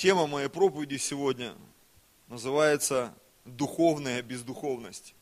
Тема 0.00 0.26
моей 0.26 0.48
проповеди 0.48 0.96
сегодня 0.96 1.54
называется 2.26 3.14
«Духовная 3.44 4.22
бездуховность». 4.22 5.14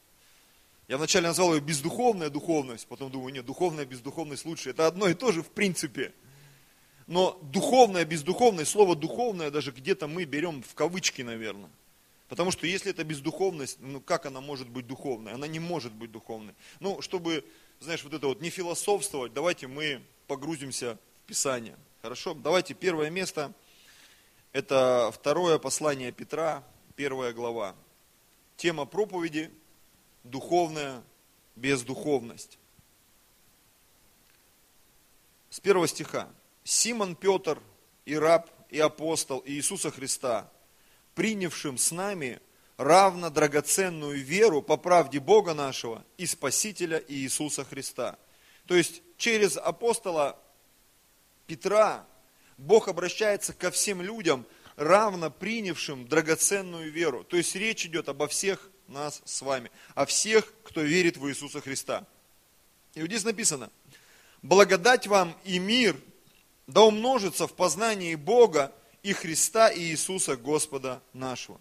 Я 0.86 0.98
вначале 0.98 1.26
назвал 1.26 1.56
ее 1.56 1.60
бездуховная 1.60 2.30
духовность, 2.30 2.86
потом 2.86 3.10
думаю, 3.10 3.34
нет, 3.34 3.44
духовная 3.44 3.86
бездуховность 3.86 4.44
лучше. 4.44 4.70
Это 4.70 4.86
одно 4.86 5.08
и 5.08 5.14
то 5.14 5.32
же 5.32 5.42
в 5.42 5.50
принципе. 5.50 6.14
Но 7.08 7.40
духовная 7.42 8.04
бездуховность, 8.04 8.70
слово 8.70 8.94
духовное 8.94 9.50
даже 9.50 9.72
где-то 9.72 10.06
мы 10.06 10.26
берем 10.26 10.62
в 10.62 10.72
кавычки, 10.74 11.22
наверное. 11.22 11.70
Потому 12.28 12.52
что 12.52 12.64
если 12.68 12.92
это 12.92 13.02
бездуховность, 13.02 13.78
ну 13.80 14.00
как 14.00 14.26
она 14.26 14.40
может 14.40 14.68
быть 14.68 14.86
духовной? 14.86 15.32
Она 15.32 15.48
не 15.48 15.58
может 15.58 15.92
быть 15.92 16.12
духовной. 16.12 16.54
Ну, 16.78 17.02
чтобы, 17.02 17.44
знаешь, 17.80 18.04
вот 18.04 18.14
это 18.14 18.28
вот 18.28 18.40
не 18.40 18.50
философствовать, 18.50 19.32
давайте 19.32 19.66
мы 19.66 20.04
погрузимся 20.28 21.00
в 21.24 21.26
Писание. 21.26 21.76
Хорошо? 22.00 22.32
Давайте 22.34 22.74
первое 22.74 23.10
место. 23.10 23.52
Это 24.52 25.10
второе 25.12 25.58
послание 25.58 26.12
Петра, 26.12 26.64
первая 26.96 27.32
глава. 27.32 27.74
Тема 28.56 28.86
проповеди– 28.86 29.50
духовная 30.24 31.02
бездуховность. 31.56 32.58
С 35.50 35.60
первого 35.60 35.86
стиха. 35.86 36.28
Симон 36.64 37.14
Петр 37.14 37.60
и 38.04 38.16
раб 38.16 38.50
и 38.70 38.78
апостол 38.78 39.42
Иисуса 39.46 39.90
Христа– 39.90 40.50
принявшим 41.18 41.78
с 41.78 41.90
нами 41.90 42.38
равно 42.76 43.28
драгоценную 43.28 44.22
веру 44.22 44.62
по 44.62 44.76
правде 44.76 45.18
Бога 45.18 45.52
нашего 45.52 46.04
и 46.16 46.26
Спасителя 46.26 47.02
Иисуса 47.08 47.64
Христа. 47.64 48.16
То 48.66 48.76
есть 48.76 49.02
через 49.16 49.56
апостола 49.56 50.38
Петра 51.48 52.06
Бог 52.58 52.88
обращается 52.88 53.52
ко 53.52 53.70
всем 53.70 54.02
людям, 54.02 54.44
равно 54.76 55.30
принявшим 55.30 56.06
драгоценную 56.06 56.90
веру. 56.92 57.24
То 57.24 57.36
есть 57.36 57.54
речь 57.54 57.86
идет 57.86 58.08
обо 58.08 58.28
всех 58.28 58.70
нас 58.88 59.22
с 59.24 59.42
вами, 59.42 59.70
о 59.94 60.06
всех, 60.06 60.52
кто 60.64 60.82
верит 60.82 61.16
в 61.16 61.28
Иисуса 61.28 61.60
Христа. 61.60 62.04
И 62.94 63.00
вот 63.00 63.06
здесь 63.06 63.24
написано, 63.24 63.70
благодать 64.42 65.06
вам 65.06 65.36
и 65.44 65.58
мир 65.58 65.96
да 66.66 66.82
умножится 66.82 67.46
в 67.46 67.54
познании 67.54 68.14
Бога 68.14 68.72
и 69.02 69.12
Христа 69.12 69.68
и 69.68 69.80
Иисуса 69.80 70.36
Господа 70.36 71.00
нашего. 71.12 71.60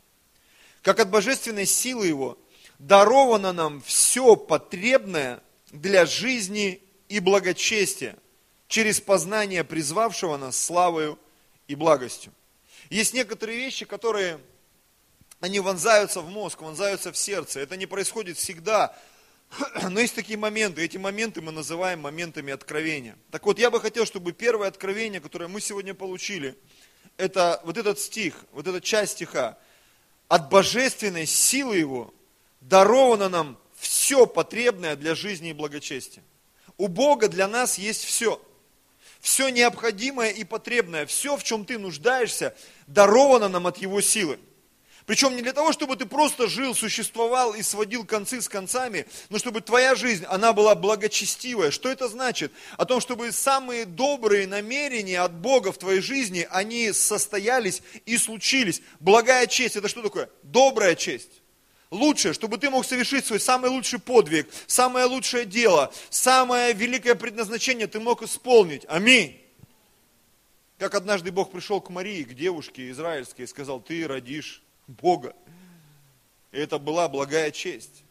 Как 0.82 1.00
от 1.00 1.10
божественной 1.10 1.66
силы 1.66 2.08
Его 2.08 2.38
даровано 2.80 3.54
нам 3.54 3.82
все 3.82 4.36
потребное 4.36 5.42
для 5.72 6.06
жизни 6.06 6.82
и 7.10 7.20
благочестия 7.20 8.18
через 8.68 9.02
познание 9.02 9.64
призвавшего 9.64 10.38
нас 10.38 10.58
славою 10.58 11.20
и 11.68 11.76
благостью. 11.76 12.34
Есть 12.90 13.14
некоторые 13.14 13.58
вещи, 13.58 13.86
которые 13.86 14.40
они 15.40 15.60
вонзаются 15.60 16.22
в 16.22 16.30
мозг, 16.30 16.62
вонзаются 16.62 17.12
в 17.12 17.18
сердце. 17.18 17.60
Это 17.60 17.78
не 17.78 17.86
происходит 17.86 18.38
всегда, 18.38 18.98
но 19.90 20.00
есть 20.00 20.16
такие 20.16 20.38
моменты. 20.38 20.84
Эти 20.84 20.98
моменты 20.98 21.42
мы 21.42 21.52
называем 21.52 22.02
моментами 22.02 22.54
откровения. 22.54 23.18
Так 23.32 23.46
вот, 23.46 23.60
я 23.60 23.70
бы 23.70 23.80
хотел, 23.80 24.06
чтобы 24.06 24.32
первое 24.32 24.68
откровение, 24.68 25.22
которое 25.22 25.48
мы 25.48 25.62
сегодня 25.62 25.94
получили– 25.94 26.58
это 27.18 27.60
вот 27.64 27.78
этот 27.78 28.00
стих, 28.00 28.46
вот 28.52 28.68
эта 28.68 28.80
часть 28.80 29.14
стиха, 29.14 29.58
от 30.28 30.50
божественной 30.50 31.26
силы 31.26 31.78
его 31.78 32.14
даровано 32.62 33.30
нам 33.30 33.58
все 33.76 34.26
потребное 34.26 34.96
для 34.96 35.16
жизни 35.16 35.50
и 35.50 35.54
благочестия. 35.54 36.24
У 36.78 36.88
Бога 36.88 37.28
для 37.28 37.48
нас 37.48 37.78
есть 37.78 38.04
все. 38.04 38.42
Все 39.22 39.50
необходимое 39.50 40.32
и 40.32 40.44
потребное, 40.44 41.06
все, 41.06 41.38
в 41.38 41.44
чем 41.44 41.66
ты 41.66 41.78
нуждаешься, 41.78 42.56
даровано 42.88 43.50
нам 43.50 43.68
от 43.68 43.78
Его 43.78 44.02
силы. 44.02 44.40
Причем 45.08 45.38
не 45.38 45.42
для 45.42 45.54
того, 45.54 45.72
чтобы 45.72 45.96
ты 45.96 46.06
просто 46.06 46.48
жил, 46.48 46.76
существовал 46.76 47.54
и 47.54 47.62
сводил 47.62 48.04
концы 48.04 48.42
с 48.42 48.50
концами, 48.50 49.08
но 49.30 49.40
чтобы 49.40 49.62
твоя 49.62 49.96
жизнь, 49.96 50.26
она 50.26 50.52
была 50.52 50.76
благочестивая. 50.76 51.72
Что 51.72 51.88
это 51.88 52.10
значит? 52.10 52.52
О 52.76 52.84
том, 52.84 53.00
чтобы 53.00 53.32
самые 53.32 53.86
добрые 53.86 54.48
намерения 54.48 55.22
от 55.22 55.34
Бога 55.34 55.72
в 55.72 55.78
твоей 55.78 56.02
жизни, 56.02 56.46
они 56.52 56.92
состоялись 56.92 57.82
и 58.06 58.18
случились. 58.18 58.82
Благая 59.00 59.48
честь, 59.48 59.78
это 59.78 59.88
что 59.88 60.02
такое? 60.02 60.30
Добрая 60.44 60.94
честь. 60.94 61.42
Лучшее, 61.90 62.34
чтобы 62.34 62.58
ты 62.58 62.70
мог 62.70 62.86
совершить 62.86 63.26
свой 63.26 63.40
самый 63.40 63.70
лучший 63.70 64.00
подвиг, 64.00 64.50
самое 64.66 65.06
лучшее 65.06 65.46
дело, 65.46 65.94
самое 66.10 66.74
великое 66.74 67.16
предназначение 67.16 67.88
ты 67.88 68.00
мог 68.00 68.24
исполнить. 68.24 68.84
Аминь. 68.90 69.42
Как 70.78 70.96
однажды 70.96 71.32
Бог 71.32 71.52
пришел 71.52 71.80
к 71.80 71.90
Марии, 71.90 72.24
к 72.24 72.34
девушке 72.34 72.90
израильской, 72.92 73.46
и 73.46 73.48
сказал, 73.48 73.80
ты 73.80 74.06
родишь 74.06 74.62
Бога. 74.88 75.34
И 76.52 76.58
это 76.58 76.78
была 76.78 77.08
благая 77.08 77.52
честь. 77.52 78.04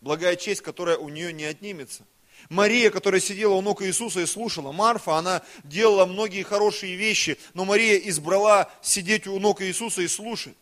Благая 0.00 0.36
честь, 0.36 0.60
которая 0.60 0.96
у 0.96 1.08
нее 1.08 1.32
не 1.32 1.44
отнимется. 1.44 2.04
Мария, 2.48 2.90
которая 2.90 3.20
сидела 3.20 3.54
у 3.54 3.60
ног 3.60 3.82
Иисуса 3.82 4.20
и 4.20 4.26
слушала, 4.26 4.70
Марфа, 4.70 5.16
она 5.16 5.42
делала 5.64 6.06
многие 6.06 6.42
хорошие 6.42 6.94
вещи, 6.94 7.38
но 7.54 7.64
Мария 7.64 7.96
избрала 7.96 8.70
сидеть 8.82 9.26
у 9.26 9.38
ног 9.40 9.62
Иисуса 9.62 10.02
и 10.02 10.08
слушать. 10.08 10.54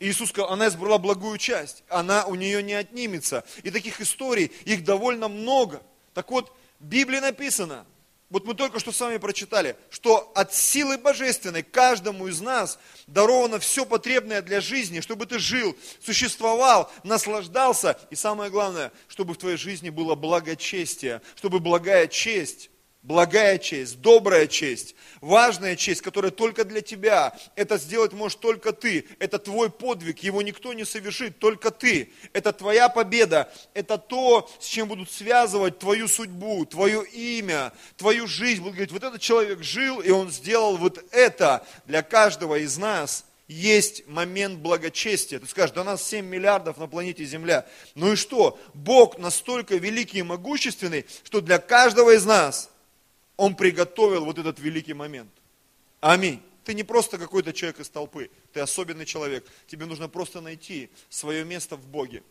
Иисус 0.00 0.30
сказал, 0.30 0.50
она 0.50 0.68
избрала 0.68 0.96
благую 0.98 1.36
часть, 1.36 1.84
она 1.88 2.24
у 2.24 2.34
нее 2.34 2.62
не 2.62 2.72
отнимется. 2.72 3.44
И 3.62 3.70
таких 3.70 4.00
историй, 4.00 4.50
их 4.64 4.82
довольно 4.82 5.28
много. 5.28 5.82
Так 6.14 6.30
вот, 6.30 6.56
в 6.80 6.84
Библии 6.86 7.18
написано, 7.18 7.86
вот 8.30 8.46
мы 8.46 8.54
только 8.54 8.80
что 8.80 8.92
с 8.92 9.00
вами 9.00 9.18
прочитали, 9.18 9.76
что 9.90 10.32
от 10.34 10.54
силы 10.54 10.96
божественной 10.96 11.62
каждому 11.62 12.28
из 12.28 12.40
нас 12.40 12.78
даровано 13.08 13.58
все 13.58 13.84
потребное 13.84 14.40
для 14.40 14.62
жизни, 14.62 15.00
чтобы 15.00 15.26
ты 15.26 15.38
жил, 15.38 15.76
существовал, 16.02 16.90
наслаждался. 17.04 17.98
И 18.08 18.14
самое 18.14 18.50
главное, 18.50 18.92
чтобы 19.06 19.34
в 19.34 19.38
твоей 19.38 19.58
жизни 19.58 19.90
было 19.90 20.14
благочестие, 20.14 21.20
чтобы 21.34 21.60
благая 21.60 22.06
честь 22.06 22.70
Благая 23.02 23.56
честь, 23.56 24.02
добрая 24.02 24.46
честь, 24.46 24.94
важная 25.22 25.74
честь, 25.74 26.02
которая 26.02 26.30
только 26.30 26.66
для 26.66 26.82
тебя. 26.82 27.34
Это 27.56 27.78
сделать 27.78 28.12
можешь 28.12 28.36
только 28.36 28.72
ты. 28.72 29.06
Это 29.18 29.38
твой 29.38 29.70
подвиг, 29.70 30.18
его 30.18 30.42
никто 30.42 30.74
не 30.74 30.84
совершит, 30.84 31.38
только 31.38 31.70
ты. 31.70 32.12
Это 32.34 32.52
твоя 32.52 32.90
победа, 32.90 33.50
это 33.72 33.96
то, 33.96 34.50
с 34.60 34.66
чем 34.66 34.88
будут 34.88 35.10
связывать 35.10 35.78
твою 35.78 36.08
судьбу, 36.08 36.66
твое 36.66 37.02
имя, 37.06 37.72
твою 37.96 38.26
жизнь. 38.26 38.60
Будут 38.60 38.74
говорить, 38.74 38.92
вот 38.92 39.02
этот 39.02 39.22
человек 39.22 39.62
жил, 39.62 40.00
и 40.00 40.10
он 40.10 40.30
сделал 40.30 40.76
вот 40.76 41.02
это 41.10 41.66
для 41.86 42.02
каждого 42.02 42.58
из 42.58 42.76
нас 42.76 43.24
есть 43.48 44.06
момент 44.06 44.60
благочестия. 44.60 45.40
Ты 45.40 45.46
скажешь, 45.46 45.74
да 45.74 45.84
нас 45.84 46.06
7 46.06 46.24
миллиардов 46.24 46.76
на 46.78 46.86
планете 46.86 47.24
Земля. 47.24 47.66
Ну 47.94 48.12
и 48.12 48.16
что? 48.16 48.60
Бог 48.74 49.18
настолько 49.18 49.76
великий 49.76 50.18
и 50.18 50.22
могущественный, 50.22 51.06
что 51.24 51.40
для 51.40 51.58
каждого 51.58 52.14
из 52.14 52.24
нас 52.24 52.69
он 53.40 53.54
приготовил 53.54 54.26
вот 54.26 54.36
этот 54.36 54.58
великий 54.58 54.92
момент. 54.92 55.30
Аминь. 56.00 56.42
Ты 56.62 56.74
не 56.74 56.84
просто 56.84 57.16
какой-то 57.16 57.54
человек 57.54 57.80
из 57.80 57.88
толпы, 57.88 58.30
ты 58.52 58.60
особенный 58.60 59.06
человек. 59.06 59.46
Тебе 59.66 59.86
нужно 59.86 60.10
просто 60.10 60.42
найти 60.42 60.90
свое 61.08 61.42
место 61.42 61.76
в 61.76 61.86
Боге. 61.86 62.22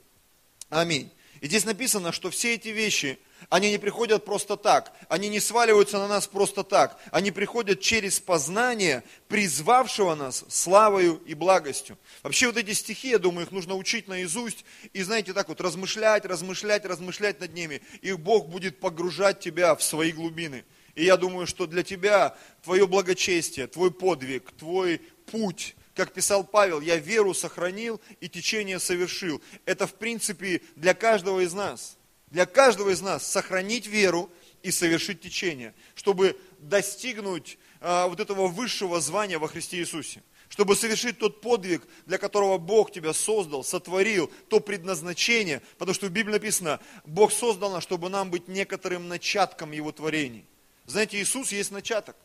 Аминь. 0.69 1.11
И 1.41 1.47
здесь 1.47 1.65
написано, 1.65 2.11
что 2.11 2.29
все 2.29 2.53
эти 2.53 2.67
вещи, 2.67 3.17
они 3.49 3.71
не 3.71 3.79
приходят 3.79 4.23
просто 4.23 4.55
так, 4.55 4.93
они 5.07 5.29
не 5.29 5.39
сваливаются 5.39 5.97
на 5.97 6.07
нас 6.07 6.27
просто 6.27 6.63
так, 6.63 6.99
они 7.11 7.31
приходят 7.31 7.81
через 7.81 8.19
познание 8.19 9.03
призвавшего 9.29 10.13
нас 10.13 10.45
славою 10.47 11.23
и 11.25 11.33
благостью. 11.33 11.97
Вообще 12.21 12.45
вот 12.45 12.57
эти 12.57 12.73
стихи, 12.73 13.09
я 13.09 13.17
думаю, 13.17 13.47
их 13.47 13.51
нужно 13.51 13.73
учить 13.73 14.07
наизусть 14.07 14.63
и, 14.93 15.01
знаете, 15.01 15.33
так 15.33 15.49
вот 15.49 15.59
размышлять, 15.59 16.25
размышлять, 16.25 16.85
размышлять 16.85 17.39
над 17.39 17.51
ними, 17.55 17.81
и 18.03 18.13
Бог 18.13 18.47
будет 18.47 18.79
погружать 18.79 19.39
тебя 19.39 19.73
в 19.75 19.81
свои 19.81 20.11
глубины. 20.11 20.65
И 20.95 21.05
я 21.05 21.17
думаю, 21.17 21.47
что 21.47 21.67
для 21.67 21.83
тебя 21.83 22.37
твое 22.63 22.87
благочестие, 22.87 23.67
твой 23.67 23.91
подвиг, 23.91 24.51
твой 24.51 24.99
путь, 25.31 25.75
как 25.95 26.13
писал 26.13 26.43
Павел, 26.43 26.81
я 26.81 26.97
веру 26.97 27.33
сохранил 27.33 27.99
и 28.21 28.29
течение 28.29 28.79
совершил. 28.79 29.41
Это 29.65 29.87
в 29.87 29.95
принципе 29.95 30.61
для 30.75 30.93
каждого 30.93 31.41
из 31.41 31.53
нас. 31.53 31.97
Для 32.27 32.45
каждого 32.45 32.89
из 32.91 33.01
нас 33.01 33.25
сохранить 33.25 33.87
веру 33.87 34.29
и 34.61 34.71
совершить 34.71 35.21
течение, 35.21 35.73
чтобы 35.95 36.39
достигнуть 36.59 37.57
а, 37.81 38.07
вот 38.07 38.19
этого 38.19 38.47
высшего 38.47 39.01
звания 39.01 39.39
во 39.39 39.47
Христе 39.47 39.77
Иисусе 39.77 40.21
чтобы 40.49 40.75
совершить 40.75 41.19
тот 41.19 41.41
подвиг, 41.41 41.87
для 42.07 42.17
которого 42.17 42.57
Бог 42.57 42.91
тебя 42.91 43.13
создал, 43.13 43.63
сотворил, 43.63 44.31
то 44.49 44.59
предназначение, 44.59 45.61
потому 45.77 45.93
что 45.93 46.07
в 46.07 46.09
Библии 46.09 46.33
написано, 46.33 46.79
Бог 47.05 47.31
создал 47.31 47.71
нас, 47.71 47.83
чтобы 47.83 48.09
нам 48.09 48.31
быть 48.31 48.47
некоторым 48.47 49.07
начатком 49.07 49.71
Его 49.71 49.91
творений. 49.91 50.45
Знаете, 50.89 51.21
Иисус 51.21 51.51
есть 51.51 51.69
начаток. 51.69 52.15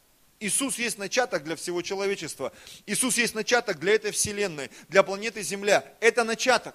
Иисус 0.41 0.79
есть 0.79 0.97
начаток 0.97 1.45
для 1.45 1.55
всего 1.55 1.83
человечества. 1.83 2.51
Иисус 2.87 3.19
есть 3.19 3.35
начаток 3.35 3.79
для 3.79 3.95
этой 3.95 4.11
вселенной, 4.11 4.71
для 4.89 5.03
планеты 5.03 5.43
Земля. 5.43 5.85
Это 6.01 6.25
начаток. 6.25 6.75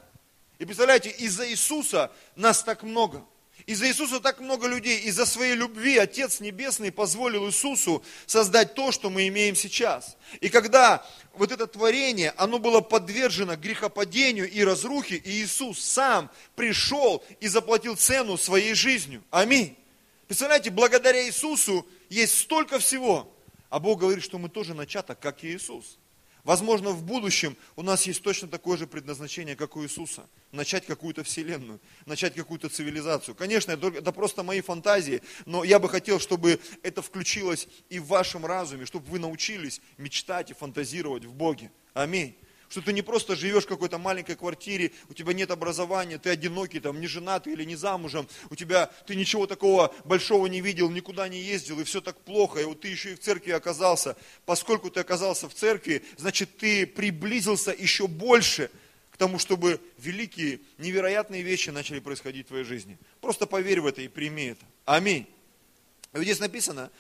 И 0.60 0.66
представляете, 0.66 1.10
из-за 1.10 1.50
Иисуса 1.50 2.12
нас 2.36 2.64
так 2.64 2.84
много. 2.84 3.26
Из-за 3.66 3.88
Иисуса 3.88 4.20
так 4.20 4.40
много 4.40 4.68
людей, 4.68 5.00
из-за 5.00 5.26
своей 5.26 5.56
любви 5.56 5.98
Отец 5.98 6.40
Небесный 6.40 6.92
позволил 6.92 7.48
Иисусу 7.48 8.04
создать 8.28 8.76
то, 8.76 8.92
что 8.92 9.10
мы 9.10 9.28
имеем 9.28 9.56
сейчас. 9.56 10.16
И 10.42 10.50
когда 10.50 11.04
вот 11.34 11.52
это 11.52 11.66
творение, 11.66 12.34
оно 12.38 12.60
было 12.60 12.82
подвержено 12.82 13.56
грехопадению 13.56 14.50
и 14.50 14.64
разрухе, 14.64 15.16
и 15.16 15.44
Иисус 15.44 15.80
сам 15.80 16.30
пришел 16.56 17.24
и 17.40 17.48
заплатил 17.48 17.96
цену 17.96 18.38
своей 18.38 18.76
жизнью. 18.76 19.24
Аминь. 19.32 19.76
Представляете, 20.30 20.70
благодаря 20.70 21.26
Иисусу 21.26 21.88
есть 22.08 22.38
столько 22.38 22.78
всего. 22.78 23.36
А 23.72 23.80
Бог 23.80 24.00
говорит, 24.00 24.24
что 24.24 24.38
мы 24.38 24.48
тоже 24.48 24.76
начаток, 24.76 25.20
как 25.20 25.44
и 25.44 25.48
Иисус. 25.56 25.98
Возможно, 26.44 26.92
в 26.92 27.02
будущем 27.02 27.58
у 27.76 27.82
нас 27.82 28.06
есть 28.06 28.22
точно 28.22 28.48
такое 28.48 28.78
же 28.78 28.86
предназначение, 28.86 29.56
как 29.56 29.76
у 29.76 29.84
Иисуса. 29.84 30.30
Начать 30.52 30.86
какую-то 30.86 31.24
вселенную, 31.24 31.82
начать 32.06 32.36
какую-то 32.36 32.70
цивилизацию. 32.70 33.34
Конечно, 33.34 33.72
это 33.72 34.12
просто 34.12 34.44
мои 34.44 34.62
фантазии, 34.62 35.24
но 35.48 35.64
я 35.64 35.80
бы 35.80 35.90
хотел, 35.90 36.20
чтобы 36.20 36.60
это 36.84 37.02
включилось 37.02 37.68
и 37.90 37.98
в 37.98 38.06
вашем 38.06 38.46
разуме, 38.46 38.86
чтобы 38.86 39.10
вы 39.10 39.18
научились 39.18 39.82
мечтать 39.98 40.52
и 40.52 40.54
фантазировать 40.54 41.26
в 41.26 41.34
Боге. 41.34 41.72
Аминь 41.96 42.38
что 42.70 42.82
ты 42.82 42.94
не 42.94 43.02
просто 43.02 43.36
живешь 43.36 43.66
в 43.66 43.68
какой-то 43.68 43.98
маленькой 43.98 44.36
квартире, 44.36 44.92
у 45.10 45.14
тебя 45.14 45.34
нет 45.34 45.52
образования, 45.52 46.18
ты 46.20 46.30
одинокий, 46.30 46.80
там, 46.80 47.02
не 47.02 47.08
женатый 47.08 47.54
или 47.54 47.64
не 47.64 47.76
замужем, 47.76 48.28
у 48.50 48.56
тебя, 48.56 48.88
ты 49.08 49.16
ничего 49.16 49.48
такого 49.48 49.94
большого 50.06 50.46
не 50.46 50.62
видел, 50.62 50.90
никуда 50.90 51.28
не 51.28 51.40
ездил, 51.42 51.80
и 51.80 51.84
все 51.84 52.00
так 52.00 52.18
плохо, 52.22 52.60
и 52.60 52.66
вот 52.66 52.82
ты 52.82 52.88
еще 52.88 53.14
и 53.14 53.16
в 53.16 53.20
церкви 53.20 53.52
оказался. 53.52 54.16
Поскольку 54.46 54.90
ты 54.92 55.00
оказался 55.00 55.50
в 55.50 55.54
церкви, 55.54 56.04
значит, 56.18 56.58
ты 56.58 56.86
приблизился 56.86 57.72
еще 57.72 58.08
больше 58.08 58.70
к 59.12 59.18
тому, 59.18 59.40
чтобы 59.40 59.82
великие, 59.98 60.60
невероятные 60.78 61.42
вещи 61.42 61.72
начали 61.72 62.00
происходить 62.00 62.46
в 62.46 62.50
твоей 62.50 62.64
жизни. 62.64 62.98
Просто 63.20 63.48
поверь 63.48 63.82
в 63.82 63.88
это 63.88 64.02
и 64.02 64.08
прими 64.08 64.46
это. 64.46 64.66
Аминь. 64.86 65.28
Вот 66.14 66.24
здесь 66.24 66.40
написано, 66.40 66.92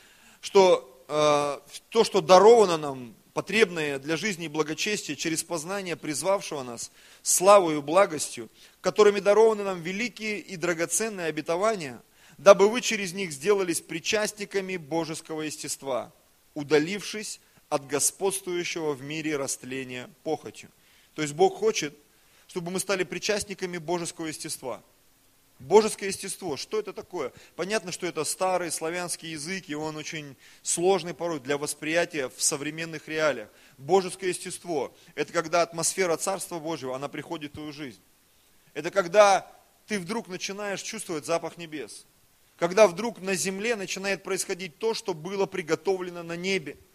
что 0.42 1.06
э, 1.07 1.60
то, 1.89 2.04
что 2.04 2.21
даровано 2.21 2.77
нам 2.77 3.16
потребное 3.40 4.00
для 4.00 4.18
жизни 4.18 4.46
и 4.46 4.50
благочестия 4.50 5.16
через 5.16 5.46
познание 5.46 5.96
призвавшего 5.96 6.62
нас 6.62 6.92
славою 7.22 7.78
и 7.78 7.82
благостью, 7.82 8.50
которыми 8.82 9.22
дарованы 9.22 9.64
нам 9.64 9.82
великие 9.82 10.40
и 10.40 10.58
драгоценные 10.58 11.28
обетования, 11.28 12.04
дабы 12.38 12.68
вы 12.68 12.82
через 12.82 13.14
них 13.14 13.32
сделались 13.32 13.80
причастниками 13.80 14.76
божеского 14.76 15.44
естества, 15.44 16.12
удалившись 16.54 17.40
от 17.70 17.88
господствующего 17.88 18.92
в 18.92 19.04
мире 19.04 19.38
растления 19.38 20.10
похотью. 20.24 20.70
То 21.16 21.22
есть 21.22 21.34
Бог 21.34 21.60
хочет, 21.60 21.98
чтобы 22.48 22.72
мы 22.72 22.82
стали 22.82 23.06
причастниками 23.06 23.78
божеского 23.78 24.26
естества– 24.26 24.84
Божеское 25.60 26.10
естество, 26.10 26.56
что 26.56 26.80
это 26.80 26.94
такое? 26.94 27.34
Понятно, 27.58 27.92
что 27.92 28.08
это 28.08 28.24
старый 28.24 28.72
славянский 28.72 29.32
язык, 29.32 29.66
и 29.68 29.76
он 29.76 29.98
очень 29.98 30.38
сложный 30.62 31.14
порой 31.14 31.42
для 31.42 31.58
восприятия 31.58 32.30
в 32.30 32.42
современных 32.42 33.10
реалиях. 33.10 33.50
Божеское 33.78 34.30
естество– 34.30 34.96
это 35.16 35.34
когда 35.34 35.62
атмосфера 35.62 36.16
Царства 36.16 36.60
Божьего, 36.60 36.96
она 36.96 37.10
приходит 37.10 37.52
в 37.52 37.56
твою 37.56 37.74
жизнь. 37.74 38.02
Это 38.74 38.90
когда 38.90 39.52
ты 39.86 40.00
вдруг 40.00 40.30
начинаешь 40.30 40.82
чувствовать 40.82 41.26
запах 41.26 41.58
небес. 41.58 42.06
Когда 42.56 42.88
вдруг 42.88 43.20
на 43.20 43.36
земле 43.36 43.76
начинает 43.76 44.24
происходить 44.24 44.80
то, 44.80 44.94
что 44.94 45.14
было 45.14 45.46
приготовлено 45.46 46.24
на 46.24 46.38
небе– 46.38 46.78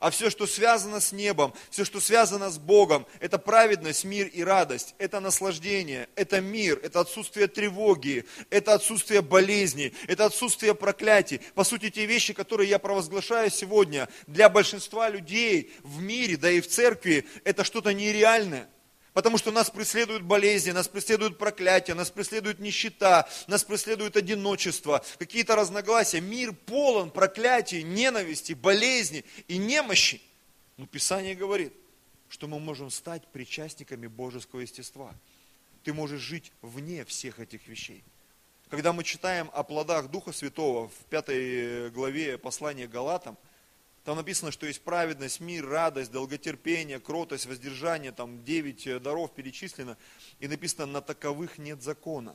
а 0.00 0.10
все, 0.10 0.30
что 0.30 0.46
связано 0.46 1.00
с 1.00 1.12
небом, 1.12 1.52
все, 1.70 1.84
что 1.84 2.00
связано 2.00 2.50
с 2.50 2.58
Богом, 2.58 3.06
это 3.20 3.38
праведность, 3.38 4.04
мир 4.04 4.26
и 4.26 4.42
радость, 4.42 4.94
это 4.98 5.20
наслаждение, 5.20 6.08
это 6.14 6.40
мир, 6.40 6.80
это 6.82 7.00
отсутствие 7.00 7.48
тревоги, 7.48 8.24
это 8.50 8.74
отсутствие 8.74 9.22
болезней, 9.22 9.94
это 10.06 10.26
отсутствие 10.26 10.74
проклятий. 10.74 11.40
По 11.54 11.64
сути, 11.64 11.90
те 11.90 12.06
вещи, 12.06 12.32
которые 12.32 12.70
я 12.70 12.78
провозглашаю 12.78 13.50
сегодня, 13.50 14.08
для 14.26 14.48
большинства 14.48 15.08
людей 15.08 15.72
в 15.82 16.00
мире, 16.00 16.36
да 16.36 16.50
и 16.50 16.60
в 16.60 16.68
церкви, 16.68 17.26
это 17.44 17.64
что-то 17.64 17.92
нереальное. 17.92 18.68
Потому 19.18 19.36
что 19.36 19.50
нас 19.50 19.68
преследуют 19.68 20.22
болезни, 20.22 20.70
нас 20.70 20.86
преследуют 20.86 21.38
проклятия, 21.38 21.94
нас 21.94 22.08
преследует 22.08 22.60
нищета, 22.60 23.28
нас 23.48 23.64
преследует 23.64 24.16
одиночество, 24.16 25.04
какие-то 25.18 25.56
разногласия. 25.56 26.20
Мир 26.20 26.52
полон 26.52 27.10
проклятий, 27.10 27.82
ненависти, 27.82 28.52
болезни 28.52 29.24
и 29.48 29.58
немощи. 29.58 30.22
Но 30.76 30.86
Писание 30.86 31.34
говорит, 31.34 31.72
что 32.28 32.46
мы 32.46 32.60
можем 32.60 32.90
стать 32.90 33.26
причастниками 33.32 34.06
божеского 34.06 34.60
естества. 34.60 35.12
Ты 35.82 35.92
можешь 35.92 36.20
жить 36.20 36.52
вне 36.62 37.04
всех 37.04 37.40
этих 37.40 37.66
вещей. 37.66 38.04
Когда 38.68 38.92
мы 38.92 39.02
читаем 39.02 39.50
о 39.52 39.64
плодах 39.64 40.12
Духа 40.12 40.30
Святого 40.30 40.90
в 40.90 41.04
пятой 41.10 41.90
главе 41.90 42.38
послания 42.38 42.86
Галатам, 42.86 43.36
там 44.08 44.16
написано, 44.16 44.50
что 44.50 44.64
есть 44.64 44.80
праведность, 44.80 45.38
мир, 45.38 45.68
радость, 45.68 46.10
долготерпение, 46.10 46.98
кротость, 46.98 47.44
воздержание, 47.44 48.10
там 48.10 48.42
9 48.42 48.86
э, 48.86 49.00
даров 49.00 49.34
перечислено. 49.34 49.98
И 50.40 50.48
написано, 50.48 50.86
на 50.86 51.02
таковых 51.02 51.58
нет 51.58 51.82
закона. 51.82 52.34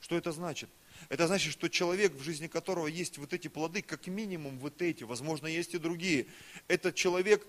Что 0.00 0.16
это 0.16 0.32
значит? 0.32 0.68
Это 1.08 1.28
значит, 1.28 1.52
что 1.52 1.68
человек, 1.68 2.14
в 2.14 2.22
жизни 2.24 2.48
которого 2.48 2.88
есть 2.88 3.16
вот 3.16 3.32
эти 3.32 3.46
плоды, 3.46 3.80
как 3.80 4.08
минимум 4.08 4.58
вот 4.58 4.82
эти, 4.82 5.04
возможно, 5.04 5.46
есть 5.46 5.72
и 5.72 5.78
другие, 5.78 6.26
этот 6.66 6.96
человек 6.96 7.46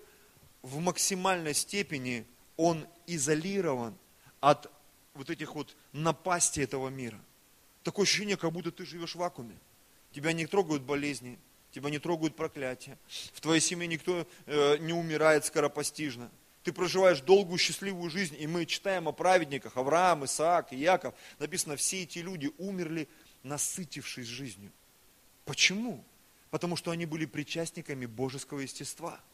в 0.62 0.78
максимальной 0.78 1.54
степени, 1.54 2.26
он 2.56 2.86
изолирован 3.08 3.98
от 4.38 4.70
вот 5.12 5.28
этих 5.28 5.56
вот 5.56 5.74
напастей 5.92 6.62
этого 6.62 6.88
мира. 6.88 7.18
Такое 7.82 8.04
ощущение, 8.04 8.36
как 8.36 8.52
будто 8.52 8.70
ты 8.70 8.86
живешь 8.86 9.16
в 9.16 9.18
вакууме. 9.18 9.58
Тебя 10.12 10.32
не 10.32 10.46
трогают 10.46 10.84
болезни, 10.84 11.36
тебя 11.72 11.90
не 11.90 11.98
трогают 11.98 12.36
проклятия, 12.36 12.98
в 13.32 13.40
твоей 13.40 13.60
семье 13.60 13.86
никто 13.86 14.26
э, 14.46 14.76
не 14.78 14.92
умирает 14.92 15.44
скоропостижно. 15.44 16.30
Ты 16.62 16.72
проживаешь 16.72 17.20
долгую 17.20 17.58
счастливую 17.58 18.10
жизнь, 18.10 18.36
и 18.38 18.46
мы 18.46 18.66
читаем 18.66 19.08
о 19.08 19.12
праведниках, 19.12 19.76
Авраам, 19.76 20.24
Исаак, 20.26 20.72
Иаков. 20.72 21.14
Написано, 21.38 21.76
все 21.76 22.02
эти 22.02 22.18
люди 22.18 22.52
умерли, 22.58 23.08
насытившись 23.42 24.26
жизнью. 24.26 24.70
Почему? 25.46 26.04
Потому 26.50 26.76
что 26.76 26.90
они 26.90 27.06
были 27.06 27.24
причастниками 27.24 28.06
божеского 28.06 28.60
естества– 28.60 29.20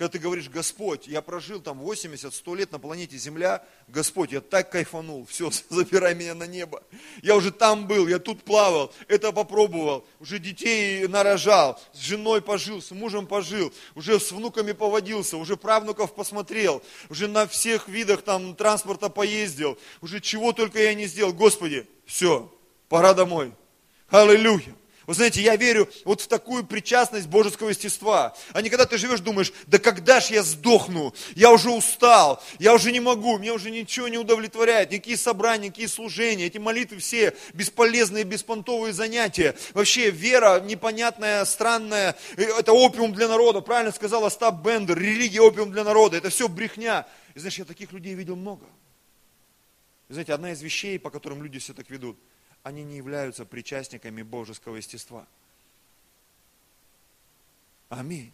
когда 0.00 0.12
ты 0.12 0.18
говоришь, 0.18 0.48
Господь, 0.48 1.06
я 1.08 1.20
прожил 1.20 1.60
там 1.60 1.82
80-100 1.82 2.56
лет 2.56 2.72
на 2.72 2.78
планете 2.78 3.18
Земля, 3.18 3.62
Господь, 3.86 4.32
я 4.32 4.40
так 4.40 4.70
кайфанул, 4.72 5.26
все, 5.26 5.50
забирай 5.68 6.14
меня 6.14 6.34
на 6.34 6.46
небо. 6.46 6.82
Я 7.20 7.36
уже 7.36 7.52
там 7.52 7.86
был, 7.86 8.08
я 8.08 8.18
тут 8.18 8.42
плавал, 8.42 8.94
это 9.08 9.30
попробовал, 9.30 10.06
уже 10.18 10.38
детей 10.38 11.06
нарожал, 11.06 11.78
с 11.92 11.98
женой 11.98 12.40
пожил, 12.40 12.80
с 12.80 12.92
мужем 12.92 13.26
пожил, 13.26 13.74
уже 13.94 14.18
с 14.18 14.32
внуками 14.32 14.72
поводился, 14.72 15.36
уже 15.36 15.58
правнуков 15.58 16.14
посмотрел, 16.14 16.82
уже 17.10 17.28
на 17.28 17.46
всех 17.46 17.86
видах 17.86 18.22
там 18.22 18.54
транспорта 18.54 19.10
поездил, 19.10 19.78
уже 20.00 20.22
чего 20.22 20.54
только 20.54 20.80
я 20.82 20.94
не 20.94 21.08
сделал. 21.08 21.34
Господи, 21.34 21.86
все, 22.06 22.50
пора 22.88 23.12
домой. 23.12 23.52
Аллилуйя. 24.08 24.74
Вы 25.06 25.14
знаете, 25.14 25.40
я 25.40 25.56
верю 25.56 25.88
вот 26.04 26.20
в 26.20 26.28
такую 26.28 26.64
причастность 26.64 27.26
божеского 27.26 27.70
естества. 27.70 28.36
А 28.52 28.60
не 28.60 28.68
когда 28.68 28.84
ты 28.84 28.98
живешь, 28.98 29.20
думаешь, 29.20 29.52
да 29.66 29.78
когда 29.78 30.20
ж 30.20 30.26
я 30.26 30.42
сдохну? 30.42 31.14
Я 31.34 31.50
уже 31.52 31.70
устал, 31.70 32.42
я 32.58 32.74
уже 32.74 32.92
не 32.92 33.00
могу, 33.00 33.38
меня 33.38 33.54
уже 33.54 33.70
ничего 33.70 34.08
не 34.08 34.18
удовлетворяет. 34.18 34.90
Никакие 34.90 35.16
собрания, 35.16 35.66
никакие 35.66 35.88
служения, 35.88 36.46
эти 36.46 36.58
молитвы 36.58 36.98
все 36.98 37.34
бесполезные, 37.54 38.24
беспонтовые 38.24 38.92
занятия. 38.92 39.56
Вообще 39.72 40.10
вера 40.10 40.60
непонятная, 40.60 41.44
странная, 41.46 42.14
э, 42.36 42.42
это 42.42 42.72
опиум 42.72 43.14
для 43.14 43.26
народа. 43.26 43.62
Правильно 43.62 43.92
сказал 43.92 44.24
Остап 44.26 44.62
Бендер, 44.62 44.98
религия 44.98 45.40
опиум 45.40 45.72
для 45.72 45.82
народа. 45.82 46.18
Это 46.18 46.28
все 46.28 46.46
брехня. 46.46 47.06
И 47.34 47.38
знаешь, 47.38 47.58
я 47.58 47.64
таких 47.64 47.92
людей 47.92 48.14
видел 48.14 48.36
много. 48.36 48.66
И 50.10 50.12
знаете, 50.12 50.34
одна 50.34 50.52
из 50.52 50.60
вещей, 50.60 50.98
по 50.98 51.08
которым 51.08 51.42
люди 51.42 51.58
все 51.58 51.72
так 51.72 51.88
ведут– 51.88 52.18
они 52.62 52.84
не 52.84 52.96
являются 52.96 53.44
причастниками 53.44 54.22
божеского 54.22 54.76
естества. 54.76 55.26
Аминь. 57.88 58.32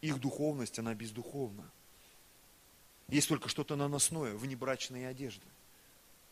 Их 0.00 0.20
духовность, 0.20 0.78
она 0.78 0.94
бездуховна. 0.94 1.68
Есть 3.08 3.28
только 3.28 3.48
что-то 3.48 3.74
наносное, 3.76 4.34
внебрачные 4.34 5.08
одежды. 5.08 5.46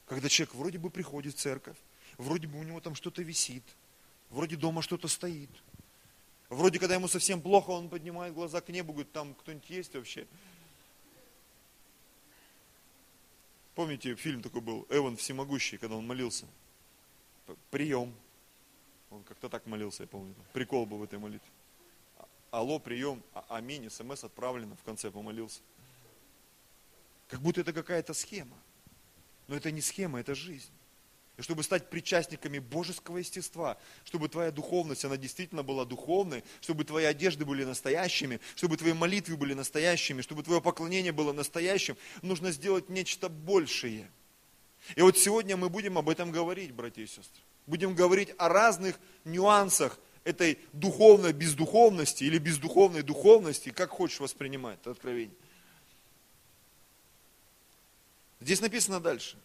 Когда 0.07 0.29
человек 0.29 0.55
вроде 0.55 0.79
бы 0.79 0.91
приходит 0.91 1.35
в 1.35 1.39
церковь, 1.39 1.77
вроде 2.19 2.47
бы 2.47 2.59
у 2.59 2.63
него 2.63 2.81
там 2.81 2.95
что-то 2.95 3.23
висит, 3.23 3.65
вроде 4.31 4.57
дома 4.57 4.83
что-то 4.83 5.09
стоит. 5.09 5.51
Вроде, 6.49 6.79
когда 6.79 6.95
ему 6.95 7.09
совсем 7.09 7.41
плохо, 7.41 7.71
он 7.71 7.89
поднимает 7.89 8.35
глаза 8.35 8.61
к 8.61 8.69
небу, 8.69 8.93
говорит, 8.93 9.11
там 9.13 9.35
кто-нибудь 9.35 9.69
есть 9.69 9.95
вообще? 9.95 10.27
Помните, 13.75 14.15
фильм 14.15 14.43
такой 14.43 14.61
был, 14.61 14.87
Эван 14.91 15.17
Всемогущий, 15.17 15.77
когда 15.77 15.97
он 15.97 16.07
молился? 16.07 16.47
Прием. 17.71 18.15
Он 19.11 19.23
как-то 19.23 19.49
так 19.49 19.67
молился, 19.67 20.03
я 20.03 20.07
помню. 20.09 20.35
Прикол 20.53 20.87
был 20.87 20.99
в 20.99 21.03
этой 21.05 21.19
молитве. 21.19 21.49
Алло, 22.51 22.79
прием, 22.79 23.23
а, 23.35 23.45
аминь, 23.51 23.89
смс 23.91 24.25
отправлено, 24.25 24.77
в 24.77 24.83
конце 24.83 25.11
помолился. 25.11 25.61
Как 27.29 27.41
будто 27.41 27.61
это 27.61 27.73
какая-то 27.73 28.15
схема. 28.15 28.57
Но 29.49 29.57
это 29.57 29.71
не 29.71 29.81
схема, 29.81 30.21
это 30.21 30.35
жизнь. 30.35 30.71
И 31.37 31.43
чтобы 31.43 31.63
стать 31.63 31.91
причастниками 31.91 32.59
божеского 32.59 33.19
естества, 33.19 33.77
чтобы 34.05 34.29
твоя 34.29 34.51
духовность, 34.51 35.05
она 35.05 35.17
действительно 35.17 35.63
была 35.63 35.85
духовной, 35.85 36.43
чтобы 36.63 36.85
твои 36.85 37.05
одежды 37.05 37.45
были 37.45 37.65
настоящими, 37.65 38.41
чтобы 38.55 38.77
твои 38.77 38.95
молитвы 38.95 39.37
были 39.37 39.53
настоящими, 39.53 40.23
чтобы 40.23 40.43
твое 40.43 40.63
поклонение 40.63 41.13
было 41.13 41.33
настоящим, 41.33 41.97
нужно 42.23 42.53
сделать 42.53 42.89
нечто 42.89 43.29
большее. 43.29 44.11
И 44.95 45.03
вот 45.03 45.19
сегодня 45.19 45.57
мы 45.57 45.69
будем 45.69 45.99
об 45.99 46.09
этом 46.09 46.31
говорить, 46.31 46.73
братья 46.73 47.03
и 47.03 47.07
сестры. 47.07 47.43
Будем 47.67 47.95
говорить 47.95 48.33
о 48.39 48.49
разных 48.49 48.99
нюансах 49.25 49.99
этой 50.25 50.59
духовной 50.73 51.33
бездуховности 51.33 52.25
или 52.25 52.39
бездуховной 52.39 53.03
духовности, 53.03 53.71
как 53.71 53.91
хочешь 53.91 54.21
воспринимать 54.21 54.79
это 54.81 54.93
откровение. 54.93 55.35
Здесь 58.41 58.61
написано 58.61 59.01
дальше 59.01 59.37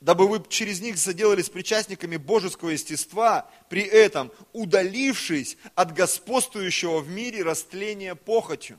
дабы 0.00 0.28
вы 0.28 0.42
через 0.48 0.80
них 0.80 0.96
заделались 0.96 1.50
причастниками 1.50 2.16
божеского 2.16 2.70
естества, 2.70 3.50
при 3.68 3.82
этом 3.82 4.30
удалившись 4.52 5.56
от 5.74 5.92
господствующего 5.92 7.00
в 7.00 7.08
мире 7.08 7.42
растления 7.42 8.14
похотью. 8.14 8.78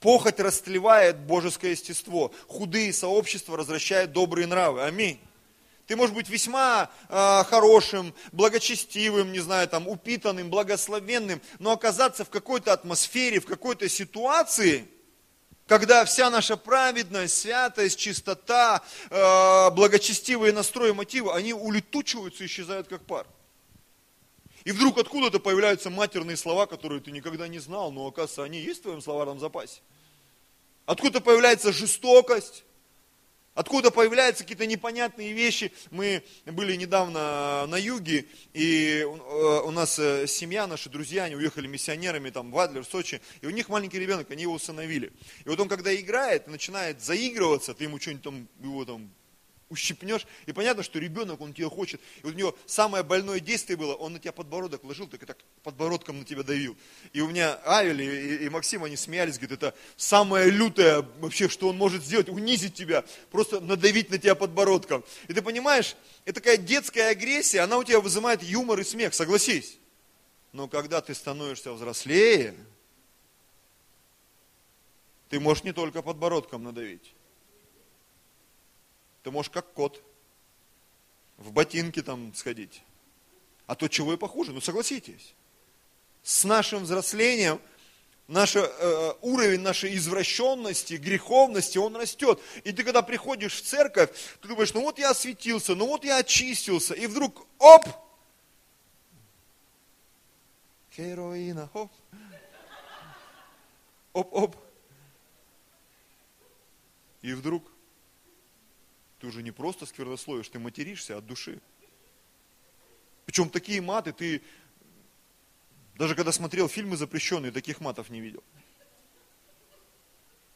Похоть 0.00 0.40
растлевает 0.40 1.18
божеское 1.18 1.72
естество, 1.72 2.32
худые 2.46 2.92
сообщества 2.92 3.56
развращают 3.56 4.12
добрые 4.12 4.46
нравы. 4.46 4.82
Аминь. 4.82 5.18
Ты 5.86 5.96
можешь 5.96 6.14
быть 6.14 6.28
весьма 6.28 6.90
э, 7.08 7.44
хорошим, 7.44 8.12
благочестивым, 8.32 9.32
не 9.32 9.38
знаю, 9.38 9.68
там, 9.68 9.86
упитанным, 9.88 10.50
благословенным, 10.50 11.40
но 11.60 11.70
оказаться 11.72 12.24
в 12.24 12.30
какой-то 12.30 12.72
атмосфере, 12.72 13.40
в 13.40 13.46
какой-то 13.46 13.88
ситуации– 13.88 14.88
когда 15.66 16.04
вся 16.04 16.30
наша 16.30 16.56
праведность, 16.56 17.38
святость, 17.38 17.98
чистота, 17.98 18.82
э, 19.10 19.70
благочестивые 19.70 20.52
настрои, 20.52 20.92
мотивы, 20.92 21.32
они 21.32 21.52
улетучиваются 21.52 22.44
и 22.44 22.46
исчезают 22.46 22.86
как 22.88 23.04
пар. 23.04 23.26
И 24.66 24.72
вдруг 24.72 24.98
откуда-то 24.98 25.38
появляются 25.38 25.90
матерные 25.90 26.36
слова, 26.36 26.66
которые 26.66 27.00
ты 27.00 27.12
никогда 27.12 27.46
не 27.46 27.60
знал, 27.60 27.92
но 27.92 28.04
оказывается, 28.08 28.42
они 28.42 28.58
есть 28.58 28.80
в 28.80 28.82
твоем 28.82 29.00
словарном 29.00 29.38
запасе. 29.38 29.80
Откуда 30.86 31.20
появляется 31.20 31.72
жестокость, 31.72 32.64
Откуда 33.54 33.90
появляются 33.90 34.42
какие-то 34.42 34.66
непонятные 34.66 35.32
вещи. 35.32 35.72
Мы 35.90 36.22
были 36.44 36.76
недавно 36.76 37.66
на 37.66 37.78
юге, 37.78 38.26
и 38.52 39.02
у 39.02 39.70
нас 39.70 39.98
э, 39.98 40.26
семья, 40.26 40.66
наши 40.66 40.90
друзья, 40.90 41.24
они 41.24 41.36
уехали 41.36 41.66
миссионерами 41.66 42.28
там, 42.28 42.50
в 42.50 42.58
Адлер, 42.58 42.84
в 42.84 42.86
Сочи, 42.86 43.22
и 43.40 43.46
у 43.46 43.50
них 43.50 43.70
маленький 43.70 43.98
ребенок, 43.98 44.30
они 44.30 44.42
его 44.42 44.52
усыновили. 44.52 45.10
И 45.46 45.48
вот 45.48 45.58
он, 45.58 45.70
когда 45.70 45.94
играет, 45.96 46.48
начинает 46.48 47.00
заигрываться, 47.00 47.72
ты 47.72 47.84
ему 47.84 47.98
что-нибудь 47.98 48.24
там, 48.24 48.48
его 48.60 48.84
там 48.84 49.10
ущипнешь, 49.68 50.26
и 50.46 50.52
понятно, 50.52 50.82
что 50.82 50.98
ребенок, 50.98 51.40
он 51.40 51.52
тебя 51.52 51.68
хочет. 51.68 52.00
И 52.18 52.22
вот 52.22 52.34
у 52.34 52.36
него 52.36 52.56
самое 52.66 53.02
больное 53.02 53.40
действие 53.40 53.76
было, 53.76 53.94
он 53.94 54.12
на 54.12 54.18
тебя 54.18 54.32
подбородок 54.32 54.84
ложил, 54.84 55.08
так 55.08 55.22
и 55.22 55.26
так 55.26 55.38
подбородком 55.62 56.20
на 56.20 56.24
тебя 56.24 56.42
давил. 56.42 56.76
И 57.12 57.20
у 57.20 57.28
меня 57.28 57.60
Авель 57.66 58.02
и, 58.02 58.44
и 58.44 58.48
Максим, 58.48 58.84
они 58.84 58.96
смеялись, 58.96 59.38
говорят, 59.38 59.62
это 59.62 59.74
самое 59.96 60.50
лютое 60.50 61.02
вообще, 61.18 61.48
что 61.48 61.68
он 61.68 61.76
может 61.76 62.04
сделать, 62.04 62.28
унизить 62.28 62.74
тебя, 62.74 63.04
просто 63.30 63.60
надавить 63.60 64.10
на 64.10 64.18
тебя 64.18 64.34
подбородком. 64.36 65.04
И 65.26 65.32
ты 65.32 65.42
понимаешь, 65.42 65.96
это 66.24 66.40
такая 66.40 66.56
детская 66.56 67.08
агрессия, 67.10 67.60
она 67.60 67.78
у 67.78 67.84
тебя 67.84 68.00
вызывает 68.00 68.42
юмор 68.42 68.78
и 68.78 68.84
смех, 68.84 69.14
согласись. 69.14 69.78
Но 70.52 70.68
когда 70.68 71.00
ты 71.00 71.12
становишься 71.12 71.72
взрослее, 71.72 72.54
ты 75.28 75.40
можешь 75.40 75.64
не 75.64 75.72
только 75.72 76.02
подбородком 76.02 76.62
надавить. 76.62 77.15
Ты 79.26 79.32
можешь 79.32 79.50
как 79.50 79.72
кот 79.72 80.00
в 81.36 81.50
ботинки 81.50 82.00
там 82.00 82.32
сходить. 82.32 82.84
А 83.66 83.74
то 83.74 83.88
чего 83.88 84.12
и 84.12 84.16
похуже, 84.16 84.52
ну 84.52 84.60
согласитесь. 84.60 85.34
С 86.22 86.44
нашим 86.44 86.84
взрослением 86.84 87.60
наш 88.28 88.54
э, 88.54 89.14
уровень 89.22 89.62
нашей 89.62 89.96
извращенности, 89.96 90.94
греховности, 90.94 91.76
он 91.76 91.96
растет. 91.96 92.40
И 92.62 92.70
ты 92.70 92.84
когда 92.84 93.02
приходишь 93.02 93.54
в 93.54 93.62
церковь, 93.62 94.10
ты 94.40 94.46
думаешь, 94.46 94.72
ну 94.74 94.82
вот 94.82 95.00
я 95.00 95.10
осветился, 95.10 95.74
ну 95.74 95.88
вот 95.88 96.04
я 96.04 96.18
очистился, 96.18 96.94
и 96.94 97.08
вдруг, 97.08 97.48
оп, 97.58 97.84
героина, 100.96 101.68
оп, 101.74 101.90
оп, 104.12 104.32
оп. 104.32 104.56
И 107.22 107.32
вдруг 107.32 107.64
ты 109.18 109.26
уже 109.26 109.42
не 109.42 109.50
просто 109.50 109.86
сквернословишь, 109.86 110.48
ты 110.48 110.58
материшься 110.58 111.16
от 111.16 111.26
души. 111.26 111.60
Причем 113.24 113.50
такие 113.50 113.80
маты 113.80 114.12
ты, 114.12 114.42
даже 115.96 116.14
когда 116.14 116.32
смотрел 116.32 116.68
фильмы 116.68 116.96
запрещенные, 116.96 117.52
таких 117.52 117.80
матов 117.80 118.10
не 118.10 118.20
видел. 118.20 118.44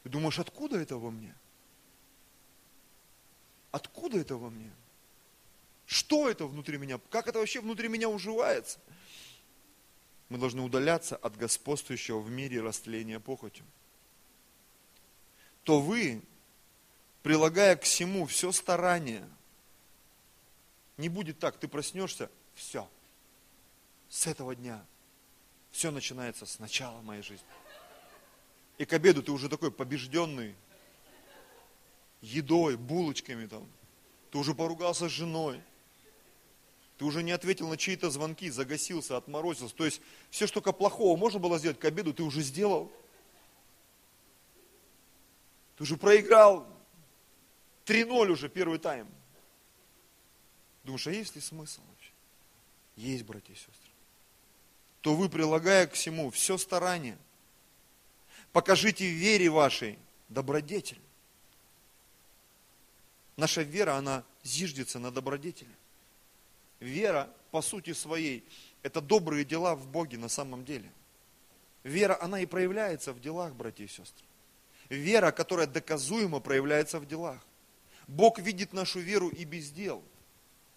Ты 0.03 0.09
думаешь, 0.09 0.39
откуда 0.39 0.79
это 0.79 0.97
во 0.97 1.11
мне? 1.11 1.35
Откуда 3.71 4.19
это 4.19 4.37
во 4.37 4.49
мне? 4.49 4.71
Что 5.85 6.29
это 6.29 6.45
внутри 6.45 6.77
меня? 6.77 6.99
Как 7.09 7.27
это 7.27 7.39
вообще 7.39 7.61
внутри 7.61 7.87
меня 7.87 8.09
уживается? 8.09 8.79
Мы 10.29 10.37
должны 10.37 10.61
удаляться 10.61 11.17
от 11.17 11.35
господствующего 11.35 12.19
в 12.19 12.31
мире 12.31 12.61
растления 12.61 13.19
похотью. 13.19 13.65
То 15.63 15.81
вы, 15.81 16.21
прилагая 17.23 17.75
к 17.75 17.83
всему 17.83 18.25
все 18.25 18.51
старание. 18.51 19.27
Не 20.97 21.09
будет 21.09 21.39
так, 21.39 21.57
ты 21.57 21.67
проснешься, 21.67 22.29
все. 22.55 22.87
С 24.09 24.27
этого 24.27 24.55
дня 24.55 24.85
все 25.71 25.91
начинается 25.91 26.45
с 26.45 26.59
начала 26.59 27.01
моей 27.01 27.23
жизни. 27.23 27.47
И 28.77 28.85
к 28.85 28.93
обеду 28.93 29.23
ты 29.23 29.31
уже 29.31 29.47
такой 29.49 29.71
побежденный, 29.71 30.55
едой, 32.21 32.77
булочками 32.77 33.45
там. 33.45 33.67
Ты 34.31 34.37
уже 34.37 34.53
поругался 34.53 35.07
с 35.07 35.11
женой. 35.11 35.61
Ты 36.97 37.05
уже 37.05 37.23
не 37.23 37.31
ответил 37.31 37.67
на 37.67 37.77
чьи-то 37.77 38.09
звонки, 38.09 38.49
загасился, 38.49 39.17
отморозился. 39.17 39.75
То 39.75 39.85
есть 39.85 40.01
все, 40.29 40.45
что 40.45 40.55
только 40.55 40.71
плохого 40.71 41.17
можно 41.17 41.39
было 41.39 41.57
сделать 41.57 41.79
к 41.79 41.85
обеду, 41.85 42.13
ты 42.13 42.23
уже 42.23 42.41
сделал. 42.41 42.91
Ты 45.77 45.83
уже 45.83 45.97
проиграл 45.97 46.67
3-0 47.85 48.29
уже 48.29 48.49
первый 48.49 48.79
тайм. 48.79 49.07
Думаешь, 50.83 51.07
а 51.07 51.11
есть 51.11 51.35
ли 51.35 51.41
смысл 51.41 51.81
вообще? 51.89 52.11
Есть, 52.95 53.23
братья 53.23 53.53
и 53.53 53.55
сестры. 53.55 53.91
То 55.01 55.15
вы, 55.15 55.29
прилагая 55.29 55.87
к 55.87 55.93
всему 55.93 56.29
все 56.29 56.57
старание, 56.57 57.17
покажите 58.51 59.09
вере 59.09 59.49
вашей 59.49 59.97
добродетель. 60.29 61.01
Наша 63.37 63.61
вера, 63.63 63.95
она 63.95 64.23
зиждется 64.43 64.99
на 64.99 65.11
добродетели. 65.11 65.75
Вера, 66.79 67.29
по 67.51 67.61
сути 67.61 67.93
своей, 67.93 68.43
это 68.83 69.01
добрые 69.01 69.45
дела 69.45 69.75
в 69.75 69.87
Боге 69.87 70.17
на 70.17 70.29
самом 70.29 70.65
деле. 70.65 70.91
Вера, 71.83 72.17
она 72.21 72.41
и 72.41 72.45
проявляется 72.45 73.13
в 73.13 73.19
делах, 73.19 73.53
братья 73.53 73.83
и 73.83 73.87
сестры. 73.87 74.25
Вера, 74.89 75.31
которая 75.31 75.67
доказуемо 75.67 76.39
проявляется 76.39 76.99
в 76.99 77.07
делах. 77.07 77.39
Бог 78.11 78.39
видит 78.39 78.73
нашу 78.73 78.99
веру 78.99 79.29
и 79.29 79.45
без 79.45 79.69
дел. 79.69 80.03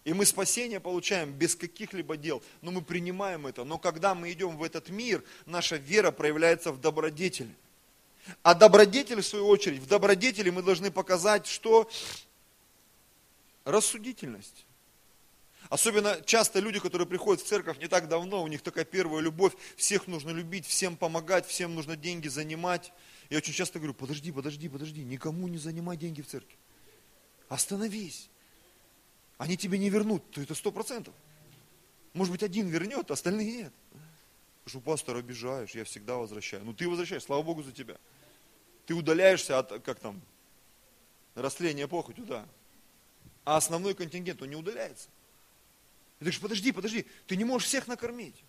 И 0.05 0.13
мы 0.13 0.25
спасение 0.25 0.79
получаем 0.79 1.33
без 1.33 1.55
каких-либо 1.55 2.15
дел, 2.15 2.41
но 2.61 2.71
мы 2.71 2.81
принимаем 2.81 3.45
это. 3.45 3.65
Но 3.65 3.77
когда 3.77 4.15
мы 4.15 4.31
идем 4.31 4.55
в 4.55 4.63
этот 4.63 4.89
мир, 4.89 5.21
наша 5.45 5.75
вера 5.75 6.11
проявляется 6.11 6.71
в 6.71 6.79
добродетели. 6.79 7.53
А 8.41 8.55
добродетель, 8.55 9.19
в 9.21 9.25
свою 9.25 9.47
очередь, 9.47 9.81
в 9.81 9.87
добродетели 9.87 10.49
мы 10.49 10.63
должны 10.63 10.91
показать, 10.91 11.45
что 11.45 11.89
рассудительность. 13.65 14.65
Особенно 15.67 16.21
часто 16.25 16.59
люди, 16.59 16.79
которые 16.79 17.07
приходят 17.07 17.43
в 17.43 17.47
церковь 17.47 17.79
не 17.79 17.87
так 17.87 18.07
давно, 18.07 18.43
у 18.43 18.47
них 18.47 18.61
такая 18.61 18.85
первая 18.85 19.21
любовь, 19.21 19.53
всех 19.75 20.07
нужно 20.07 20.29
любить, 20.29 20.65
всем 20.65 20.95
помогать, 20.95 21.45
всем 21.45 21.75
нужно 21.75 21.97
деньги 21.97 22.29
занимать. 22.29 22.93
Я 23.29 23.39
очень 23.39 23.53
часто 23.53 23.79
говорю, 23.79 23.93
подожди, 23.93 24.31
подожди, 24.31 24.69
подожди, 24.69 25.03
никому 25.03 25.49
не 25.49 25.57
занимай 25.57 25.97
деньги 25.97 26.21
в 26.21 26.27
церкви. 26.27 26.55
Остановись. 27.49 28.29
Они 29.37 29.57
тебе 29.57 29.77
не 29.77 29.89
вернут, 29.89 30.29
то 30.31 30.41
это 30.41 30.55
сто 30.55 30.71
процентов. 30.71 31.13
Может 32.13 32.31
быть, 32.31 32.43
один 32.43 32.67
вернет, 32.67 33.11
остальные 33.11 33.51
нет. 33.51 33.73
Потому 34.63 34.69
что 34.69 34.79
пастор 34.79 35.17
обижаешь, 35.17 35.71
я 35.71 35.83
всегда 35.83 36.15
возвращаю. 36.15 36.63
Ну 36.63 36.73
ты 36.73 36.87
возвращаешь, 36.87 37.23
слава 37.23 37.43
Богу 37.43 37.61
за 37.61 37.71
тебя. 37.71 37.97
Ты 38.85 38.93
удаляешься 38.93 39.59
от, 39.59 39.83
как 39.83 39.99
там, 39.99 40.21
растления 41.35 41.87
похотью, 41.87 42.25
да. 42.25 42.47
А 43.43 43.57
основной 43.57 43.93
контингент, 43.93 44.41
он 44.41 44.49
не 44.49 44.55
удаляется. 44.55 45.07
Ты 46.19 46.25
говоришь, 46.25 46.39
подожди, 46.39 46.71
подожди, 46.71 47.05
ты 47.27 47.35
не 47.35 47.43
можешь 47.43 47.67
всех 47.67 47.87
накормить. 47.87 48.43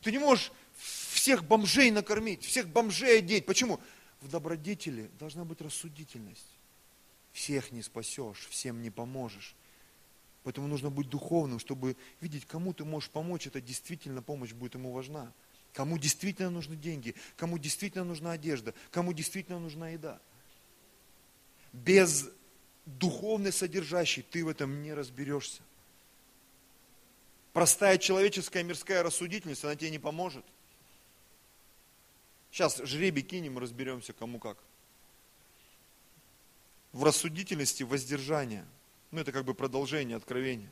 Ты 0.00 0.10
не 0.10 0.18
можешь 0.18 0.50
всех 0.76 1.44
бомжей 1.44 1.90
накормить, 1.90 2.44
всех 2.44 2.66
бомжей 2.68 3.18
одеть. 3.18 3.46
Почему? 3.46 3.78
В 4.20 4.28
добродетели 4.28 5.10
должна 5.18 5.44
быть 5.44 5.60
рассудительность. 5.60 6.58
Всех 7.32 7.72
не 7.72 7.82
спасешь, 7.82 8.46
всем 8.50 8.82
не 8.82 8.90
поможешь. 8.90 9.54
Поэтому 10.44 10.66
нужно 10.66 10.90
быть 10.90 11.08
духовным, 11.08 11.58
чтобы 11.58 11.96
видеть, 12.20 12.46
кому 12.46 12.72
ты 12.72 12.84
можешь 12.84 13.10
помочь, 13.10 13.46
это 13.46 13.60
действительно 13.60 14.22
помощь 14.22 14.52
будет 14.52 14.74
ему 14.74 14.92
важна. 14.92 15.32
Кому 15.72 15.98
действительно 15.98 16.50
нужны 16.50 16.76
деньги, 16.76 17.14
кому 17.36 17.58
действительно 17.58 18.04
нужна 18.04 18.32
одежда, 18.32 18.74
кому 18.90 19.12
действительно 19.12 19.58
нужна 19.58 19.90
еда. 19.90 20.20
Без 21.72 22.28
духовной 22.84 23.52
содержащей 23.52 24.22
ты 24.22 24.44
в 24.44 24.48
этом 24.48 24.82
не 24.82 24.92
разберешься. 24.92 25.62
Простая 27.52 27.96
человеческая 27.98 28.62
мирская 28.62 29.02
рассудительность, 29.02 29.64
она 29.64 29.76
тебе 29.76 29.90
не 29.90 29.98
поможет. 29.98 30.44
Сейчас 32.50 32.78
жребий 32.78 33.22
кинем, 33.22 33.58
разберемся, 33.58 34.12
кому 34.12 34.38
как. 34.38 34.58
В 36.92 37.04
рассудительности 37.04 37.82
воздержания. 37.82 38.66
Ну, 39.10 39.20
это 39.20 39.32
как 39.32 39.44
бы 39.44 39.54
продолжение 39.54 40.16
откровения. 40.16 40.70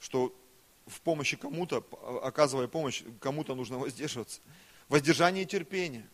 Что 0.00 0.34
в 0.86 1.00
помощи 1.00 1.36
кому-то, 1.36 1.84
оказывая 2.22 2.68
помощь, 2.68 3.02
кому-то 3.20 3.54
нужно 3.54 3.78
воздерживаться. 3.78 4.40
Воздержание 4.88 5.44
и 5.44 5.46
терпение. 5.46 6.08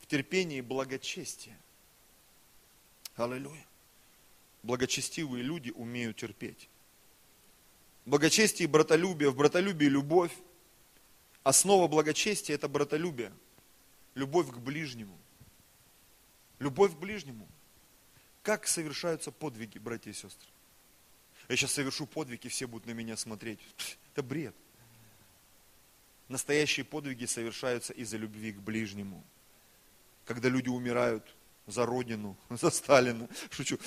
В 0.00 0.06
терпении 0.06 0.60
благочестие. 0.60 1.56
Аллилуйя. 3.16 3.66
Благочестивые 4.62 5.42
люди 5.42 5.70
умеют 5.70 6.16
терпеть. 6.16 6.68
Благочестие 8.04 8.64
и 8.64 8.70
братолюбие, 8.70 9.30
в 9.30 9.36
братолюбии 9.36 9.86
любовь. 9.86 10.32
Основа 11.42 11.88
благочестия– 11.88 12.54
это 12.56 12.68
братолюбие. 12.68 13.32
Любовь 14.14 14.50
к 14.50 14.58
ближнему. 14.58 15.16
Любовь 16.58 16.94
к 16.94 16.98
ближнему. 16.98 17.46
Как 18.42 18.66
совершаются 18.66 19.30
подвиги, 19.30 19.78
братья 19.78 20.10
и 20.10 20.14
сестры? 20.14 20.48
Я 21.48 21.56
сейчас 21.56 21.72
совершу 21.72 22.06
подвиги, 22.06 22.48
все 22.48 22.66
будут 22.66 22.86
на 22.86 22.92
меня 22.92 23.16
смотреть. 23.16 23.60
Это 24.12 24.22
бред. 24.22 24.54
Настоящие 26.28 26.84
подвиги 26.84 27.24
совершаются 27.24 27.92
из-за 27.94 28.18
любви 28.18 28.52
к 28.52 28.60
ближнему. 28.60 29.24
Когда 30.26 30.50
люди 30.50 30.68
умирают 30.68 31.24
за 31.66 31.86
Родину, 31.86 32.36
за 32.50 32.70
Сталина, 32.70 33.28
шучу, 33.50 33.78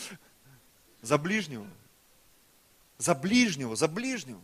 за 1.01 1.17
ближнего. 1.17 1.67
За 2.97 3.15
ближнего, 3.15 3.75
за 3.75 3.87
ближнего. 3.87 4.41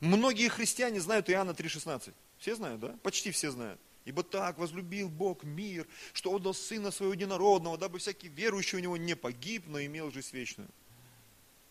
Многие 0.00 0.48
христиане 0.48 1.00
знают 1.00 1.30
Иоанна 1.30 1.52
3,16. 1.52 2.12
Все 2.38 2.54
знают, 2.54 2.80
да? 2.80 2.96
Почти 3.02 3.30
все 3.30 3.50
знают. 3.50 3.80
Ибо 4.06 4.22
так 4.22 4.56
возлюбил 4.56 5.08
Бог 5.08 5.42
мир, 5.42 5.86
что 6.12 6.30
отдал 6.30 6.54
Сына 6.54 6.92
Своего 6.92 7.12
Единородного, 7.12 7.76
дабы 7.76 7.98
всякий 7.98 8.28
верующий 8.28 8.78
у 8.78 8.80
Него 8.80 8.96
не 8.96 9.16
погиб, 9.16 9.64
но 9.66 9.84
имел 9.84 10.12
жизнь 10.12 10.30
вечную. 10.32 10.70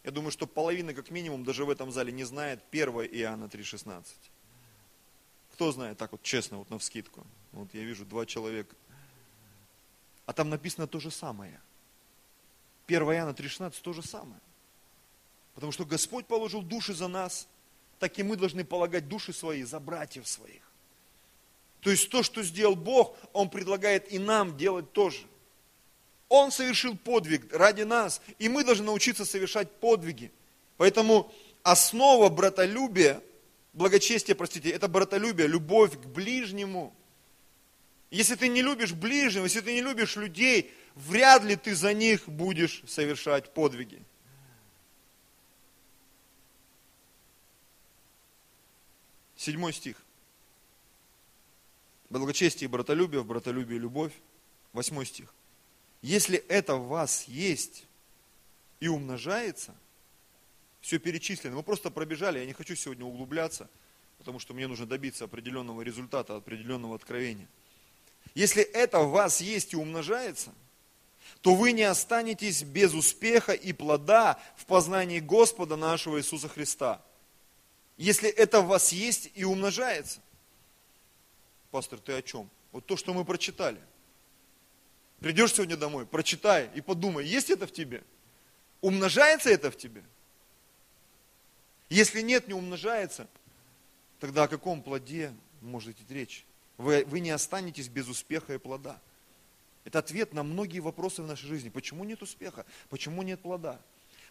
Я 0.03 0.11
думаю, 0.11 0.31
что 0.31 0.45
половина, 0.45 0.93
как 0.93 1.09
минимум, 1.09 1.45
даже 1.45 1.63
в 1.63 1.69
этом 1.69 1.91
зале 1.91 2.11
не 2.11 2.25
знает 2.25 2.61
1 2.71 2.89
Иоанна 2.89 3.45
3,16. 3.45 4.05
Кто 5.53 5.71
знает, 5.71 5.97
так 5.97 6.11
вот 6.11 6.21
честно, 6.23 6.57
вот 6.57 6.69
на 6.69 6.77
вскидку. 6.77 7.25
Вот 7.53 7.73
я 7.73 7.83
вижу 7.83 8.05
два 8.05 8.25
человека. 8.25 8.75
А 10.25 10.33
там 10.33 10.49
написано 10.49 10.87
то 10.87 10.99
же 10.99 11.11
самое. 11.11 11.61
1 12.87 13.01
Иоанна 13.01 13.31
3,16 13.31 13.81
то 13.81 13.93
же 13.93 14.03
самое. 14.03 14.41
Потому 15.53 15.71
что 15.71 15.85
Господь 15.85 16.27
положил 16.27 16.61
души 16.61 16.93
за 16.93 17.07
нас, 17.07 17.47
так 17.97 18.19
и 18.19 18.23
мы 18.23 18.35
должны 18.35 18.65
полагать 18.65 19.07
души 19.07 19.31
свои 19.31 19.63
за 19.63 19.79
братьев 19.79 20.27
своих. 20.27 20.69
То 21.81 21.91
есть 21.91 22.09
то, 22.09 22.23
что 22.23 22.41
сделал 22.43 22.75
Бог, 22.75 23.17
Он 23.33 23.49
предлагает 23.49 24.11
и 24.11 24.19
нам 24.19 24.57
делать 24.57 24.91
тоже. 24.91 25.19
Он 26.27 26.51
совершил 26.51 26.97
подвиг 26.97 27.53
ради 27.53 27.83
нас, 27.83 28.21
и 28.39 28.49
мы 28.49 28.63
должны 28.63 28.85
научиться 28.85 29.25
совершать 29.25 29.71
подвиги. 29.71 30.31
Поэтому 30.77 31.31
основа 31.63 32.29
братолюбия, 32.29 33.21
благочестия, 33.73 34.35
простите, 34.35 34.69
это 34.69 34.87
братолюбие, 34.87 35.47
любовь 35.47 35.93
к 35.93 36.05
ближнему. 36.05 36.93
Если 38.09 38.35
ты 38.35 38.47
не 38.47 38.61
любишь 38.61 38.93
ближнего, 38.93 39.43
если 39.43 39.61
ты 39.61 39.73
не 39.73 39.81
любишь 39.81 40.15
людей, 40.15 40.73
вряд 40.95 41.43
ли 41.43 41.55
ты 41.55 41.75
за 41.75 41.93
них 41.93 42.27
будешь 42.27 42.81
совершать 42.87 43.53
подвиги. 43.53 44.01
Седьмой 49.35 49.73
стих. 49.73 50.04
Благочестие 52.09 52.65
и 52.65 52.71
братолюбие, 52.71 53.21
в 53.21 53.25
братолюбии 53.25 53.75
любовь. 53.75 54.13
Восьмой 54.73 55.05
стих. 55.05 55.33
Если 56.01 56.37
это 56.37 56.75
в 56.75 56.87
вас 56.87 57.25
есть 57.27 57.85
и 58.79 58.87
умножается, 58.87 59.73
все 60.81 60.99
перечислено. 60.99 61.55
Мы 61.55 61.63
просто 61.63 61.89
пробежали, 61.89 62.39
я 62.39 62.45
не 62.45 62.53
хочу 62.53 62.75
сегодня 62.75 63.05
углубляться, 63.05 63.69
потому 64.19 64.39
что 64.39 64.53
мне 64.53 64.67
нужно 64.67 64.85
добиться 64.85 65.25
определенного 65.25 65.81
результата, 65.81 66.35
определенного 66.35 66.95
откровения. 66.95 67.47
Если 68.35 68.61
это 68.61 68.99
в 68.99 69.11
вас 69.11 69.41
есть 69.41 69.73
и 69.73 69.77
умножается, 69.77 70.53
то 71.41 71.55
вы 71.55 71.71
не 71.71 71.83
останетесь 71.83 72.63
без 72.63 72.93
успеха 72.93 73.53
и 73.53 73.73
плода 73.73 74.39
в 74.57 74.65
познании 74.65 75.19
Господа 75.19 75.75
нашего 75.75 76.19
Иисуса 76.19 76.49
Христа. 76.49 77.01
Если 77.97 78.29
это 78.29 78.61
в 78.61 78.67
вас 78.67 78.91
есть 78.91 79.31
и 79.35 79.43
умножается. 79.43 80.19
Пастор, 81.75 81.99
ты 81.99 82.13
о 82.13 82.21
чем? 82.21 82.49
Вот 82.71 82.85
то, 82.85 82.95
что 82.95 83.13
мы 83.13 83.25
прочитали– 83.25 83.81
Придешь 85.19 85.53
сегодня 85.53 85.75
домой, 85.75 86.05
прочитай 86.05 86.69
и 86.73 86.81
подумай, 86.81 87.25
есть 87.25 87.49
это 87.49 87.67
в 87.67 87.73
тебе? 87.73 88.01
Умножается 88.79 89.49
это 89.49 89.71
в 89.71 89.77
тебе? 89.77 90.03
Если 91.89 92.21
нет, 92.21 92.47
не 92.47 92.53
умножается, 92.53 93.27
тогда 94.21 94.43
о 94.43 94.47
каком 94.47 94.81
плоде 94.81 95.33
может 95.61 95.99
идти 95.99 96.13
речь? 96.13 96.45
Вы, 96.77 97.03
вы 97.07 97.19
не 97.19 97.31
останетесь 97.31 97.89
без 97.89 98.07
успеха 98.07 98.53
и 98.53 98.57
плода. 98.57 99.01
Это 99.83 99.99
ответ 99.99 100.33
на 100.33 100.43
многие 100.43 100.79
вопросы 100.79 101.23
в 101.23 101.27
нашей 101.27 101.47
жизни. 101.47 101.69
Почему 101.69 102.05
нет 102.05 102.21
успеха? 102.21 102.65
Почему 102.89 103.21
нет 103.21 103.41
плода? 103.41 103.81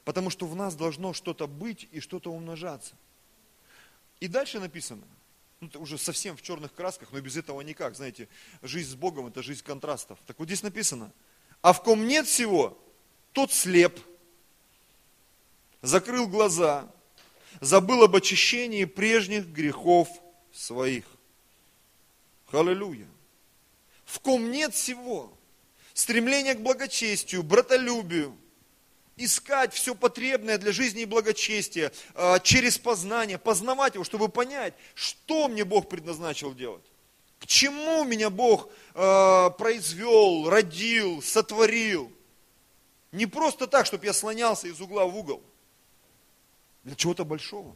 Потому 0.04 0.30
что 0.30 0.46
в 0.46 0.56
нас 0.56 0.74
должно 0.76 1.12
что-то 1.12 1.46
быть 1.46 1.88
и 1.92 2.00
что-то 2.00 2.32
умножаться. 2.32 2.94
И 4.20 4.28
дальше 4.28 4.60
написано– 4.60 5.04
ну, 5.60 5.68
уже 5.76 5.98
совсем 5.98 6.36
в 6.36 6.42
черных 6.42 6.72
красках, 6.74 7.12
но 7.12 7.20
без 7.20 7.36
этого 7.36 7.60
никак. 7.60 7.96
Знаете, 7.96 8.28
жизнь 8.62 8.90
с 8.90 8.94
Богом– 8.94 9.26
это 9.28 9.42
жизнь 9.42 9.62
контрастов. 9.64 10.18
Так 10.26 10.38
вот 10.38 10.46
здесь 10.46 10.62
написано, 10.62 11.12
а 11.62 11.72
в 11.72 11.82
ком 11.82 12.06
нет 12.06 12.26
всего, 12.26 12.78
тот 13.32 13.52
слеп, 13.52 13.98
закрыл 15.82 16.26
глаза, 16.26 16.90
забыл 17.60 18.04
об 18.04 18.16
очищении 18.16 18.84
прежних 18.84 19.46
грехов 19.46 20.08
своих. 20.52 21.04
Аллилуйя. 22.52 23.08
В 24.04 24.20
ком 24.20 24.50
нет 24.50 24.74
всего, 24.74 25.32
стремление 25.92 26.54
к 26.54 26.60
благочестию, 26.60 27.42
братолюбию, 27.42 28.36
искать 29.16 29.72
все 29.72 29.94
потребное 29.94 30.58
для 30.58 30.72
жизни 30.72 31.02
и 31.02 31.06
благочестия 31.06 31.92
а, 32.14 32.38
через 32.40 32.78
познание, 32.78 33.38
познавать 33.38 33.94
его, 33.94 34.04
чтобы 34.04 34.28
понять, 34.28 34.74
что 34.94 35.48
мне 35.48 35.64
Бог 35.64 35.88
предназначил 35.88 36.54
делать. 36.54 36.84
К 37.38 37.46
чему 37.46 38.04
меня 38.04 38.30
Бог 38.30 38.68
а, 38.94 39.50
произвел, 39.50 40.48
родил, 40.48 41.22
сотворил. 41.22 42.10
Не 43.12 43.26
просто 43.26 43.66
так, 43.66 43.86
чтобы 43.86 44.06
я 44.06 44.12
слонялся 44.12 44.66
из 44.66 44.80
угла 44.80 45.06
в 45.06 45.16
угол. 45.16 45.42
Для 46.82 46.96
чего-то 46.96 47.24
большого, 47.24 47.74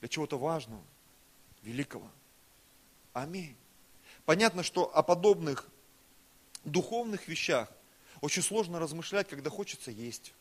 для 0.00 0.08
чего-то 0.08 0.38
важного, 0.38 0.82
великого. 1.62 2.08
Аминь. 3.12 3.56
Понятно, 4.24 4.62
что 4.62 4.94
о 4.94 5.02
подобных 5.02 5.66
духовных 6.64 7.26
вещах 7.26 7.68
очень 8.20 8.42
сложно 8.42 8.78
размышлять, 8.78 9.28
когда 9.28 9.50
хочется 9.50 9.90
есть 9.90 10.32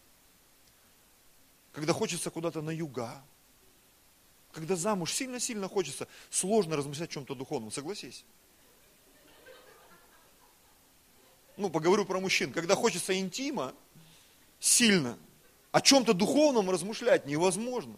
когда 1.71 1.93
хочется 1.93 2.29
куда-то 2.31 2.61
на 2.61 2.71
юга, 2.71 3.23
когда 4.51 4.75
замуж 4.75 5.13
сильно-сильно 5.13 5.67
хочется, 5.67 6.07
сложно 6.29 6.75
размышлять 6.75 7.09
о 7.09 7.13
чем-то 7.13 7.35
духовном, 7.35 7.71
согласись. 7.71 8.25
Ну, 11.57 11.69
поговорю 11.69 12.05
про 12.05 12.19
мужчин. 12.19 12.51
Когда 12.51 12.75
хочется 12.75 13.17
интима, 13.19 13.75
сильно, 14.59 15.17
о 15.71 15.81
чем-то 15.81 16.13
духовном 16.13 16.69
размышлять 16.71 17.25
невозможно. 17.25 17.95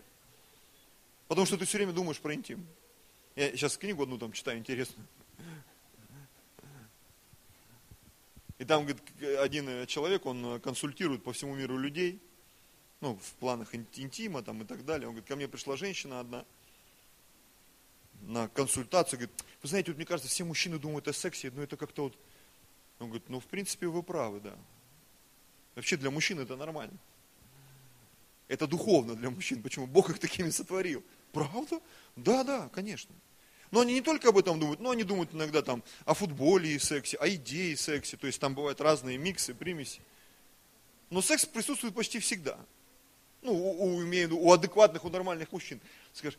Потому 1.28 1.46
что 1.46 1.58
ты 1.58 1.66
все 1.66 1.78
время 1.78 1.94
думаешь 1.94 2.20
про 2.20 2.34
интим. 2.34 2.66
Я 3.36 3.52
сейчас 3.52 3.78
книгу 3.78 4.04
одну 4.04 4.18
там 4.18 4.34
читаю 4.34 4.58
интересную. 4.58 5.08
И 8.58 8.66
там, 8.66 8.86
говорит, 8.86 9.02
один 9.40 9.88
человек, 9.88 10.26
он 10.26 10.60
консультирует 10.60 11.24
по 11.24 11.32
всему 11.32 11.56
миру 11.56 11.78
людей– 11.78 12.22
ну, 13.02 13.16
в 13.16 13.34
планах 13.34 13.74
интима 13.74 14.44
там 14.44 14.62
и 14.62 14.66
так 14.66 14.86
далее. 14.86 15.08
Он 15.08 15.14
говорит, 15.14 15.28
ко 15.28 15.36
мне 15.36 15.48
пришла 15.48 15.76
женщина 15.76 16.20
одна 16.20 16.46
на 18.22 18.48
консультацию, 18.50 19.20
говорит, 19.20 19.44
вы 19.62 19.70
знаете, 19.70 19.92
вот 19.92 19.98
мне 19.98 20.06
кажется, 20.06 20.30
все 20.30 20.44
мужчины 20.44 20.78
думают 20.78 21.08
о 21.08 21.14
сексе, 21.14 21.52
но 21.52 21.64
это 21.64 21.76
как-то 21.76 22.04
вот, 22.04 22.18
он 23.00 23.08
говорит, 23.08 23.28
ну, 23.30 23.40
в 23.40 23.46
принципе, 23.46 23.88
вы 23.88 24.04
правы, 24.04 24.40
да. 24.40 24.56
Вообще 25.76 25.98
для 25.98 26.12
мужчин 26.12 26.40
это 26.40 26.56
нормально. 26.56 26.98
Это 28.48 28.68
духовно 28.68 29.16
для 29.16 29.30
мужчин. 29.30 29.64
Почему? 29.64 29.88
Бог 29.88 30.10
их 30.10 30.20
такими 30.20 30.50
сотворил. 30.50 31.04
Правда? 31.32 31.80
Да, 32.16 32.44
да, 32.44 32.70
конечно. 32.70 33.16
Но 33.72 33.80
они 33.80 33.94
не 33.94 34.02
только 34.02 34.30
об 34.30 34.38
этом 34.38 34.60
думают, 34.60 34.82
но 34.82 34.90
они 34.92 35.04
думают 35.04 35.34
иногда 35.34 35.62
там 35.62 35.82
о 36.04 36.14
футболе 36.14 36.76
и 36.76 36.78
сексе, 36.78 37.16
о 37.18 37.30
идее 37.30 37.72
и 37.72 37.76
сексе. 37.78 38.18
То 38.18 38.28
есть 38.28 38.40
там 38.40 38.54
бывают 38.54 38.82
разные 38.82 39.18
миксы, 39.18 39.54
примеси. 39.54 40.02
Но 41.10 41.22
секс 41.22 41.46
присутствует 41.46 41.96
почти 41.96 42.20
всегда. 42.20 42.60
Ну, 43.42 43.54
у, 43.54 43.86
у, 43.86 44.04
имею, 44.04 44.38
у 44.38 44.52
адекватных, 44.52 45.04
у 45.04 45.10
нормальных 45.10 45.52
мужчин. 45.52 45.82
Скажешь, 46.14 46.38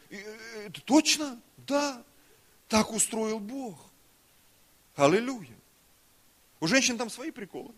это 0.67 0.81
точно? 0.83 1.41
Да. 1.59 2.03
Так 2.69 2.93
устроил 2.93 3.38
Бог. 3.38 3.79
Аллилуйя. 4.95 5.57
У 6.61 6.67
женщин 6.67 6.97
там 6.97 7.11
свои 7.11 7.31
приколы. 7.31 7.73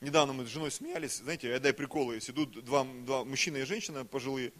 Недавно 0.00 0.34
мы 0.34 0.44
с 0.44 0.48
женой 0.48 0.70
смеялись, 0.70 1.16
знаете, 1.16 1.48
я 1.48 1.58
дай 1.58 1.72
приколы, 1.72 2.18
идут 2.18 2.62
два, 2.64 2.84
два 2.84 3.24
мужчина 3.24 3.56
и 3.56 3.64
женщина 3.64 4.04
пожилые, 4.04 4.52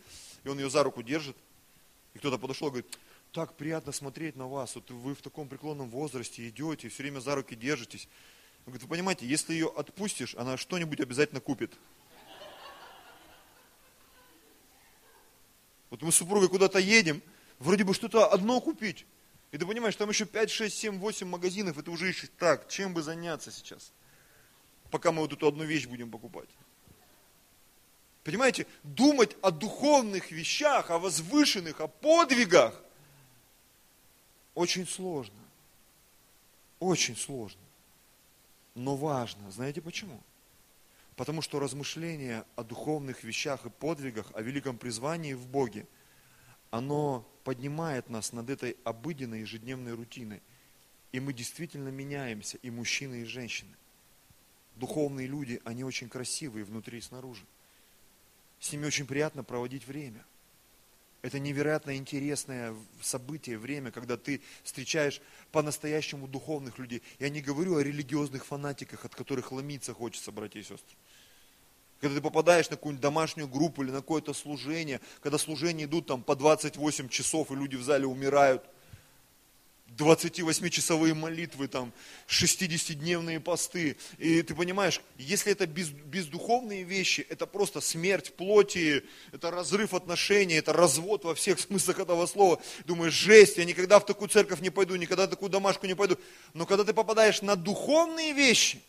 и 0.42 0.48
он 0.48 0.58
ее 0.58 0.70
за 0.70 0.82
руку 0.82 1.02
держит, 1.02 1.36
и 2.14 2.18
кто-то 2.18 2.38
подошел 2.38 2.68
и 2.68 2.70
говорит, 2.70 2.98
так 3.32 3.54
приятно 3.54 3.92
смотреть 3.92 4.34
на 4.34 4.48
вас, 4.48 4.74
вот 4.74 4.90
вы 4.90 5.14
в 5.14 5.20
таком 5.20 5.46
преклонном 5.46 5.90
возрасте 5.90 6.48
идете, 6.48 6.88
все 6.88 7.02
время 7.02 7.20
за 7.20 7.34
руки 7.34 7.54
держитесь. 7.54 8.08
Он 8.64 8.72
говорит, 8.72 8.82
вы 8.84 8.88
понимаете, 8.88 9.26
если 9.26 9.52
ее 9.52 9.68
отпустишь, 9.68 10.34
она 10.36 10.56
что-нибудь 10.56 11.00
обязательно 11.00 11.40
купит. 11.40 11.74
Вот 15.96 16.02
мы 16.02 16.12
с 16.12 16.16
супругой 16.16 16.50
куда-то 16.50 16.78
едем, 16.78 17.22
вроде 17.58 17.82
бы 17.82 17.94
что-то 17.94 18.30
одно 18.30 18.60
купить. 18.60 19.06
И 19.50 19.56
ты 19.56 19.64
понимаешь, 19.64 19.96
там 19.96 20.10
еще 20.10 20.26
5, 20.26 20.50
6, 20.50 20.76
7, 20.76 20.98
8 20.98 21.26
магазинов, 21.26 21.78
и 21.78 21.82
ты 21.82 21.90
уже 21.90 22.10
ищешь, 22.10 22.28
так, 22.38 22.68
чем 22.68 22.92
бы 22.92 23.00
заняться 23.00 23.50
сейчас, 23.50 23.92
пока 24.90 25.10
мы 25.10 25.22
вот 25.22 25.32
эту 25.32 25.48
одну 25.48 25.64
вещь 25.64 25.86
будем 25.86 26.10
покупать. 26.10 26.50
Понимаете, 28.24 28.66
думать 28.82 29.34
о 29.40 29.50
духовных 29.50 30.32
вещах, 30.32 30.90
о 30.90 30.98
возвышенных, 30.98 31.80
о 31.80 31.88
подвигах, 31.88 32.78
очень 34.54 34.86
сложно. 34.86 35.38
Очень 36.78 37.16
сложно. 37.16 37.60
Но 38.74 38.96
важно. 38.96 39.50
Знаете 39.50 39.80
почему? 39.80 40.20
Потому 41.16 41.40
что 41.40 41.58
размышление 41.58 42.44
о 42.56 42.62
духовных 42.62 43.24
вещах 43.24 43.64
и 43.64 43.70
подвигах, 43.70 44.30
о 44.34 44.42
великом 44.42 44.76
призвании 44.76 45.32
в 45.32 45.46
Боге, 45.46 45.86
оно 46.70 47.26
поднимает 47.42 48.10
нас 48.10 48.32
над 48.32 48.50
этой 48.50 48.76
обыденной 48.84 49.40
ежедневной 49.40 49.94
рутиной. 49.94 50.42
И 51.12 51.20
мы 51.20 51.32
действительно 51.32 51.88
меняемся, 51.88 52.58
и 52.58 52.70
мужчины, 52.70 53.22
и 53.22 53.24
женщины. 53.24 53.74
Духовные 54.74 55.26
люди, 55.26 55.62
они 55.64 55.84
очень 55.84 56.10
красивые 56.10 56.64
внутри 56.64 56.98
и 56.98 57.00
снаружи. 57.00 57.46
С 58.60 58.70
ними 58.72 58.84
очень 58.84 59.06
приятно 59.06 59.42
проводить 59.42 59.86
время– 59.86 60.24
это 61.26 61.40
невероятно 61.40 61.96
интересное 61.96 62.72
событие, 63.00 63.58
время, 63.58 63.90
когда 63.90 64.16
ты 64.16 64.40
встречаешь 64.62 65.20
по-настоящему 65.50 66.28
духовных 66.28 66.78
людей. 66.78 67.02
Я 67.18 67.30
не 67.30 67.40
говорю 67.40 67.76
о 67.76 67.82
религиозных 67.82 68.46
фанатиках, 68.46 69.04
от 69.04 69.12
которых 69.12 69.50
ломиться 69.50 69.92
хочется, 69.92 70.30
братья 70.30 70.60
и 70.60 70.62
сестры. 70.62 70.96
Когда 72.06 72.20
ты 72.20 72.22
попадаешь 72.22 72.70
на 72.70 72.76
какую-нибудь 72.76 73.02
домашнюю 73.02 73.48
группу 73.48 73.82
или 73.82 73.90
на 73.90 73.98
какое-то 73.98 74.32
служение, 74.32 75.00
когда 75.22 75.38
служения 75.38 75.84
идут 75.84 76.06
там 76.06 76.22
по 76.22 76.36
28 76.36 77.08
часов, 77.08 77.50
и 77.50 77.54
люди 77.54 77.76
в 77.76 77.82
зале 77.82 78.06
умирают– 78.06 78.64
28-часовые 79.96 81.14
молитвы, 81.14 81.68
там, 81.68 81.92
60-дневные 82.28 83.40
посты. 83.40 83.96
И 84.18 84.42
ты 84.42 84.54
понимаешь, 84.54 85.00
если 85.16 85.52
это 85.52 85.66
без, 85.66 85.90
бездуховные 85.90 86.82
вещи, 86.82 87.26
это 87.28 87.46
просто 87.46 87.80
смерть 87.80 88.34
плоти, 88.34 89.04
это 89.32 89.50
разрыв 89.50 89.94
отношений, 89.94 90.54
это 90.54 90.72
развод 90.72 91.24
во 91.24 91.34
всех 91.34 91.60
смыслах 91.60 91.98
этого 91.98 92.26
слова. 92.26 92.60
Думаешь, 92.84 93.14
жесть, 93.14 93.56
я 93.58 93.64
никогда 93.64 93.98
в 93.98 94.06
такую 94.06 94.28
церковь 94.28 94.60
не 94.60 94.70
пойду, 94.70 94.96
никогда 94.96 95.26
в 95.26 95.30
такую 95.30 95.50
домашку 95.50 95.86
не 95.86 95.94
пойду. 95.94 96.18
Но 96.52 96.66
когда 96.66 96.84
ты 96.84 96.92
попадаешь 96.92 97.40
на 97.42 97.56
духовные 97.56 98.32
вещи, 98.32 98.82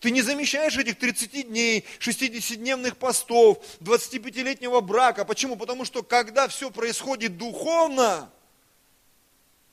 ты 0.00 0.10
не 0.10 0.22
замещаешь 0.22 0.76
этих 0.78 0.98
30 0.98 1.48
дней, 1.48 1.84
60-дневных 1.98 2.96
постов, 2.96 3.62
25-летнего 3.80 4.80
брака. 4.80 5.26
Почему? 5.26 5.56
Потому 5.56 5.84
что 5.84 6.02
когда 6.02 6.48
все 6.48 6.70
происходит 6.70 7.36
духовно, 7.36 8.32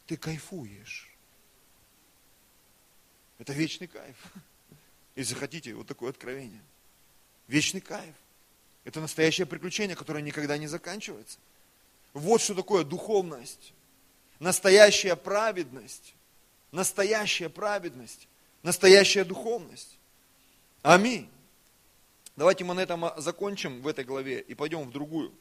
ты 0.06 0.18
кайфуешь. 0.18 1.10
Это 3.40 3.54
вечный 3.54 3.88
кайф. 3.88 4.18
Если 5.16 5.34
хотите, 5.34 5.74
вот 5.74 5.88
такое 5.88 6.10
откровение. 6.10 6.62
Вечный 7.48 7.82
кайф. 7.82 8.16
Это 8.84 9.00
настоящее 9.00 9.48
приключение, 9.48 9.96
которое 9.96 10.22
никогда 10.22 10.58
не 10.58 10.68
заканчивается. 10.68 11.40
Вот 12.14 12.42
что 12.42 12.54
такое 12.54 12.84
духовность. 12.84 13.74
Настоящая 14.40 15.16
праведность. 15.16 16.16
Настоящая 16.72 17.50
праведность. 17.50 18.28
Настоящая 18.64 19.24
духовность. 19.24 19.97
Аминь. 20.82 21.30
Давайте 22.36 22.64
мы 22.64 22.74
на 22.76 22.82
этом 22.82 23.10
закончим 23.18 23.82
в 23.82 23.88
этой 23.88 24.06
главе 24.06 24.40
и 24.42 24.54
пойдем 24.54 24.84
в 24.84 24.92
другую. 24.92 25.34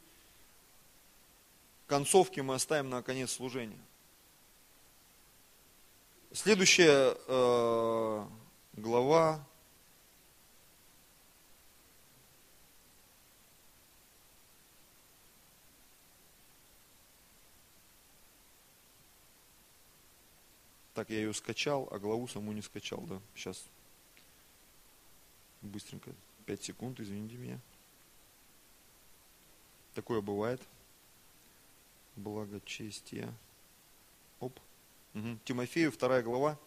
Концовки 1.85 2.39
мы 2.39 2.55
оставим 2.55 2.89
на 2.89 3.01
конец 3.01 3.31
служения. 3.31 3.79
Следующая 6.33 7.15
э, 7.27 8.27
глава. 8.73 9.45
Так, 20.93 21.11
я 21.11 21.17
ее 21.17 21.33
скачал, 21.33 21.87
а 21.91 21.99
главу 21.99 22.27
саму 22.27 22.51
не 22.53 22.63
скачал, 22.63 23.01
да. 23.01 23.21
Сейчас. 23.35 23.63
Быстренько. 25.61 26.11
Пять 26.45 26.63
секунд, 26.63 26.99
извините 26.99 27.35
меня. 27.35 27.59
Такое 29.93 30.21
бывает. 30.21 30.61
Благочестие. 32.15 33.33
Оп. 34.39 34.59
Угу. 35.13 35.39
Тимофею, 35.45 35.91
вторая 35.91 36.21
глава. 36.21 36.57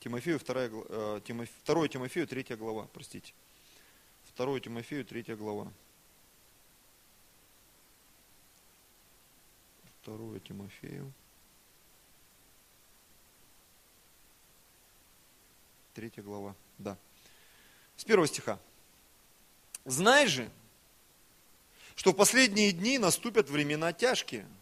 Тимофею, 0.00 0.38
вторая, 0.38 0.70
э, 0.70 1.20
2 1.20 1.88
Тимофею, 1.88 2.26
третья 2.26 2.56
глава, 2.56 2.86
простите. 2.92 3.34
2 4.36 4.60
Тимофею, 4.60 5.04
третья 5.04 5.36
глава. 5.36 5.72
2 10.04 10.38
Тимофею. 10.40 11.12
Третья 15.94 16.22
глава, 16.22 16.54
да. 16.78 16.98
С 17.96 18.04
первого 18.04 18.26
стиха. 18.26 18.58
Знай 19.84 20.26
же, 20.26 20.50
что 21.94 22.12
в 22.12 22.14
последние 22.14 22.72
дни 22.72 22.98
наступят 22.98 23.48
времена 23.48 23.92
тяжкие– 23.92 24.46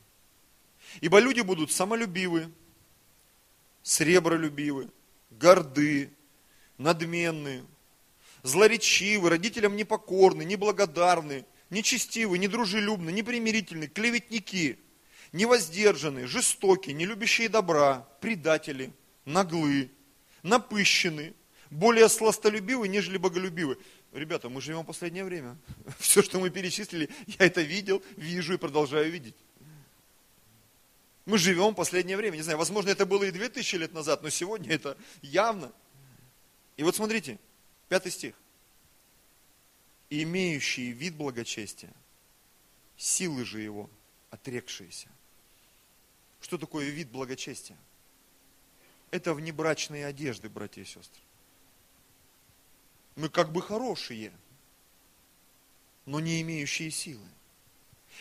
Ибо 1.00 1.18
люди 1.18 1.40
будут 1.40 1.72
самолюбивы, 1.72 2.50
сребролюбивы, 3.82 4.90
горды, 5.30 6.10
надменны, 6.78 7.64
злоречивы, 8.42 9.30
родителям 9.30 9.76
непокорны, 9.76 10.44
неблагодарны, 10.44 11.44
нечестивы, 11.70 12.38
недружелюбны, 12.38 13.10
непримирительны, 13.10 13.88
клеветники, 13.88 14.78
невоздержаны, 15.32 16.26
жестоки, 16.26 16.90
не 16.90 17.06
любящие 17.06 17.48
добра, 17.48 18.06
предатели, 18.20 18.92
наглы, 19.24 19.90
напыщены, 20.42 21.34
более 21.70 22.08
сластолюбивы, 22.08 22.88
нежели 22.88 23.16
боголюбивы. 23.16 23.78
Ребята, 24.12 24.48
мы 24.48 24.60
живем 24.60 24.82
в 24.82 24.86
последнее 24.86 25.24
время. 25.24 25.56
Все, 25.98 26.22
что 26.22 26.40
мы 26.40 26.50
перечислили, 26.50 27.08
я 27.26 27.46
это 27.46 27.62
видел, 27.62 28.02
вижу 28.16 28.54
и 28.54 28.58
продолжаю 28.58 29.10
видеть. 29.10 29.34
Мы 31.26 31.38
живем 31.38 31.70
в 31.70 31.74
последнее 31.74 32.16
время. 32.16 32.36
Не 32.36 32.42
знаю, 32.42 32.58
возможно, 32.58 32.90
это 32.90 33.06
было 33.06 33.24
и 33.24 33.30
2000 33.30 33.76
лет 33.76 33.92
назад, 33.94 34.22
но 34.22 34.30
сегодня 34.30 34.72
это 34.72 34.96
явно. 35.22 35.72
И 36.76 36.82
вот 36.82 36.96
смотрите, 36.96 37.38
пятый 37.88 38.12
стих. 38.12 38.34
Имеющие 40.10 40.92
вид 40.92 41.14
благочестия, 41.14 41.92
силы 42.96 43.44
же 43.44 43.60
его 43.60 43.90
отрекшиеся. 44.30 45.08
Что 46.40 46.58
такое 46.58 46.90
вид 46.90 47.10
благочестия? 47.10 47.78
Это 49.10 49.32
внебрачные 49.32 50.06
одежды, 50.06 50.48
братья 50.50 50.82
и 50.82 50.84
сестры. 50.84 51.22
Мы 53.16 53.28
как 53.28 53.52
бы 53.52 53.62
хорошие, 53.62 54.32
но 56.06 56.20
не 56.20 56.40
имеющие 56.42 56.90
силы. 56.90 57.26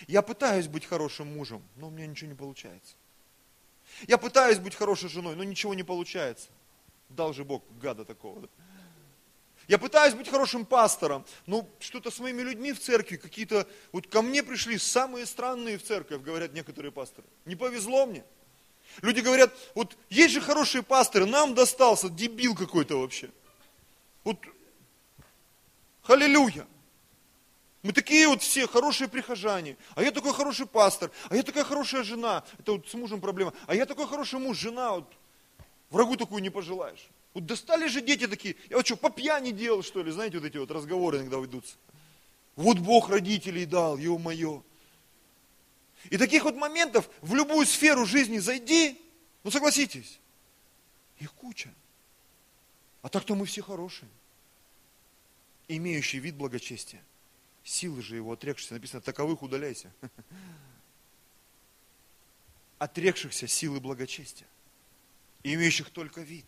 Я 0.08 0.21
пытаюсь 0.21 0.67
быть 0.67 0.86
хорошим 0.86 1.36
мужем, 1.36 1.63
но 1.75 1.88
у 1.88 1.91
меня 1.91 2.08
ничего 2.08 2.29
не 2.29 2.36
получается. 2.36 2.95
Я 4.08 4.17
пытаюсь 4.17 4.60
быть 4.60 4.75
хорошей 4.75 5.10
женой, 5.10 5.36
но 5.36 5.43
ничего 5.43 5.73
не 5.73 5.84
получается. 5.84 6.47
Дал 7.10 7.34
же 7.34 7.43
Бог 7.43 7.63
гада 7.79 8.06
такого. 8.06 8.41
Да? 8.41 8.47
Я 9.67 9.77
пытаюсь 9.77 10.13
быть 10.13 10.27
хорошим 10.27 10.65
пастором, 10.65 11.25
но 11.45 11.67
что-то 11.79 12.12
с 12.12 12.19
моими 12.19 12.41
людьми 12.41 12.73
в 12.73 12.79
церкви, 12.79 13.15
какие-то, 13.15 13.67
вот 13.91 14.08
ко 14.08 14.21
мне 14.21 14.43
пришли 14.43 14.77
самые 14.77 15.25
странные 15.25 15.77
в 15.77 15.84
церковь, 15.84 16.21
говорят 16.21 16.53
некоторые 16.53 16.91
пасторы. 16.91 17.25
Не 17.45 17.56
повезло 17.56 18.06
мне. 18.06 18.25
Люди 19.01 19.21
говорят, 19.21 19.53
вот 19.73 19.97
есть 20.10 20.34
же 20.34 20.41
хорошие 20.41 20.84
пасторы, 20.84 21.25
нам 21.25 21.56
достался 21.56 22.10
дебил 22.10 22.56
какой-то 22.56 22.99
вообще. 22.99 23.29
Вот, 24.23 24.38
халилюя. 26.03 26.67
Мы 27.81 27.91
такие 27.91 28.27
вот 28.29 28.41
все 28.41 28.65
хорошие 28.65 29.09
прихожане, 29.09 29.75
а 29.95 30.03
я 30.03 30.11
такой 30.11 30.33
хороший 30.33 30.65
пастор, 30.65 31.11
а 31.29 31.35
я 31.35 31.43
такая 31.43 31.65
хорошая 31.65 32.03
жена, 32.03 32.45
это 32.57 32.73
вот 32.73 32.87
с 32.87 32.93
мужем 32.93 33.19
проблема, 33.19 33.53
а 33.67 33.75
я 33.75 33.85
такой 33.85 34.07
хороший 34.07 34.39
муж, 34.39 34.57
жена, 34.57 34.93
вот 34.93 35.13
врагу 35.89 36.15
такую 36.15 36.41
не 36.41 36.49
пожелаешь. 36.49 37.09
Вот 37.33 37.45
достали 37.45 37.87
же 37.87 38.01
дети 38.01 38.27
такие, 38.27 38.55
я 38.69 38.77
вот 38.77 38.85
что, 38.85 38.95
по 38.95 39.09
пьяни 39.09 39.51
делал, 39.51 39.83
что 39.83 40.01
ли, 40.01 40.11
знаете, 40.11 40.37
вот 40.39 40.45
эти 40.45 40.57
вот 40.57 40.71
разговоры 40.71 41.17
иногда 41.17 41.37
ведутся. 41.37 41.75
Вот 42.55 42.77
Бог 42.79 43.09
родителей 43.09 43.65
дал, 43.65 43.97
ё-моё. 43.97 44.63
И 46.09 46.17
таких 46.17 46.43
вот 46.45 46.55
моментов 46.55 47.09
в 47.21 47.35
любую 47.35 47.65
сферу 47.65 48.05
жизни 48.05 48.37
зайди, 48.37 48.97
ну 49.43 49.51
согласитесь, 49.51 50.19
их 51.17 51.33
куча. 51.33 51.73
А 53.01 53.09
так-то 53.09 53.35
мы 53.35 53.45
все 53.45 53.61
хорошие, 53.61 54.07
имеющие 55.67 56.21
вид 56.21 56.36
благочестия. 56.36 57.02
Силы 57.63 58.02
же 58.02 58.15
его 58.15 58.34
отрекшихся, 58.34 58.73
написано, 58.73 59.02
таковых 59.02 59.41
удаляйся. 59.41 59.91
Отрекшихся 62.78 63.47
силы 63.47 63.80
благочестия, 63.80 64.47
имеющих 65.43 65.89
только 65.89 66.21
вид. 66.21 66.45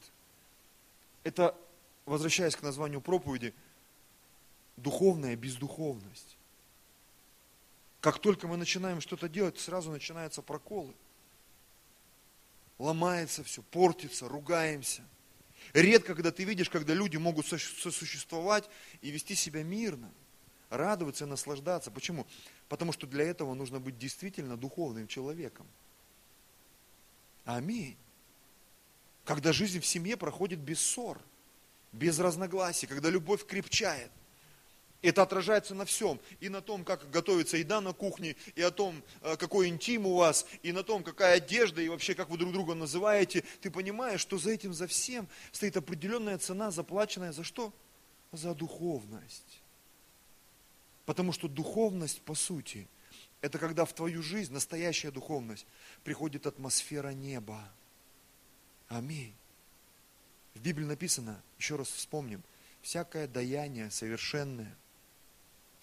Это, 1.24 1.58
возвращаясь 2.06 2.56
к 2.56 2.62
названию 2.62 3.00
проповеди, 3.00 3.54
духовная 4.76 5.36
бездуховность. 5.38 6.38
Как 8.02 8.20
только 8.20 8.48
мы 8.48 8.58
начинаем 8.58 9.02
что-то 9.02 9.30
делать, 9.30 9.58
сразу 9.58 9.90
начинаются 9.90 10.42
проколы. 10.42 10.94
Ломается 12.78 13.44
все, 13.44 13.64
портится, 13.64 14.28
ругаемся. 14.28 15.02
Редко, 15.76 16.16
когда 16.16 16.32
ты 16.32 16.46
видишь, 16.46 16.70
когда 16.70 16.94
люди 16.94 17.18
могут 17.18 17.48
сосуществовать 17.48 18.70
и 19.02 19.12
вести 19.12 19.36
себя 19.36 19.62
мирно, 19.62 20.10
радоваться 20.70 21.26
и 21.26 21.28
наслаждаться. 21.28 21.92
Почему? 21.92 22.26
Потому 22.70 22.94
что 22.94 23.06
для 23.06 23.26
этого 23.26 23.54
нужно 23.54 23.82
быть 23.82 23.98
действительно 23.98 24.56
духовным 24.56 25.06
человеком. 25.10 25.68
Аминь. 27.44 27.98
Когда 29.26 29.52
жизнь 29.52 29.82
в 29.82 29.86
семье 29.86 30.16
проходит 30.16 30.60
без 30.60 30.80
ссор, 30.80 31.20
без 31.92 32.20
разногласий, 32.20 32.88
когда 32.88 33.10
любовь 33.10 33.46
крепчает– 33.46 34.12
это 35.08 35.22
отражается 35.22 35.76
на 35.76 35.86
всем. 35.86 36.20
И 36.40 36.50
на 36.50 36.62
том, 36.62 36.84
как 36.84 37.10
готовится 37.12 37.58
еда 37.58 37.80
на 37.82 37.94
кухне, 37.94 38.36
и 38.56 38.62
о 38.62 38.72
том, 38.72 39.04
э, 39.22 39.38
какой 39.38 39.68
интим 39.68 40.08
у 40.08 40.16
вас, 40.16 40.46
и 40.64 40.72
на 40.72 40.84
том, 40.84 41.04
какая 41.04 41.38
одежда, 41.38 41.82
и 41.82 41.90
вообще, 41.90 42.16
как 42.16 42.30
вы 42.30 42.38
друг 42.38 42.52
друга 42.52 42.74
называете. 42.74 43.44
Ты 43.62 43.70
понимаешь, 43.70 44.22
что 44.22 44.38
за 44.38 44.52
этим, 44.52 44.74
за 44.74 44.88
всем 44.88 45.28
стоит 45.52 45.78
определенная 45.78 46.38
цена, 46.38 46.72
заплаченная 46.72 47.32
за 47.32 47.44
что? 47.44 47.74
За 48.32 48.56
духовность. 48.56 49.62
Потому 51.06 51.32
что 51.32 51.48
духовность, 51.48 52.22
по 52.22 52.34
сути, 52.34 52.88
это 53.42 53.60
когда 53.60 53.86
в 53.86 53.94
твою 53.94 54.24
жизнь, 54.24 54.54
настоящая 54.54 55.12
духовность, 55.12 55.68
приходит 56.04 56.48
атмосфера 56.48 57.10
неба. 57.10 57.72
Аминь. 58.88 59.36
В 60.56 60.62
Библии 60.62 60.86
написано, 60.86 61.44
еще 61.60 61.76
раз 61.76 61.90
вспомним, 61.90 62.44
всякое 62.82 63.28
даяние 63.28 63.92
совершенное– 63.92 64.76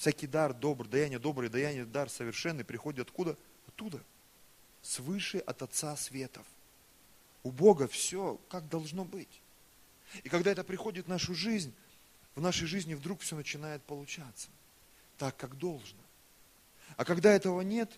Всякий 0.03 0.27
дар 0.27 0.53
добрый, 0.53 0.91
даяние 0.91 1.21
доброе, 1.21 1.49
даяние 1.49 1.85
дар 1.85 2.11
совершенный 2.11 2.65
приходит 2.65 3.07
откуда? 3.07 3.39
Оттуда. 3.69 4.03
Свыше 4.83 5.39
от 5.39 5.63
Отца 5.63 5.97
Светов. 5.97 6.45
У 7.45 7.53
Бога 7.53 7.87
все 7.87 8.41
как 8.49 8.69
должно 8.69 9.05
быть. 9.05 9.41
И 10.25 10.29
когда 10.29 10.51
это 10.51 10.65
приходит 10.65 11.07
в 11.07 11.09
нашу 11.09 11.37
жизнь, 11.37 11.73
в 12.35 12.41
нашей 12.41 12.67
жизни 12.67 12.95
вдруг 12.95 13.21
все 13.21 13.37
начинает 13.37 13.81
получаться 13.85 14.49
так, 15.19 15.37
как 15.37 15.57
должно. 15.57 16.03
А 16.97 17.05
когда 17.05 17.33
этого 17.33 17.61
нет, 17.61 17.93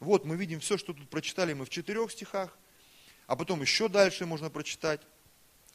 вот 0.00 0.24
мы 0.24 0.36
видим 0.36 0.58
все, 0.58 0.78
что 0.78 0.94
тут 0.94 1.10
прочитали 1.10 1.52
мы 1.52 1.66
в 1.66 1.68
четырех 1.68 2.12
стихах, 2.12 2.56
а 3.26 3.36
потом 3.36 3.60
еще 3.60 3.90
дальше 3.90 4.24
можно 4.24 4.48
прочитать. 4.48 5.02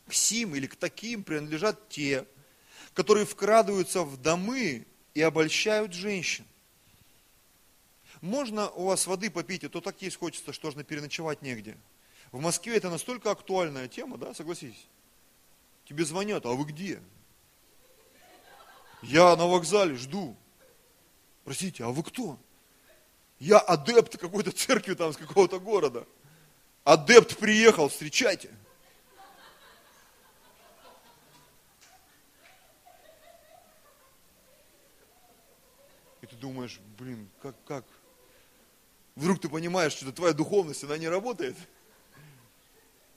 К 0.08 0.14
сим 0.16 0.56
или 0.56 0.66
к 0.66 0.76
таким 0.76 1.24
принадлежат 1.24 1.88
те, 1.88 2.26
которые 2.96 3.28
вкрадываются 3.28 4.02
в 4.02 4.20
домы 4.20 4.88
и 5.18 5.22
обольщают 5.24 5.94
женщин. 5.94 6.46
Можно 8.22 8.70
у 8.70 8.86
вас 8.86 9.08
воды 9.08 9.32
попить, 9.32 9.64
а 9.64 9.70
то 9.70 9.82
так 9.82 10.00
есть 10.04 10.16
хочется, 10.16 10.54
что 10.54 10.70
же 10.70 10.84
переночевать 10.84 11.42
негде. 11.42 11.76
В 12.32 12.40
Москве 12.40 12.78
это 12.78 12.92
настолько 12.92 13.32
актуальная 13.32 13.88
тема, 13.88 14.20
да, 14.20 14.36
согласитесь? 14.36 14.86
Тебе 15.86 16.06
звонят, 16.06 16.46
а 16.46 16.50
вы 16.50 16.66
где? 16.66 17.02
Я 19.02 19.36
на 19.36 19.48
вокзале 19.48 19.96
жду. 19.96 20.38
Простите, 21.44 21.84
а 21.84 21.88
вы 21.88 22.04
кто? 22.04 22.38
Я 23.40 23.58
адепт 23.58 24.18
какой-то 24.20 24.52
церкви 24.52 24.94
там 24.94 25.14
с 25.14 25.18
какого-то 25.18 25.60
города. 25.60 26.06
Адепт 26.84 27.38
приехал, 27.38 27.90
встречайте. 27.90 28.52
Думаешь, 36.40 36.80
блин, 36.98 37.30
как, 37.42 37.56
как? 37.66 37.86
Вдруг 39.16 39.42
ты 39.42 39.50
понимаешь, 39.50 39.94
что 39.94 40.12
твоя 40.12 40.34
духовность, 40.34 40.84
она 40.84 40.98
не 40.98 41.08
работает. 41.08 41.56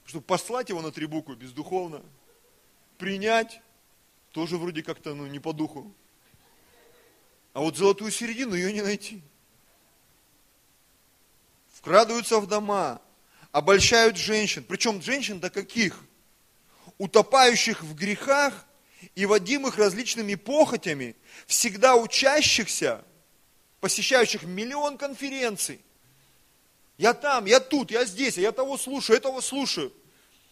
Чтобы 0.06 0.24
послать 0.24 0.70
его 0.70 0.80
на 0.80 0.90
три 0.90 1.06
буквы 1.06 1.36
бездуховно, 1.36 2.02
принять, 2.96 3.60
тоже 4.32 4.56
вроде 4.56 4.82
как-то 4.82 5.14
ну, 5.14 5.26
не 5.26 5.38
по 5.38 5.52
духу. 5.52 5.92
А 7.52 7.60
вот 7.60 7.76
золотую 7.76 8.10
середину 8.10 8.54
ее 8.54 8.72
не 8.72 8.82
найти. 8.82 9.22
Вкрадываются 11.72 12.40
в 12.40 12.46
дома, 12.46 13.00
обольщают 13.52 14.16
женщин. 14.16 14.64
Причем 14.66 15.02
женщин 15.02 15.40
до 15.40 15.50
каких? 15.50 16.02
Утопающих 16.98 17.82
в 17.82 17.94
грехах 17.94 18.66
и 19.14 19.26
водимых 19.26 19.78
различными 19.78 20.34
похотями, 20.34 21.16
всегда 21.46 21.96
учащихся 21.96 23.04
посещающих 23.80 24.42
миллион 24.44 24.98
конференций. 24.98 25.80
Я 26.98 27.14
там, 27.14 27.46
я 27.46 27.60
тут, 27.60 27.90
я 27.90 28.04
здесь, 28.04 28.36
я 28.36 28.52
того 28.52 28.76
слушаю, 28.76 29.16
этого 29.16 29.40
слушаю. 29.40 29.92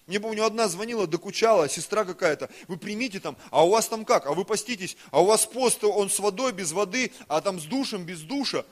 Мне 0.06 0.18
помню, 0.20 0.46
одна 0.46 0.68
звонила, 0.68 1.06
докучала, 1.06 1.68
сестра 1.68 2.06
какая-то, 2.06 2.48
вы 2.66 2.78
примите 2.78 3.20
там, 3.20 3.36
а 3.50 3.66
у 3.66 3.70
вас 3.70 3.88
там 3.88 4.06
как, 4.06 4.24
а 4.26 4.32
вы 4.32 4.46
поститесь, 4.46 4.96
а 5.10 5.20
у 5.20 5.26
вас 5.26 5.44
пост, 5.44 5.84
он 5.84 6.08
с 6.08 6.18
водой, 6.18 6.52
без 6.52 6.72
воды, 6.72 7.12
а 7.28 7.42
там 7.42 7.60
с 7.60 7.64
душем, 7.64 8.06
без 8.06 8.22
душа. 8.22 8.64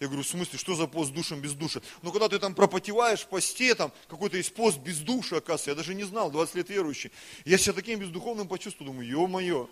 Я 0.00 0.08
говорю, 0.08 0.22
в 0.24 0.26
смысле, 0.26 0.58
что 0.58 0.74
за 0.74 0.86
пост 0.86 1.10
с 1.10 1.12
душем 1.14 1.40
без 1.40 1.54
душа? 1.54 1.80
Ну, 2.02 2.12
когда 2.12 2.28
ты 2.28 2.38
там 2.38 2.54
пропотеваешь 2.54 3.20
в 3.20 3.28
посте, 3.28 3.74
там 3.74 3.90
какой-то 4.08 4.36
есть 4.36 4.52
пост 4.52 4.76
без 4.78 4.98
душа, 4.98 5.36
оказывается, 5.36 5.70
я 5.70 5.76
даже 5.76 5.94
не 5.94 6.04
знал, 6.04 6.30
20 6.30 6.56
лет 6.56 6.68
верующий. 6.68 7.10
Я 7.46 7.56
себя 7.56 7.72
таким 7.72 8.00
бездуховным 8.00 8.46
почувствовал, 8.46 8.92
думаю, 8.92 9.08
ё-моё, 9.08 9.70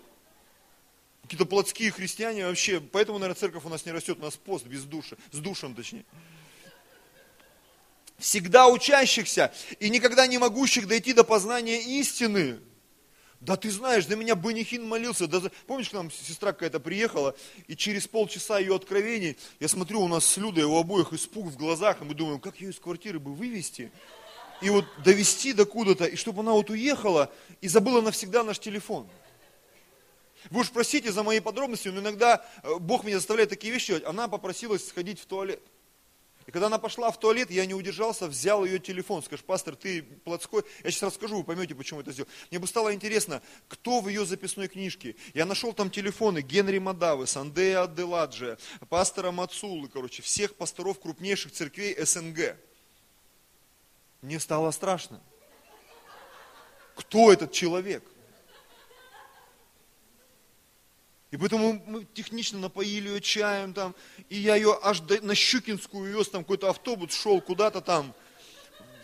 какие-то 1.31 1.45
плотские 1.45 1.91
христиане 1.91 2.45
вообще, 2.45 2.81
поэтому, 2.81 3.17
наверное, 3.17 3.39
церковь 3.39 3.63
у 3.63 3.69
нас 3.69 3.85
не 3.85 3.93
растет, 3.93 4.17
у 4.19 4.21
нас 4.21 4.35
пост 4.35 4.65
без 4.65 4.83
души, 4.83 5.17
с 5.31 5.37
душем 5.37 5.73
точнее. 5.73 6.03
Всегда 8.17 8.67
учащихся 8.67 9.53
и 9.79 9.89
никогда 9.89 10.27
не 10.27 10.37
могущих 10.39 10.89
дойти 10.89 11.13
до 11.13 11.23
познания 11.23 11.81
истины. 12.01 12.59
Да 13.39 13.55
ты 13.55 13.71
знаешь, 13.71 14.07
за 14.07 14.17
меня 14.17 14.35
Бенихин 14.35 14.85
молился. 14.85 15.25
Да, 15.25 15.41
помнишь, 15.67 15.89
к 15.89 15.93
нам 15.93 16.11
сестра 16.11 16.51
какая-то 16.51 16.81
приехала, 16.81 17.33
и 17.67 17.77
через 17.77 18.09
полчаса 18.09 18.59
ее 18.59 18.75
откровений, 18.75 19.37
я 19.61 19.69
смотрю, 19.69 20.01
у 20.01 20.09
нас 20.09 20.25
с 20.25 20.35
Людой 20.35 20.65
у 20.65 20.75
обоих 20.75 21.13
испуг 21.13 21.45
в 21.45 21.55
глазах, 21.55 22.01
и 22.01 22.03
мы 22.03 22.13
думаем, 22.13 22.41
как 22.41 22.59
ее 22.59 22.71
из 22.71 22.79
квартиры 22.79 23.19
бы 23.19 23.33
вывести, 23.33 23.89
и 24.61 24.69
вот 24.69 24.83
довести 25.05 25.53
до 25.53 25.65
куда-то, 25.65 26.03
и 26.03 26.17
чтобы 26.17 26.41
она 26.41 26.51
вот 26.51 26.69
уехала, 26.69 27.31
и 27.61 27.69
забыла 27.69 28.01
навсегда 28.01 28.43
наш 28.43 28.59
телефон. 28.59 29.09
Вы 30.49 30.61
уж 30.61 30.71
простите 30.71 31.11
за 31.11 31.23
мои 31.23 31.39
подробности, 31.39 31.89
но 31.89 32.01
иногда 32.01 32.45
э, 32.63 32.75
Бог 32.79 33.03
меня 33.03 33.17
заставляет 33.17 33.49
такие 33.49 33.73
вещи 33.73 33.87
делать. 33.87 34.05
Она 34.05 34.27
попросилась 34.27 34.87
сходить 34.87 35.19
в 35.19 35.25
туалет. 35.25 35.61
И 36.47 36.51
когда 36.51 36.67
она 36.67 36.79
пошла 36.79 37.11
в 37.11 37.19
туалет, 37.19 37.51
я 37.51 37.65
не 37.65 37.73
удержался, 37.73 38.27
взял 38.27 38.65
ее 38.65 38.79
телефон. 38.79 39.21
Скажешь, 39.21 39.45
пастор, 39.45 39.75
ты 39.75 40.01
плотской. 40.01 40.63
Я 40.83 40.89
сейчас 40.89 41.13
расскажу, 41.13 41.37
вы 41.37 41.43
поймете, 41.43 41.75
почему 41.75 42.01
это 42.01 42.11
сделал. 42.11 42.29
Мне 42.49 42.59
бы 42.59 42.67
стало 42.67 42.93
интересно, 42.93 43.41
кто 43.67 44.01
в 44.01 44.07
ее 44.09 44.25
записной 44.25 44.67
книжке. 44.67 45.15
Я 45.33 45.45
нашел 45.45 45.71
там 45.73 45.91
телефоны 45.91 46.41
Генри 46.41 46.79
Мадавы, 46.79 47.27
Сандея 47.27 47.83
Аделаджи, 47.83 48.57
пастора 48.89 49.31
Мацулы, 49.31 49.87
короче, 49.87 50.23
всех 50.23 50.55
пасторов 50.55 50.99
крупнейших 50.99 51.51
церквей 51.51 51.95
СНГ. 52.03 52.57
Мне 54.21 54.39
стало 54.39 54.71
страшно. 54.71 55.21
Кто 56.95 57.31
этот 57.31 57.51
человек? 57.51 58.03
И 61.31 61.37
поэтому 61.37 61.81
мы 61.87 62.05
технично 62.13 62.59
напоили 62.59 63.07
ее 63.07 63.21
чаем 63.21 63.73
там, 63.73 63.95
и 64.27 64.37
я 64.37 64.55
ее 64.55 64.77
аж 64.83 64.99
до, 64.99 65.21
на 65.21 65.33
Щукинскую 65.33 66.11
вез, 66.11 66.29
там 66.29 66.43
какой-то 66.43 66.69
автобус 66.69 67.13
шел 67.13 67.39
куда-то 67.39 67.79
там, 67.79 68.13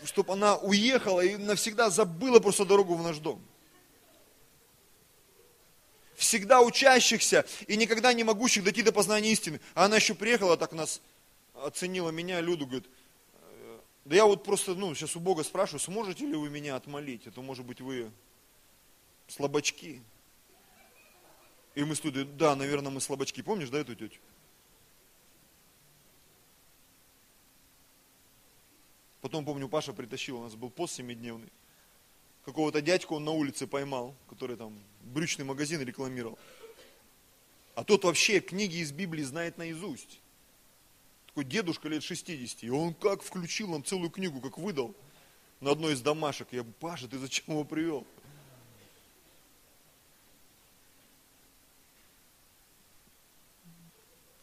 чтобы 0.04 0.34
она 0.34 0.56
уехала 0.56 1.22
и 1.22 1.36
навсегда 1.36 1.88
забыла 1.88 2.38
просто 2.38 2.66
дорогу 2.66 2.96
в 2.96 3.02
наш 3.02 3.16
дом. 3.16 3.42
Всегда 6.16 6.60
учащихся 6.60 7.46
и 7.66 7.76
никогда 7.76 8.12
не 8.12 8.24
могущих 8.24 8.62
дойти 8.62 8.82
до 8.82 8.92
познания 8.92 9.32
истины. 9.32 9.58
А 9.74 9.86
она 9.86 9.96
еще 9.96 10.14
приехала, 10.14 10.58
так 10.58 10.72
нас 10.72 11.00
оценила 11.54 12.10
меня, 12.10 12.40
Люду, 12.42 12.66
говорит, 12.66 12.90
«Э, 13.40 13.78
да 14.04 14.16
я 14.16 14.26
вот 14.26 14.44
просто, 14.44 14.74
ну, 14.74 14.94
сейчас 14.94 15.16
у 15.16 15.20
Бога 15.20 15.44
спрашиваю, 15.44 15.80
сможете 15.80 16.26
ли 16.26 16.34
вы 16.34 16.50
меня 16.50 16.76
отмолить? 16.76 17.26
Это 17.26 17.40
может 17.40 17.64
быть 17.64 17.80
вы 17.80 18.10
слабачки. 19.28 20.02
И 21.78 21.84
мы 21.84 21.94
студия, 21.94 22.24
да, 22.24 22.56
наверное, 22.56 22.90
мы 22.90 23.00
слабачки. 23.00 23.40
Помнишь, 23.40 23.70
да, 23.70 23.78
эту 23.78 23.94
тетю? 23.94 24.18
Потом, 29.20 29.44
помню, 29.44 29.68
Паша 29.68 29.92
притащил, 29.92 30.38
у 30.38 30.42
нас 30.42 30.56
был 30.56 30.70
пост 30.70 30.96
семидневный. 30.96 31.52
Какого-то 32.44 32.82
дядьку 32.82 33.14
он 33.14 33.24
на 33.24 33.30
улице 33.30 33.68
поймал, 33.68 34.16
который 34.28 34.56
там 34.56 34.76
брючный 35.04 35.44
магазин 35.44 35.80
рекламировал. 35.80 36.36
А 37.76 37.84
тот 37.84 38.02
вообще 38.02 38.40
книги 38.40 38.78
из 38.78 38.90
Библии 38.90 39.22
знает 39.22 39.56
наизусть. 39.56 40.18
Такой 41.28 41.44
дедушка 41.44 41.88
лет 41.88 42.02
60. 42.02 42.64
И 42.64 42.70
он 42.70 42.92
как 42.92 43.22
включил 43.22 43.68
нам 43.68 43.84
целую 43.84 44.10
книгу, 44.10 44.40
как 44.40 44.58
выдал 44.58 44.96
на 45.60 45.70
одной 45.70 45.92
из 45.92 46.00
домашек. 46.00 46.48
Я, 46.50 46.64
Паша, 46.64 47.06
ты 47.06 47.18
зачем 47.18 47.54
его 47.54 47.62
привел? 47.62 48.04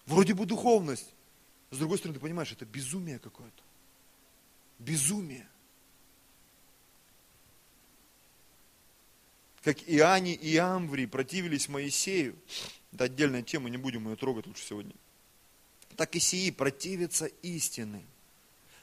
Вроде 0.06 0.34
бы 0.34 0.46
духовность. 0.46 1.13
С 1.72 1.78
другой 1.78 1.98
стороны, 1.98 2.18
ты 2.18 2.22
понимаешь, 2.22 2.52
это 2.52 2.65
безумие 2.65 3.20
какое-то. 3.20 3.63
Безумие. 4.80 5.48
Как 9.63 9.78
Иоанне 9.89 10.36
и 10.36 10.56
Амври 10.58 11.08
противились 11.08 11.70
Моисею. 11.70 12.36
Это 12.94 13.06
отдельная 13.06 13.41
тема, 13.41 13.70
не 13.70 13.78
будем 13.78 14.08
ее 14.08 14.15
трогать 14.15 14.46
лучше 14.46 14.63
сегодня. 14.63 14.94
Так 15.96 16.15
и 16.15 16.20
сии 16.20 16.52
противятся 16.52 17.26
истины. 17.41 18.04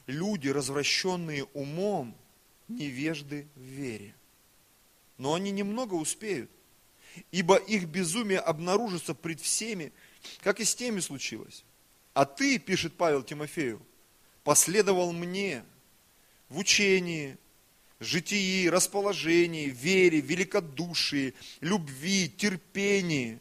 Люди, 0.07 0.49
развращенные 0.49 1.45
умом, 1.53 2.15
невежды 2.67 3.47
в 3.55 3.61
вере. 3.61 4.13
Но 5.17 5.33
они 5.33 5.51
немного 5.51 5.93
успеют, 5.93 6.49
ибо 7.31 7.55
их 7.55 7.85
безумие 7.85 8.39
обнаружится 8.39 9.13
пред 9.13 9.39
всеми, 9.39 9.93
как 10.41 10.59
и 10.59 10.65
с 10.65 10.75
теми 10.75 10.99
случилось. 10.99 11.63
А 12.13 12.25
ты, 12.25 12.59
пишет 12.59 12.95
Павел 12.95 13.23
Тимофею, 13.23 13.81
последовал 14.43 15.11
мне 15.13 15.63
в 16.49 16.59
учении, 16.59 17.37
житии, 17.99 18.67
расположении, 18.67 19.69
вере, 19.69 20.21
великодушии, 20.21 21.33
любви, 21.61 22.29
терпении, 22.29 23.39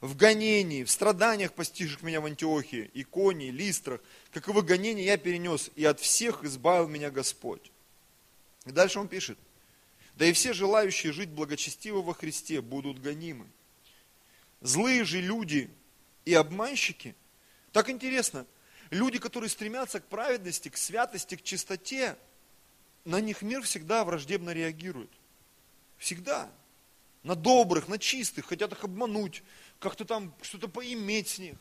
в 0.00 0.16
гонении, 0.16 0.84
в 0.84 0.90
страданиях, 0.90 1.52
постигших 1.54 2.02
меня 2.02 2.20
в 2.20 2.26
Антиохии, 2.26 2.90
иконе, 2.94 3.50
листрах, 3.50 4.00
каковы 4.30 4.62
гонения 4.62 5.04
я 5.04 5.16
перенес, 5.16 5.70
и 5.74 5.84
от 5.84 6.00
всех 6.00 6.44
избавил 6.44 6.88
меня 6.88 7.10
Господь. 7.10 7.72
И 8.66 8.72
дальше 8.72 8.98
он 8.98 9.08
пишет, 9.08 9.38
да 10.16 10.26
и 10.26 10.32
все 10.32 10.52
желающие 10.52 11.12
жить 11.12 11.30
благочестиво 11.30 12.02
во 12.02 12.14
Христе 12.14 12.60
будут 12.60 13.00
гонимы. 13.00 13.46
Злые 14.60 15.04
же 15.04 15.20
люди 15.20 15.70
и 16.26 16.34
обманщики. 16.34 17.14
Так 17.72 17.88
интересно, 17.88 18.46
люди, 18.90 19.18
которые 19.18 19.48
стремятся 19.48 20.00
к 20.00 20.06
праведности, 20.08 20.68
к 20.68 20.76
святости, 20.76 21.36
к 21.36 21.42
чистоте, 21.42 22.18
на 23.06 23.20
них 23.20 23.40
мир 23.40 23.62
всегда 23.62 24.04
враждебно 24.04 24.50
реагирует. 24.50 25.10
Всегда. 25.96 26.50
На 27.22 27.34
добрых, 27.34 27.88
на 27.88 27.98
чистых, 27.98 28.46
хотят 28.46 28.72
их 28.72 28.84
обмануть, 28.84 29.42
как-то 29.78 30.04
там 30.04 30.34
что-то 30.42 30.68
поиметь 30.68 31.28
с 31.28 31.38
них. 31.38 31.56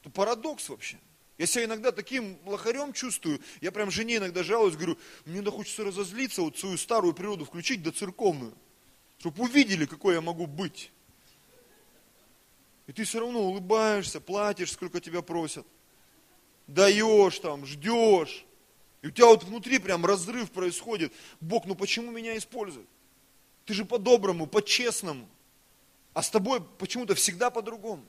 Это 0.00 0.10
парадокс 0.10 0.68
вообще. 0.68 0.98
Я 1.38 1.46
себя 1.46 1.64
иногда 1.64 1.92
таким 1.92 2.38
лохарем 2.46 2.92
чувствую, 2.92 3.40
я 3.60 3.70
прям 3.70 3.90
жене 3.90 4.16
иногда 4.16 4.42
жалуюсь, 4.42 4.74
говорю, 4.74 4.96
мне 5.26 5.42
да 5.42 5.50
хочется 5.50 5.84
разозлиться, 5.84 6.40
вот 6.40 6.58
свою 6.58 6.78
старую 6.78 7.14
природу 7.14 7.44
включить, 7.44 7.82
да 7.82 7.92
церковную, 7.92 8.54
чтобы 9.18 9.44
увидели, 9.44 9.84
какой 9.84 10.14
я 10.14 10.20
могу 10.20 10.46
быть. 10.46 10.90
И 12.86 12.92
ты 12.92 13.04
все 13.04 13.20
равно 13.20 13.40
улыбаешься, 13.40 14.20
платишь, 14.20 14.72
сколько 14.72 15.00
тебя 15.00 15.22
просят. 15.22 15.66
Даешь 16.66 17.38
там, 17.40 17.66
ждешь. 17.66 18.44
И 19.02 19.08
у 19.08 19.10
тебя 19.10 19.26
вот 19.26 19.44
внутри 19.44 19.78
прям 19.78 20.04
разрыв 20.06 20.50
происходит. 20.50 21.12
Бог, 21.40 21.66
ну 21.66 21.74
почему 21.74 22.10
меня 22.10 22.36
используют? 22.36 22.88
Ты 23.64 23.74
же 23.74 23.84
по-доброму, 23.84 24.46
по-честному. 24.46 25.28
А 26.14 26.22
с 26.22 26.30
тобой 26.30 26.60
почему-то 26.78 27.14
всегда 27.14 27.50
по-другому. 27.50 28.04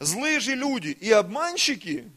Злые 0.00 0.40
же 0.40 0.54
люди 0.54 0.88
и 0.88 1.10
обманщики 1.12 2.10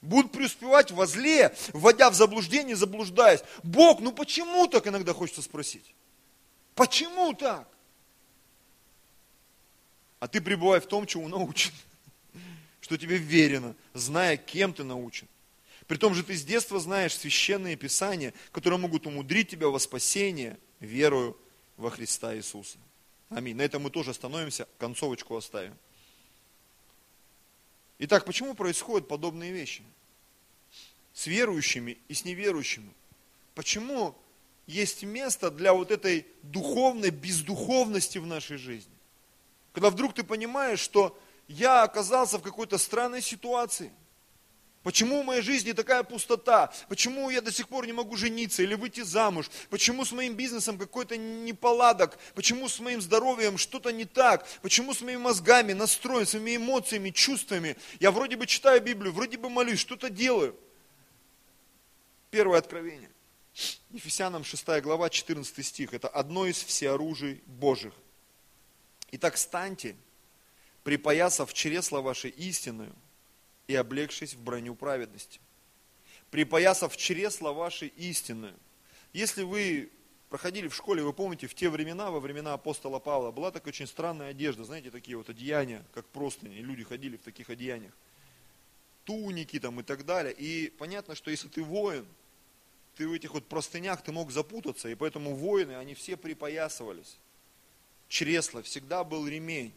будут 0.00 0.32
преуспевать 0.32 0.90
во 0.90 1.06
зле, 1.06 1.54
вводя 1.74 2.10
в 2.10 2.14
заблуждение, 2.14 2.74
заблуждаясь. 2.74 3.42
Бог, 3.62 4.00
ну 4.00 4.12
почему 4.12 4.66
так 4.66 4.86
иногда 4.86 5.12
хочется 5.12 5.42
спросить? 5.42 5.94
Почему 6.74 7.34
так? 7.34 7.68
А 10.20 10.28
ты 10.28 10.40
пребывай 10.40 10.80
в 10.80 10.86
том, 10.86 11.06
чему 11.06 11.28
научен. 11.28 11.72
Что 12.80 12.96
тебе 12.96 13.16
верено, 13.18 13.74
зная, 13.94 14.36
кем 14.36 14.72
ты 14.72 14.84
научен. 14.84 15.28
При 15.86 15.96
том 15.96 16.14
же 16.14 16.22
ты 16.22 16.36
с 16.36 16.44
детства 16.44 16.78
знаешь 16.80 17.16
священные 17.16 17.76
писания, 17.76 18.34
которые 18.52 18.78
могут 18.78 19.06
умудрить 19.06 19.48
тебя 19.48 19.68
во 19.68 19.78
спасение 19.78 20.58
верою 20.80 21.36
во 21.76 21.90
Христа 21.90 22.36
Иисуса. 22.36 22.78
Аминь. 23.30 23.56
На 23.56 23.62
этом 23.62 23.82
мы 23.82 23.90
тоже 23.90 24.10
остановимся, 24.10 24.68
концовочку 24.78 25.36
оставим. 25.36 25.74
Итак, 28.00 28.24
почему 28.24 28.54
происходят 28.54 29.08
подобные 29.08 29.52
вещи? 29.52 29.82
С 31.14 31.26
верующими 31.26 31.98
и 32.08 32.14
с 32.14 32.24
неверующими. 32.24 32.92
Почему 33.54 34.14
есть 34.66 35.02
место 35.02 35.50
для 35.50 35.72
вот 35.72 35.90
этой 35.90 36.26
духовной 36.42 37.10
бездуховности 37.10 38.18
в 38.18 38.26
нашей 38.26 38.56
жизни? 38.56 38.92
Когда 39.72 39.90
вдруг 39.90 40.14
ты 40.14 40.22
понимаешь, 40.22 40.80
что 40.80 41.18
я 41.48 41.82
оказался 41.82 42.38
в 42.38 42.42
какой-то 42.42 42.78
странной 42.78 43.22
ситуации. 43.22 43.92
Почему 44.82 45.22
в 45.22 45.26
моей 45.26 45.42
жизни 45.42 45.72
такая 45.72 46.02
пустота? 46.02 46.72
Почему 46.88 47.28
я 47.30 47.40
до 47.40 47.50
сих 47.50 47.68
пор 47.68 47.86
не 47.86 47.92
могу 47.92 48.16
жениться 48.16 48.62
или 48.62 48.74
выйти 48.74 49.00
замуж? 49.00 49.50
Почему 49.70 50.04
с 50.04 50.12
моим 50.12 50.34
бизнесом 50.34 50.78
какой-то 50.78 51.16
неполадок? 51.16 52.16
Почему 52.34 52.68
с 52.68 52.78
моим 52.78 53.02
здоровьем 53.02 53.58
что-то 53.58 53.92
не 53.92 54.04
так? 54.04 54.46
Почему 54.62 54.94
с 54.94 55.00
моими 55.00 55.20
мозгами, 55.20 55.72
настроем, 55.72 56.26
своими 56.26 56.56
эмоциями, 56.56 57.10
чувствами? 57.10 57.76
Я 57.98 58.12
вроде 58.12 58.36
бы 58.36 58.46
читаю 58.46 58.80
Библию, 58.80 59.12
вроде 59.12 59.36
бы 59.36 59.50
молюсь, 59.50 59.80
что-то 59.80 60.10
делаю. 60.10 60.56
Первое 62.30 62.58
откровение. 62.58 63.10
Ефесянам 63.90 64.44
6 64.44 64.80
глава, 64.80 65.10
14 65.10 65.66
стих. 65.66 65.92
Это 65.92 66.08
одно 66.08 66.46
из 66.46 66.62
всеоружий 66.62 67.42
Божьих. 67.46 67.92
Итак, 69.10 69.38
станьте, 69.38 69.96
припоясав 70.84 71.52
чресла 71.54 72.00
вашей 72.02 72.30
истинную 72.30 72.94
и 73.66 73.74
облегшись 73.74 74.34
в 74.34 74.40
броню 74.40 74.74
праведности. 74.74 75.40
Припоясав 76.30 76.94
чресла 76.96 77.52
вашей 77.52 77.88
истинную. 77.88 78.54
Если 79.14 79.42
вы 79.42 79.90
проходили 80.28 80.68
в 80.68 80.74
школе, 80.74 81.02
вы 81.02 81.14
помните, 81.14 81.46
в 81.46 81.54
те 81.54 81.70
времена, 81.70 82.10
во 82.10 82.20
времена 82.20 82.52
апостола 82.52 82.98
Павла, 82.98 83.30
была 83.30 83.50
такая 83.50 83.72
очень 83.72 83.86
странная 83.86 84.30
одежда, 84.30 84.64
знаете, 84.64 84.90
такие 84.90 85.16
вот 85.16 85.30
одеяния, 85.30 85.82
как 85.94 86.06
простыни, 86.08 86.56
люди 86.56 86.84
ходили 86.84 87.16
в 87.16 87.22
таких 87.22 87.48
одеяниях. 87.48 87.94
Туники 89.04 89.58
там 89.58 89.80
и 89.80 89.82
так 89.82 90.04
далее. 90.04 90.34
И 90.34 90.68
понятно, 90.68 91.14
что 91.14 91.30
если 91.30 91.48
ты 91.48 91.62
воин, 91.62 92.06
ты 92.96 93.08
в 93.08 93.12
этих 93.14 93.32
вот 93.32 93.48
простынях, 93.48 94.02
ты 94.02 94.12
мог 94.12 94.30
запутаться, 94.30 94.90
и 94.90 94.94
поэтому 94.94 95.34
воины, 95.34 95.76
они 95.76 95.94
все 95.94 96.18
припоясывались 96.18 97.16
чресла, 98.08 98.62
всегда 98.62 99.04
был 99.04 99.26
ремень. 99.26 99.72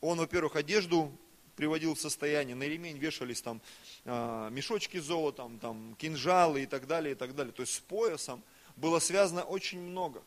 Он, 0.00 0.18
во-первых, 0.18 0.56
одежду 0.56 1.12
приводил 1.56 1.94
в 1.94 2.00
состояние, 2.00 2.54
на 2.54 2.64
ремень 2.64 2.98
вешались 2.98 3.40
там 3.40 3.62
э, 4.04 4.48
мешочки 4.52 5.00
с 5.00 5.04
золотом, 5.04 5.58
там 5.58 5.96
кинжалы 5.98 6.62
и 6.62 6.66
так 6.66 6.86
далее, 6.86 7.12
и 7.12 7.14
так 7.14 7.34
далее. 7.34 7.52
То 7.52 7.62
есть 7.62 7.74
с 7.74 7.80
поясом 7.80 8.42
было 8.76 8.98
связано 8.98 9.42
очень 9.42 9.80
много. 9.80 10.22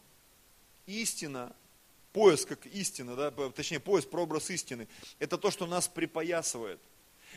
Истина, 0.88 1.55
пояс 2.13 2.45
как 2.45 2.65
истина, 2.65 3.15
да, 3.15 3.32
точнее 3.51 3.80
пояс 3.80 4.05
прообраз 4.05 4.49
истины, 4.49 4.88
это 5.19 5.38
то, 5.38 5.51
что 5.51 5.67
нас 5.67 5.88
припоясывает. 5.88 6.80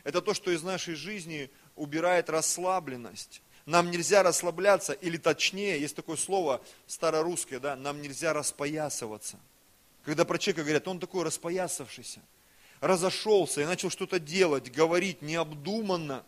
Это 0.05 0.23
то, 0.23 0.33
что 0.33 0.51
из 0.51 0.63
нашей 0.63 0.95
жизни 0.95 1.51
убирает 1.77 2.31
расслабленность. 2.31 3.43
Нам 3.67 3.91
нельзя 3.91 4.23
расслабляться, 4.23 4.95
или 4.95 5.19
точнее, 5.19 5.79
есть 5.79 5.95
такое 5.95 6.17
слово 6.17 6.63
старорусское, 6.87 7.61
да, 7.61 7.77
нам 7.77 8.01
нельзя 8.01 8.33
распоясываться– 8.33 9.39
Когда 10.05 10.25
про 10.25 10.39
человека 10.39 10.63
говорят, 10.63 10.89
он 10.89 10.99
такой 10.99 11.25
распоясавшийся, 11.25 12.21
разошелся 12.81 13.63
и 13.63 13.65
начал 13.65 13.91
что-то 13.91 14.19
делать, 14.19 14.73
говорить 14.73 15.23
необдуманно. 15.23 16.25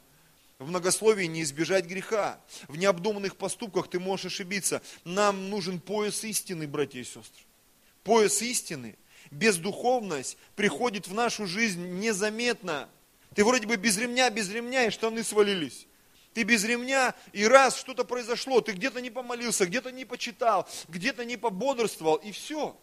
В 0.59 0.69
многословии 0.69 1.25
не 1.25 1.43
избежать 1.43 1.85
греха. 1.85 2.39
В 2.69 2.77
необдуманных 2.77 3.37
поступках 3.37 3.89
ты 3.89 3.99
можешь 3.99 4.27
ошибиться. 4.27 4.81
Нам 5.05 5.51
нужен 5.51 5.81
пояс 5.81 6.23
истины, 6.23 6.69
братья 6.69 7.01
и 7.01 7.05
сестры. 7.05 7.43
Пояс 8.05 8.41
истины, 8.41 8.97
бездуховность 9.33 10.39
приходит 10.55 11.09
в 11.09 11.15
нашу 11.15 11.47
жизнь 11.47 11.99
незаметно. 11.99 12.89
Ты 13.35 13.45
вроде 13.45 13.67
бы 13.67 13.75
без 13.77 13.99
ремня, 13.99 14.31
без 14.31 14.49
ремня, 14.49 14.87
и 14.87 14.91
штаны 14.91 15.25
свалились. 15.25 15.89
Ты 16.35 16.45
без 16.45 16.65
ремня, 16.65 17.15
и 17.33 17.47
раз 17.47 17.77
что-то 17.77 18.05
произошло, 18.05 18.61
ты 18.61 18.73
где-то 18.73 19.01
не 19.01 19.11
помолился, 19.11 19.67
где-то 19.67 19.91
не 19.91 20.05
почитал, 20.05 20.69
где-то 20.89 21.25
не 21.25 21.37
пободрствовал, 21.37 22.17
и 22.17 22.31
все. 22.33 22.77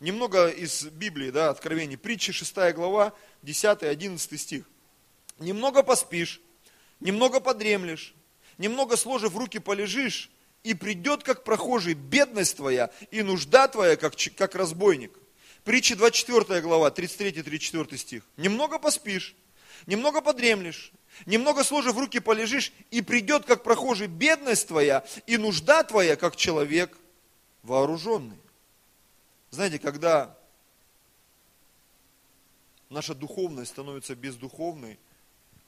Немного 0.00 0.48
из 0.48 0.84
Библии, 0.84 1.30
да, 1.30 1.50
Откровений. 1.50 1.96
Притча 1.96 2.32
6 2.32 2.54
глава, 2.74 3.12
10-11 3.42 4.36
стих. 4.38 4.64
Немного 5.38 5.82
поспишь, 5.82 6.40
немного 7.00 7.40
подремлешь, 7.40 8.14
немного 8.58 8.96
сложив 8.96 9.36
руки 9.36 9.58
полежишь, 9.58 10.30
и 10.64 10.74
придет, 10.74 11.22
как 11.22 11.44
прохожий, 11.44 11.94
бедность 11.94 12.56
твоя 12.56 12.90
и 13.10 13.22
нужда 13.22 13.68
твоя, 13.68 13.96
как, 13.96 14.14
как 14.36 14.54
разбойник. 14.54 15.12
Притча 15.64 15.96
24 15.96 16.60
глава, 16.60 16.90
33-34 16.90 17.96
стих. 17.96 18.22
Немного 18.36 18.78
поспишь, 18.78 19.34
немного 19.86 20.20
подремлешь, 20.20 20.92
немного 21.26 21.64
сложив 21.64 21.96
руки 21.96 22.20
полежишь, 22.20 22.72
и 22.90 23.02
придет, 23.02 23.44
как 23.46 23.62
прохожий, 23.62 24.06
бедность 24.06 24.68
твоя 24.68 25.04
и 25.26 25.36
нужда 25.36 25.82
твоя, 25.84 26.16
как 26.16 26.36
человек 26.36 26.96
вооруженный. 27.62 28.38
Знаете, 29.50 29.78
когда 29.78 30.36
наша 32.90 33.14
духовность 33.14 33.70
становится 33.70 34.14
бездуховной, 34.14 34.98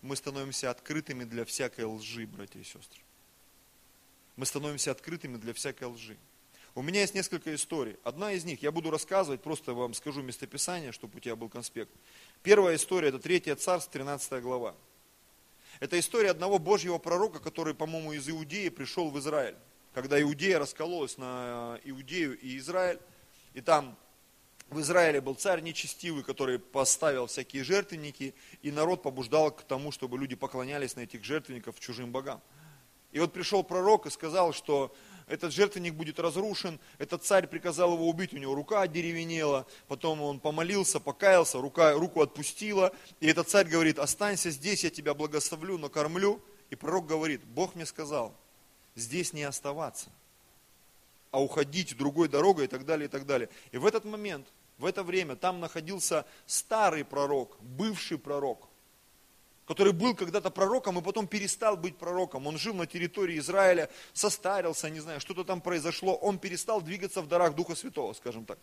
мы 0.02 0.16
становимся 0.16 0.70
открытыми 0.70 1.24
для 1.24 1.44
всякой 1.44 1.86
лжи, 1.86 2.26
братья 2.26 2.60
и 2.60 2.64
сестры. 2.64 3.00
Мы 4.36 4.46
становимся 4.46 4.90
открытыми 4.90 5.36
для 5.36 5.52
всякой 5.52 5.88
лжи. 5.88 6.16
У 6.74 6.82
меня 6.82 7.00
есть 7.00 7.14
несколько 7.14 7.54
историй. 7.54 7.96
Одна 8.04 8.32
из 8.32 8.44
них, 8.44 8.62
я 8.62 8.70
буду 8.70 8.90
рассказывать, 8.90 9.42
просто 9.42 9.74
вам 9.74 9.92
скажу 9.92 10.22
местописание, 10.22 10.92
чтобы 10.92 11.16
у 11.18 11.20
тебя 11.20 11.34
был 11.34 11.48
конспект. 11.48 11.90
Первая 12.42 12.76
история, 12.76 13.08
это 13.08 13.18
3 13.18 13.54
царство, 13.56 13.92
13 13.92 14.42
глава. 14.42 14.74
Это 15.80 15.98
история 15.98 16.30
одного 16.30 16.58
Божьего 16.58 16.98
пророка, 16.98 17.40
который, 17.40 17.74
по-моему, 17.74 18.12
из 18.12 18.28
Иудеи 18.28 18.68
пришел 18.68 19.10
в 19.10 19.18
Израиль. 19.18 19.56
Когда 19.94 20.20
Иудея 20.22 20.58
раскололась 20.58 21.18
на 21.18 21.80
Иудею 21.84 22.38
и 22.38 22.56
Израиль, 22.58 23.00
и 23.54 23.60
там 23.60 23.96
в 24.68 24.80
Израиле 24.80 25.20
был 25.20 25.34
царь 25.34 25.60
нечестивый, 25.60 26.22
который 26.22 26.58
поставил 26.58 27.26
всякие 27.26 27.64
жертвенники, 27.64 28.34
и 28.62 28.70
народ 28.70 29.02
побуждал 29.02 29.50
к 29.50 29.62
тому, 29.62 29.90
чтобы 29.90 30.16
люди 30.16 30.36
поклонялись 30.36 30.94
на 30.96 31.00
этих 31.00 31.24
жертвенников 31.24 31.80
чужим 31.80 32.12
богам. 32.12 32.40
И 33.10 33.18
вот 33.18 33.32
пришел 33.32 33.64
пророк 33.64 34.06
и 34.06 34.10
сказал, 34.10 34.52
что 34.52 34.94
этот 35.26 35.52
жертвенник 35.52 35.94
будет 35.94 36.20
разрушен, 36.20 36.78
этот 36.98 37.24
царь 37.24 37.48
приказал 37.48 37.94
его 37.94 38.08
убить, 38.08 38.32
у 38.32 38.36
него 38.36 38.54
рука 38.54 38.82
одеревенела, 38.82 39.66
потом 39.88 40.20
он 40.22 40.38
помолился, 40.38 41.00
покаялся, 41.00 41.58
рука, 41.58 41.92
руку 41.94 42.20
отпустила, 42.20 42.92
и 43.18 43.26
этот 43.26 43.48
царь 43.48 43.66
говорит, 43.66 43.98
останься 43.98 44.50
здесь, 44.50 44.84
я 44.84 44.90
тебя 44.90 45.14
благословлю, 45.14 45.78
накормлю. 45.78 46.40
И 46.70 46.76
пророк 46.76 47.06
говорит, 47.06 47.42
Бог 47.44 47.74
мне 47.74 47.86
сказал, 47.86 48.32
здесь 48.94 49.32
не 49.32 49.42
оставаться, 49.42 50.10
а 51.30 51.40
уходить 51.40 51.96
другой 51.96 52.28
дорогой 52.28 52.64
и 52.64 52.68
так 52.68 52.84
далее, 52.84 53.06
и 53.06 53.10
так 53.10 53.26
далее. 53.26 53.48
И 53.72 53.78
в 53.78 53.86
этот 53.86 54.04
момент, 54.04 54.46
в 54.78 54.84
это 54.84 55.02
время 55.02 55.36
там 55.36 55.60
находился 55.60 56.24
старый 56.46 57.04
пророк, 57.04 57.56
бывший 57.60 58.18
пророк, 58.18 58.68
который 59.66 59.92
был 59.92 60.14
когда-то 60.14 60.50
пророком 60.50 60.98
и 60.98 61.02
потом 61.02 61.26
перестал 61.26 61.76
быть 61.76 61.96
пророком. 61.96 62.46
Он 62.46 62.58
жил 62.58 62.74
на 62.74 62.86
территории 62.86 63.38
Израиля, 63.38 63.88
состарился, 64.12 64.90
не 64.90 65.00
знаю, 65.00 65.20
что-то 65.20 65.44
там 65.44 65.60
произошло. 65.60 66.14
Он 66.16 66.38
перестал 66.38 66.80
двигаться 66.80 67.22
в 67.22 67.28
дарах 67.28 67.54
Духа 67.54 67.74
Святого, 67.74 68.12
скажем 68.14 68.44
так. 68.44 68.58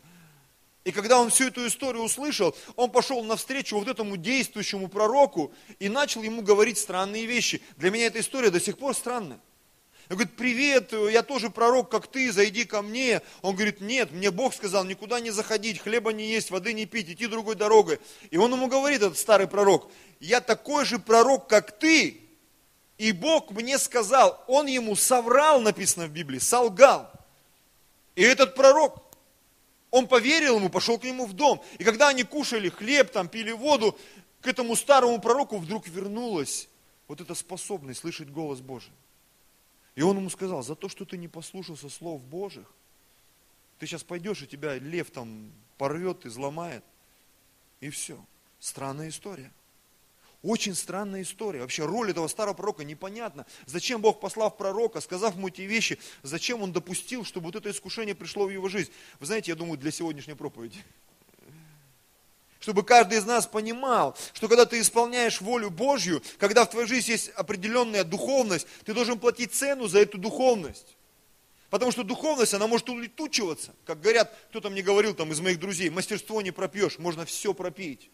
И 0.83 0.91
когда 0.91 1.19
он 1.19 1.29
всю 1.29 1.47
эту 1.47 1.67
историю 1.67 2.03
услышал, 2.03 2.55
он 2.77 2.89
пошел 2.89 3.21
навстречу 3.21 3.77
вот 3.77 3.89
этому 3.89 4.15
действующему 4.15 4.87
пророку 4.87 5.53
и 5.79 5.89
начал 5.89 6.23
ему 6.23 6.41
говорить 6.41 6.77
странные 6.77 7.25
вещи. 7.25 7.61
Для 7.75 7.91
меня 7.91 8.05
эта 8.05 8.21
история 8.21 8.49
до 8.49 8.61
сих 8.61 8.77
пор 8.77 8.95
странная. 8.95 9.41
Он 10.09 10.15
говорит, 10.15 10.37
привет, 10.37 10.93
я 10.93 11.21
тоже 11.21 11.49
пророк, 11.49 11.89
как 11.89 12.07
ты, 12.07 12.31
зайди 12.31 12.63
ко 12.63 12.81
мне. 12.81 13.21
Он 13.41 13.55
говорит, 13.55 13.81
нет, 13.81 14.11
мне 14.11 14.31
Бог 14.31 14.53
сказал 14.53 14.85
никуда 14.85 15.19
не 15.19 15.31
заходить, 15.31 15.79
хлеба 15.79 16.13
не 16.13 16.29
есть, 16.29 16.49
воды 16.49 16.71
не 16.71 16.85
пить, 16.85 17.09
идти 17.09 17.27
другой 17.27 17.55
дорогой. 17.55 17.99
И 18.31 18.37
он 18.37 18.53
ему 18.53 18.67
говорит, 18.67 19.01
этот 19.01 19.17
старый 19.17 19.47
пророк, 19.47 19.91
я 20.21 20.39
такой 20.39 20.85
же 20.85 20.97
пророк, 20.97 21.47
как 21.47 21.77
ты. 21.77 22.21
И 22.97 23.11
Бог 23.11 23.51
мне 23.51 23.77
сказал, 23.77 24.43
он 24.47 24.67
ему 24.67 24.95
соврал, 24.95 25.59
написано 25.59 26.07
в 26.07 26.11
Библии, 26.11 26.39
солгал. 26.39 27.11
И 28.15 28.21
этот 28.21 28.55
пророк, 28.55 29.03
он 29.91 30.07
поверил 30.07 30.55
ему, 30.55 30.69
пошел 30.69 30.97
к 30.97 31.03
нему 31.03 31.25
в 31.25 31.33
дом. 31.33 31.61
И 31.79 31.83
когда 31.83 32.07
они 32.07 32.23
кушали 32.23 32.69
хлеб, 32.69 33.11
там 33.11 33.27
пили 33.27 33.51
воду, 33.51 33.97
к 34.39 34.47
этому 34.47 34.77
старому 34.77 35.19
пророку 35.19 35.57
вдруг 35.57 35.85
вернулась 35.87 36.69
вот 37.09 37.19
эта 37.19 37.35
способность 37.35 37.99
слышать 37.99 38.29
голос 38.29 38.61
Божий. 38.61 38.93
И 39.97 40.03
он 40.03 40.15
ему 40.17 40.29
сказал, 40.29 40.61
за 40.61 40.75
то, 40.75 40.89
что 40.89 41.05
ты 41.05 41.17
не 41.17 41.27
послушался 41.27 41.89
слов 41.89 42.23
Божьих, 42.23 42.71
ты 43.79 43.87
сейчас 43.87 44.03
пойдешь, 44.03 44.43
и 44.43 44.47
тебя 44.47 44.75
лев 44.77 45.09
там 45.09 45.51
порвет, 45.79 46.23
изломает. 46.23 46.83
И 47.81 47.89
все. 47.89 48.23
Странная 48.59 49.09
история. 49.09 49.51
Очень 50.43 50.75
странная 50.75 51.23
история. 51.23 51.61
Вообще 51.61 51.83
роль 51.83 52.11
этого 52.11 52.27
старого 52.27 52.53
пророка 52.53 52.83
непонятна. 52.83 53.47
Зачем 53.65 53.99
Бог, 53.99 54.19
послав 54.19 54.55
пророка, 54.55 55.01
сказав 55.01 55.35
ему 55.35 55.47
эти 55.47 55.61
вещи, 55.63 55.97
зачем 56.21 56.61
он 56.61 56.71
допустил, 56.71 57.25
чтобы 57.25 57.47
вот 57.47 57.55
это 57.55 57.71
искушение 57.71 58.13
пришло 58.13 58.45
в 58.45 58.51
его 58.51 58.69
жизнь? 58.69 58.91
Вы 59.19 59.25
знаете, 59.25 59.49
я 59.49 59.55
думаю, 59.55 59.79
для 59.79 59.89
сегодняшней 59.89 60.35
проповеди 60.35 60.77
чтобы 62.67 62.83
каждый 62.83 63.19
из 63.19 63.23
нас 63.23 63.47
понимал, 63.47 64.17
что 64.33 64.49
когда 64.49 64.65
ты 64.65 64.81
исполняешь 64.81 65.39
волю 65.39 65.69
Божью, 65.69 66.21
когда 66.37 66.65
в 66.65 66.69
твоей 66.69 66.85
жизни 66.85 67.11
есть 67.11 67.29
определенная 67.29 68.03
духовность, 68.03 68.67
ты 68.83 68.93
должен 68.93 69.19
платить 69.19 69.53
цену 69.53 69.87
за 69.87 69.99
эту 69.99 70.17
духовность. 70.17 70.97
Потому 71.69 71.93
что 71.93 72.03
духовность, 72.03 72.53
она 72.53 72.67
может 72.67 72.89
улетучиваться. 72.89 73.73
Как 73.85 74.01
говорят, 74.01 74.35
кто-то 74.49 74.69
мне 74.69 74.81
говорил 74.81 75.13
там 75.13 75.31
из 75.31 75.39
моих 75.39 75.61
друзей, 75.61 75.89
мастерство 75.89 76.41
не 76.41 76.51
пропьешь, 76.51 76.99
можно 76.99 77.23
все 77.23 77.53
пропить. 77.53 78.09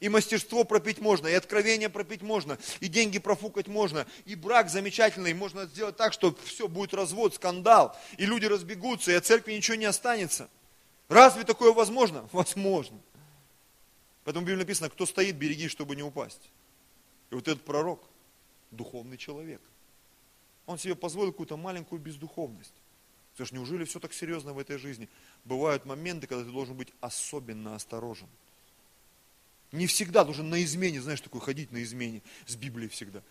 И 0.00 0.10
мастерство 0.10 0.64
пропить 0.64 0.98
можно, 0.98 1.26
и 1.28 1.32
откровение 1.32 1.88
пропить 1.88 2.20
можно, 2.20 2.58
и 2.80 2.88
деньги 2.88 3.18
профукать 3.18 3.66
можно, 3.66 4.06
и 4.26 4.34
брак 4.34 4.68
замечательный, 4.68 5.32
можно 5.32 5.64
сделать 5.64 5.96
так, 5.96 6.12
что 6.12 6.36
все, 6.44 6.68
будет 6.68 6.92
развод, 6.92 7.34
скандал, 7.34 7.96
и 8.18 8.26
люди 8.26 8.44
разбегутся, 8.44 9.12
и 9.12 9.14
от 9.14 9.24
церкви 9.24 9.54
ничего 9.54 9.76
не 9.76 9.86
останется. 9.86 10.50
Разве 11.08 11.44
такое 11.44 11.72
возможно? 11.72 12.28
Возможно. 12.32 12.98
Поэтому 14.26 14.44
в 14.44 14.48
Библии 14.48 14.64
написано, 14.64 14.90
кто 14.90 15.06
стоит, 15.06 15.36
береги, 15.36 15.68
чтобы 15.68 15.94
не 15.94 16.02
упасть. 16.02 16.50
И 17.30 17.36
вот 17.36 17.46
этот 17.46 17.64
пророк, 17.64 18.02
духовный 18.72 19.16
человек, 19.18 19.60
он 20.66 20.78
себе 20.78 20.96
позволил 20.96 21.30
какую-то 21.30 21.56
маленькую 21.56 22.00
бездуховность. 22.00 22.74
Слушай, 23.36 23.54
неужели 23.54 23.84
все 23.84 24.00
так 24.00 24.12
серьезно 24.12 24.52
в 24.52 24.58
этой 24.58 24.78
жизни? 24.78 25.08
Бывают 25.44 25.84
моменты, 25.84 26.26
когда 26.26 26.44
ты 26.44 26.50
должен 26.50 26.76
быть 26.76 26.88
особенно 27.00 27.76
осторожен. 27.76 28.26
Не 29.70 29.86
всегда 29.86 30.24
должен 30.24 30.50
на 30.50 30.60
измене, 30.64 31.00
знаешь, 31.00 31.20
такой 31.20 31.40
ходить 31.40 31.70
на 31.70 31.80
измене 31.84 32.20
с 32.46 32.56
Библией 32.56 32.88
всегда. 32.88 33.22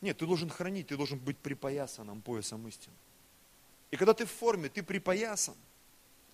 Нет, 0.00 0.16
ты 0.16 0.26
должен 0.26 0.48
хранить, 0.48 0.86
ты 0.86 0.96
должен 0.96 1.18
быть 1.18 1.38
припоясанным 1.38 2.22
поясом 2.22 2.68
истины. 2.68 2.94
И 3.90 3.96
когда 3.96 4.14
ты 4.14 4.26
в 4.26 4.30
форме, 4.30 4.68
ты 4.68 4.84
припоясан. 4.84 5.56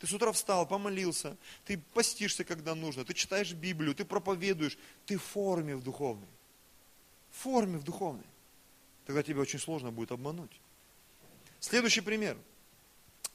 Ты 0.05 0.11
с 0.11 0.13
утра 0.13 0.33
встал, 0.33 0.67
помолился, 0.67 1.35
ты 1.65 1.79
постишься, 1.79 2.45
когда 2.45 2.75
нужно, 2.75 3.07
ты 3.07 3.15
читаешь 3.15 3.55
Библию, 3.55 3.95
ты 3.95 4.05
проповедуешь, 4.05 4.77
ты 5.07 5.17
в 5.17 5.23
форме 5.23 5.77
в 5.77 5.83
духовной. 5.83 6.29
В 7.31 7.43
форме 7.43 7.79
в 7.79 7.85
духовной. 7.85 8.27
Тогда 9.07 9.23
тебе 9.23 9.41
очень 9.41 9.59
сложно 9.59 9.91
будет 9.93 10.13
обмануть. 10.13 10.51
Следующий 11.59 12.03
пример. 12.03 12.37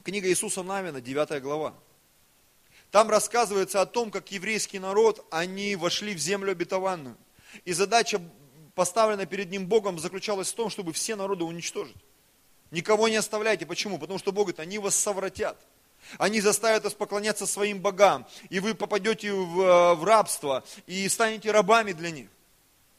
Книга 0.04 0.30
Иисуса 0.30 0.62
Навина, 0.62 1.02
9 1.02 1.42
глава. 1.42 1.74
Там 2.92 3.10
рассказывается 3.10 3.82
о 3.82 3.88
том, 3.88 4.12
как 4.12 4.32
еврейский 4.32 4.78
народ, 4.78 5.26
они 5.32 5.76
вошли 5.76 6.14
в 6.14 6.20
землю 6.20 6.52
обетованную. 6.52 7.18
И 7.66 7.74
задача, 7.74 8.22
поставленная 8.76 9.26
перед 9.26 9.50
ним 9.50 9.66
Богом, 9.66 9.98
заключалась 9.98 10.52
в 10.52 10.56
том, 10.56 10.70
чтобы 10.70 10.94
все 10.94 11.16
народы 11.16 11.46
уничтожить. 11.46 11.98
Никого 12.70 13.08
не 13.08 13.16
оставляйте. 13.16 13.66
Почему? 13.66 13.98
Потому 13.98 14.20
что 14.20 14.32
Бог 14.32 14.44
говорит, 14.44 14.60
они 14.60 14.78
вас 14.78 14.94
совратят. 14.94 15.66
Они 16.18 16.41
заставят 16.41 16.84
вас 16.84 16.93
поклоняться 16.93 17.45
своим 17.45 17.80
богам, 17.82 18.28
и 18.50 18.60
вы 18.60 18.74
попадете 18.74 19.32
в, 19.32 19.62
э, 19.62 19.95
в 19.95 20.04
рабство, 20.04 20.64
и 20.88 21.08
станете 21.08 21.52
рабами 21.52 21.93
для 21.93 22.12
них. 22.12 22.30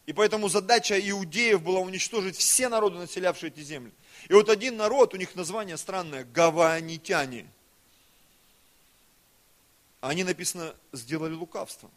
И 0.07 0.13
поэтому 0.13 0.49
задача 0.49 0.99
иудеев 0.99 1.63
была 1.63 1.81
уничтожить 1.81 2.37
все 2.37 2.69
народы, 2.69 2.99
населявшие 2.99 3.51
эти 3.51 3.61
земли. 3.61 3.93
И 4.29 4.35
вот 4.35 4.49
один 4.49 4.77
народ, 4.77 5.15
у 5.15 5.17
них 5.17 5.35
название 5.35 5.77
странное, 5.77 6.25
гаванитяне. 6.25 7.47
они, 10.01 10.25
написано, 10.25 10.75
сделали 10.93 11.35
лукавство. 11.35 11.91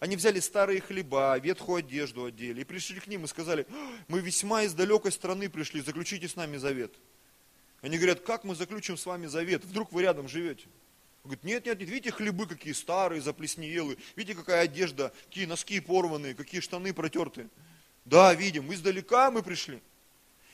Они 0.00 0.16
взяли 0.16 0.40
старые 0.40 0.80
хлеба, 0.80 1.38
ветхую 1.38 1.78
одежду 1.78 2.24
одели 2.24 2.60
и 2.60 2.64
пришли 2.64 2.98
к 3.00 3.06
ним 3.06 3.24
и 3.24 3.28
сказали, 3.28 3.66
мы 4.08 4.20
весьма 4.20 4.64
из 4.64 4.74
далекой 4.74 5.12
страны 5.12 5.48
пришли, 5.48 5.80
заключите 5.80 6.28
с 6.28 6.36
нами 6.36 6.56
завет. 6.56 6.92
Они 7.84 7.98
говорят, 7.98 8.20
как 8.20 8.44
мы 8.44 8.54
заключим 8.54 8.96
с 8.96 9.04
вами 9.04 9.26
завет? 9.26 9.62
Вдруг 9.62 9.92
вы 9.92 10.00
рядом 10.00 10.26
живете? 10.26 10.64
Он 11.22 11.28
говорит, 11.28 11.44
нет, 11.44 11.66
нет, 11.66 11.78
нет, 11.80 11.88
видите 11.90 12.12
хлебы 12.12 12.46
какие 12.46 12.72
старые, 12.72 13.20
заплесневелые, 13.20 13.98
видите 14.16 14.38
какая 14.38 14.62
одежда, 14.62 15.12
какие 15.26 15.44
носки 15.44 15.80
порванные, 15.80 16.34
какие 16.34 16.62
штаны 16.62 16.94
протертые. 16.94 17.50
Да, 18.06 18.32
видим, 18.32 18.72
издалека 18.72 19.30
мы 19.30 19.42
пришли. 19.42 19.82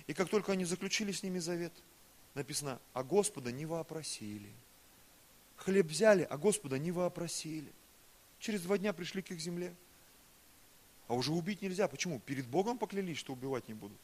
И 0.09 0.13
как 0.13 0.29
только 0.29 0.51
они 0.51 0.65
заключили 0.65 1.13
с 1.13 1.23
ними 1.23 1.39
завет, 1.39 1.73
написано, 2.35 2.81
а 2.95 3.05
Господа 3.05 3.53
не 3.53 3.65
вопросили. 3.65 4.51
Хлеб 5.55 5.87
взяли, 5.87 6.27
а 6.29 6.37
Господа 6.37 6.81
не 6.81 6.91
вопросили. 6.91 7.73
Через 8.41 8.63
два 8.63 8.77
дня 8.77 8.93
пришли 8.93 9.23
к 9.23 9.31
их 9.31 9.39
земле. 9.39 9.73
А 11.07 11.15
уже 11.15 11.31
убить 11.31 11.63
нельзя. 11.63 11.87
Почему? 11.87 12.19
Перед 12.19 12.49
Богом 12.49 12.77
поклялись, 12.77 13.19
что 13.19 13.35
убивать 13.35 13.69
не 13.69 13.75
будут. 13.75 13.99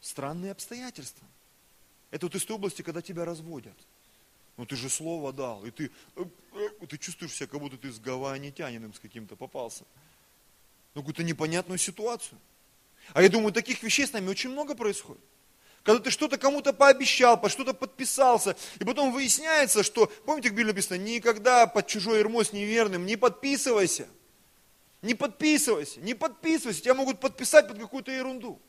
Странные 0.00 0.52
обстоятельства. 0.52 1.28
Это 2.14 2.26
вот 2.26 2.36
из 2.36 2.44
той 2.44 2.54
области, 2.54 2.82
когда 2.82 3.02
тебя 3.02 3.24
разводят. 3.24 3.74
Ну 4.56 4.64
ты 4.66 4.76
же 4.76 4.88
слово 4.88 5.32
дал, 5.32 5.64
и 5.64 5.72
ты, 5.72 5.90
э, 6.14 6.24
э, 6.52 6.86
ты 6.86 6.96
чувствуешь 6.96 7.32
себя, 7.32 7.48
как 7.48 7.58
будто 7.58 7.76
ты 7.76 7.90
с 7.90 7.98
гаванитянином 7.98 8.94
с 8.94 9.00
каким-то 9.00 9.34
попался. 9.34 9.82
Ну 10.94 11.00
какую-то 11.00 11.24
непонятную 11.24 11.76
ситуацию. 11.76 12.38
А 13.14 13.22
я 13.22 13.28
думаю, 13.28 13.52
таких 13.52 13.82
вещей 13.82 14.06
с 14.06 14.12
нами 14.12 14.28
очень 14.28 14.50
много 14.50 14.76
происходит. 14.76 15.24
Когда 15.82 16.04
ты 16.04 16.12
что-то 16.12 16.38
кому-то 16.38 16.72
пообещал, 16.72 17.36
по 17.40 17.48
что-то 17.48 17.74
подписался, 17.74 18.56
и 18.78 18.84
потом 18.84 19.12
выясняется, 19.12 19.82
что, 19.82 20.06
помните, 20.24 20.50
как 20.50 20.54
в 20.54 20.58
Библии 20.58 20.70
написано, 20.70 20.98
никогда 20.98 21.66
под 21.66 21.88
чужой 21.88 22.20
ермо 22.20 22.44
с 22.44 22.52
неверным 22.52 23.06
не 23.06 23.16
подписывайся. 23.16 24.06
Не 25.02 25.14
подписывайся, 25.14 26.00
не 26.00 26.14
подписывайся, 26.14 26.80
тебя 26.80 26.94
могут 26.94 27.18
подписать 27.18 27.66
под 27.66 27.80
какую-то 27.80 28.12
ерунду. 28.12 28.60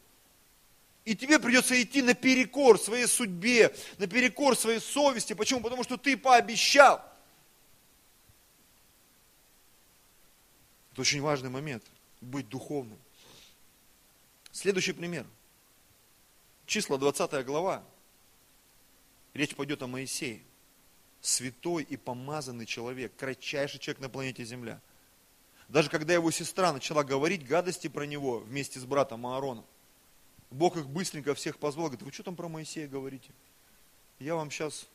И 1.06 1.16
тебе 1.16 1.38
придется 1.38 1.80
идти 1.80 2.02
наперекор 2.02 2.80
своей 2.80 3.06
судьбе, 3.06 3.74
наперекор 4.00 4.58
своей 4.58 4.80
совести. 4.80 5.34
Почему? 5.34 5.62
Потому 5.62 5.84
что 5.84 5.98
ты 5.98 6.18
пообещал. 6.18 7.00
Это 10.92 11.02
очень 11.02 11.22
важный 11.22 11.52
момент, 11.52 11.84
быть 12.22 12.50
духовным. 12.50 12.98
Следующий 14.52 14.94
пример. 14.94 15.28
Числа 16.66 16.98
20 16.98 17.46
глава. 17.46 17.84
Речь 19.36 19.56
пойдет 19.56 19.84
о 19.84 19.88
Моисее. 19.88 20.42
Святой 21.22 21.84
и 21.84 21.98
помазанный 21.98 22.66
человек, 22.66 23.16
кратчайший 23.16 23.80
человек 23.80 24.02
на 24.02 24.10
планете 24.10 24.44
Земля. 24.44 24.82
Даже 25.68 25.90
когда 25.90 26.14
его 26.14 26.32
сестра 26.32 26.72
начала 26.74 27.04
говорить 27.04 27.46
гадости 27.46 27.90
про 27.90 28.06
него 28.06 28.40
вместе 28.40 28.80
с 28.80 28.86
братом 28.86 29.28
Аароном, 29.28 29.66
Бог 30.56 30.78
их 30.78 30.88
быстренько 30.88 31.34
всех 31.36 31.58
позвал, 31.58 31.88
говорит, 31.88 32.04
вы 32.04 32.12
что 32.12 32.24
там 32.24 32.36
про 32.36 32.48
Моисея 32.48 32.88
говорите? 32.88 33.32
Я 34.20 34.36
вам 34.36 34.50
сейчас 34.50 34.88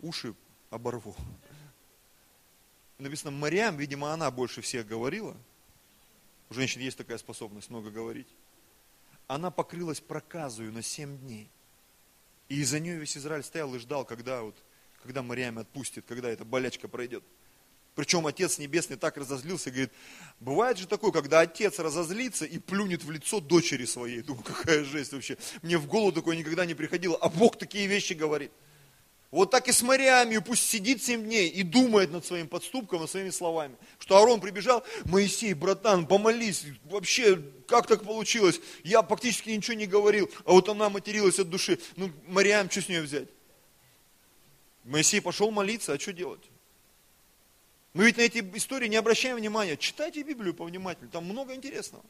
уши 0.00 0.34
оборву. 0.70 1.14
Написано, 2.98 3.30
Мариам, 3.30 3.76
видимо, 3.76 4.12
она 4.12 4.30
больше 4.30 4.60
всех 4.60 4.86
говорила. 4.86 5.36
У 6.50 6.54
женщин 6.54 6.80
есть 6.80 6.98
такая 6.98 7.18
способность 7.18 7.70
много 7.70 7.90
говорить 7.90 8.28
она 9.28 9.50
покрылась 9.50 10.00
проказою 10.00 10.72
на 10.72 10.82
семь 10.82 11.18
дней. 11.18 11.48
И 12.48 12.60
из-за 12.62 12.80
нее 12.80 12.96
весь 12.96 13.16
Израиль 13.16 13.44
стоял 13.44 13.72
и 13.74 13.78
ждал, 13.78 14.04
когда, 14.04 14.42
вот, 14.42 14.56
когда 15.02 15.22
Мариам 15.22 15.58
отпустит, 15.58 16.06
когда 16.08 16.30
эта 16.30 16.44
болячка 16.44 16.88
пройдет. 16.88 17.22
Причем 17.98 18.28
Отец 18.28 18.58
Небесный 18.58 18.96
так 18.96 19.16
разозлился, 19.16 19.72
говорит, 19.72 19.90
бывает 20.38 20.78
же 20.78 20.86
такое, 20.86 21.10
когда 21.10 21.40
Отец 21.40 21.80
разозлится 21.80 22.44
и 22.44 22.60
плюнет 22.60 23.02
в 23.02 23.10
лицо 23.10 23.40
дочери 23.40 23.86
своей. 23.86 24.22
Думаю, 24.22 24.44
какая 24.44 24.84
жесть 24.84 25.12
вообще. 25.12 25.36
Мне 25.62 25.78
в 25.78 25.88
голову 25.88 26.12
такое 26.12 26.36
никогда 26.36 26.64
не 26.64 26.74
приходило. 26.74 27.16
А 27.16 27.28
Бог 27.28 27.58
такие 27.58 27.88
вещи 27.88 28.12
говорит. 28.12 28.52
Вот 29.32 29.50
так 29.50 29.66
и 29.66 29.72
с 29.72 29.82
Мариамью, 29.82 30.42
пусть 30.42 30.70
сидит 30.70 31.02
семь 31.02 31.24
дней 31.24 31.48
и 31.48 31.64
думает 31.64 32.12
над 32.12 32.24
своим 32.24 32.46
подступком, 32.46 33.00
над 33.00 33.10
своими 33.10 33.30
словами. 33.30 33.74
Что 33.98 34.22
Арон 34.22 34.40
прибежал, 34.40 34.84
Моисей, 35.04 35.52
братан, 35.52 36.06
помолись, 36.06 36.66
вообще, 36.84 37.42
как 37.66 37.88
так 37.88 38.04
получилось? 38.04 38.60
Я 38.84 39.02
практически 39.02 39.50
ничего 39.50 39.76
не 39.76 39.88
говорил, 39.88 40.30
а 40.44 40.52
вот 40.52 40.68
она 40.68 40.88
материлась 40.88 41.40
от 41.40 41.50
души. 41.50 41.80
Ну, 41.96 42.12
Мариам, 42.28 42.70
что 42.70 42.80
с 42.80 42.88
нее 42.88 43.02
взять? 43.02 43.26
Моисей 44.84 45.20
пошел 45.20 45.50
молиться, 45.50 45.94
а 45.94 45.98
что 45.98 46.12
делать? 46.12 46.48
Мы 47.98 48.04
ведь 48.04 48.16
на 48.16 48.22
эти 48.22 48.38
истории 48.56 48.86
не 48.86 48.96
обращаем 48.96 49.36
внимания. 49.36 49.76
Читайте 49.76 50.22
Библию 50.22 50.54
повнимательнее, 50.54 51.10
там 51.10 51.24
много 51.24 51.54
интересного. 51.54 52.04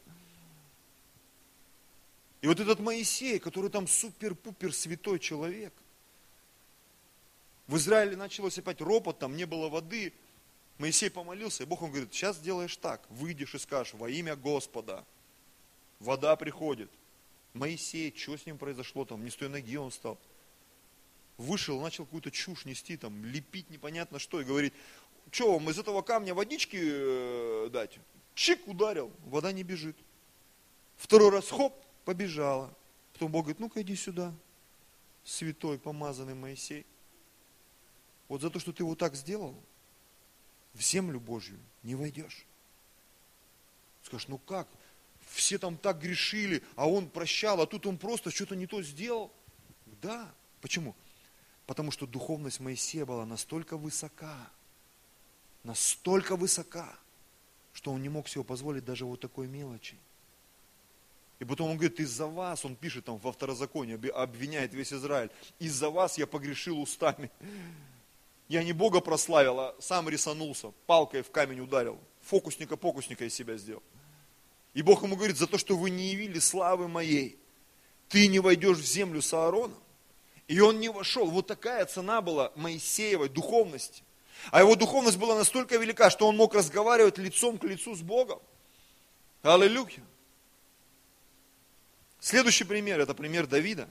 И 2.43 2.47
вот 2.47 2.61
этот 2.61 2.79
Моисей, 2.79 3.41
который 3.41 3.71
там 3.71 3.89
супер-пупер 3.89 4.73
святой 4.73 5.19
человек– 5.19 5.73
в 7.69 7.77
Израиле 7.77 8.17
началось 8.17 8.59
опять 8.59 8.81
ропот, 8.81 9.19
там 9.19 9.37
не 9.37 9.45
было 9.45 9.69
воды. 9.69 10.15
Моисей 10.79 11.11
помолился, 11.11 11.63
и 11.63 11.67
Бог 11.67 11.83
ему 11.83 11.91
говорит, 11.91 12.13
сейчас 12.15 12.37
сделаешь 12.37 12.75
так, 12.79 13.07
выйдешь 13.11 13.55
и 13.55 13.59
скажешь, 13.59 13.93
во 13.93 14.09
имя 14.09 14.37
Господа. 14.37 15.05
Вода 16.01 16.35
приходит. 16.37 16.91
Моисей, 17.53 18.15
что 18.17 18.39
с 18.39 18.47
ним 18.47 18.57
произошло, 18.57 19.05
там, 19.05 19.23
не 19.23 19.31
с 19.31 19.37
той 19.37 19.51
ноги 19.51 19.77
он 19.77 19.91
стал. 19.93 20.19
Вышел, 21.37 21.79
начал 21.81 22.07
какую-то 22.07 22.31
чушь 22.31 22.65
нести, 22.65 22.97
там, 22.97 23.23
лепить 23.27 23.69
непонятно 23.69 24.19
что, 24.19 24.41
и 24.41 24.45
говорит, 24.45 24.73
что 25.31 25.53
вам 25.53 25.71
из 25.71 25.79
этого 25.79 26.03
камня 26.03 26.35
водички 26.35 26.79
э, 26.81 27.69
дать? 27.71 27.99
Чик 28.35 28.67
ударил, 28.69 29.11
вода 29.27 29.53
не 29.53 29.63
бежит. 29.63 29.97
Второй 30.97 31.31
раз, 31.31 31.49
хоп, 31.51 31.75
побежала. 32.05 32.75
Потом 33.13 33.33
Бог 33.33 33.45
говорит, 33.45 33.61
ну-ка 33.61 33.83
иди 33.83 33.97
сюда, 33.97 34.33
святой 35.25 35.79
помазанный 35.79 36.35
Моисей. 36.35 36.87
Вот 38.29 38.43
за 38.43 38.51
то, 38.51 38.59
что 38.59 38.73
ты 38.73 38.85
вот 38.85 38.99
так 38.99 39.15
сделал, 39.15 39.57
в 40.75 40.83
землю 40.83 41.19
Божью 41.19 41.59
не 41.83 41.95
войдешь. 41.95 42.47
Скажешь, 44.03 44.29
ну 44.29 44.39
как? 44.39 44.69
Все 45.31 45.59
там 45.59 45.77
так 45.77 46.01
грешили, 46.01 46.63
а 46.77 46.89
он 46.89 47.09
прощал, 47.09 47.61
а 47.61 47.67
тут 47.67 47.87
он 47.87 47.99
просто 47.99 48.31
что-то 48.31 48.57
не 48.57 48.67
то 48.67 48.83
сделал. 48.83 49.33
Да. 50.01 50.33
Почему? 50.61 50.95
Потому 51.67 51.91
что 51.91 52.07
духовность 52.07 52.61
Моисея 52.61 53.05
была 53.05 53.27
настолько 53.27 53.77
высока, 53.77 54.51
настолько 55.65 56.37
высока, 56.37 56.99
что 57.73 57.93
он 57.93 58.03
не 58.03 58.09
мог 58.09 58.29
себе 58.29 58.45
позволить 58.45 58.85
даже 58.85 59.05
вот 59.05 59.21
такой 59.21 59.47
мелочи. 59.47 59.97
И 61.39 61.45
потом 61.45 61.71
он 61.71 61.77
говорит, 61.77 62.01
из-за 62.01 62.27
вас, 62.27 62.65
он 62.65 62.75
пишет 62.75 63.05
там 63.05 63.19
во 63.19 63.33
второзаконии, 63.33 64.11
обвиняет 64.11 64.75
весь 64.75 64.93
Израиль, 64.93 65.31
из-за 65.59 65.89
вас 65.89 66.19
я 66.19 66.27
погрешил 66.27 66.81
устами. 66.81 67.31
Я 68.49 68.65
не 68.65 68.73
Бога 68.73 69.01
прославил, 69.01 69.61
а 69.61 69.77
сам 69.79 70.09
рисанулся, 70.09 70.73
палкой 70.87 71.23
в 71.23 71.31
камень 71.31 71.61
ударил. 71.61 71.99
Фокусника-покусника 72.23 73.25
из 73.25 73.35
себя 73.35 73.57
сделал. 73.57 73.83
И 74.75 74.83
Бог 74.83 75.03
ему 75.03 75.17
говорит, 75.17 75.37
за 75.37 75.47
то, 75.47 75.59
что 75.59 75.77
вы 75.77 75.91
не 75.91 76.11
явили 76.11 76.39
славы 76.39 76.89
моей, 76.89 77.39
ты 78.09 78.27
не 78.27 78.41
войдешь 78.41 78.79
в 78.79 78.87
землю 78.87 79.23
с 79.23 79.33
Аароном. 79.33 79.79
И 80.47 80.61
он 80.61 80.81
не 80.81 80.89
вошел. 80.89 81.31
Вот 81.31 81.47
такая 81.47 81.85
цена 81.85 82.23
была 82.23 82.53
Моисеевой 82.57 83.29
духовности. 83.29 84.03
А 84.51 84.61
его 84.61 84.75
духовность 84.77 85.19
была 85.19 85.37
настолько 85.37 85.77
велика, 85.77 86.11
что 86.11 86.27
он 86.27 86.37
мог 86.37 86.55
разговаривать 86.55 87.19
лицом 87.19 87.59
к 87.59 87.65
лицу 87.65 87.95
с 87.95 88.01
Богом. 88.01 88.41
Аллилуйя. 89.43 90.03
Следующий 92.21 92.65
пример, 92.65 93.01
это 93.01 93.15
пример 93.15 93.47
Давида. 93.47 93.89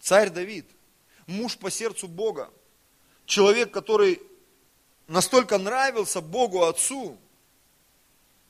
Царь 0.00 0.30
Давид, 0.30 0.66
муж 1.26 1.56
по 1.56 1.70
сердцу 1.70 2.08
Бога, 2.08 2.50
человек, 3.24 3.70
который 3.70 4.20
настолько 5.06 5.58
нравился 5.58 6.20
Богу 6.20 6.64
Отцу, 6.64 7.16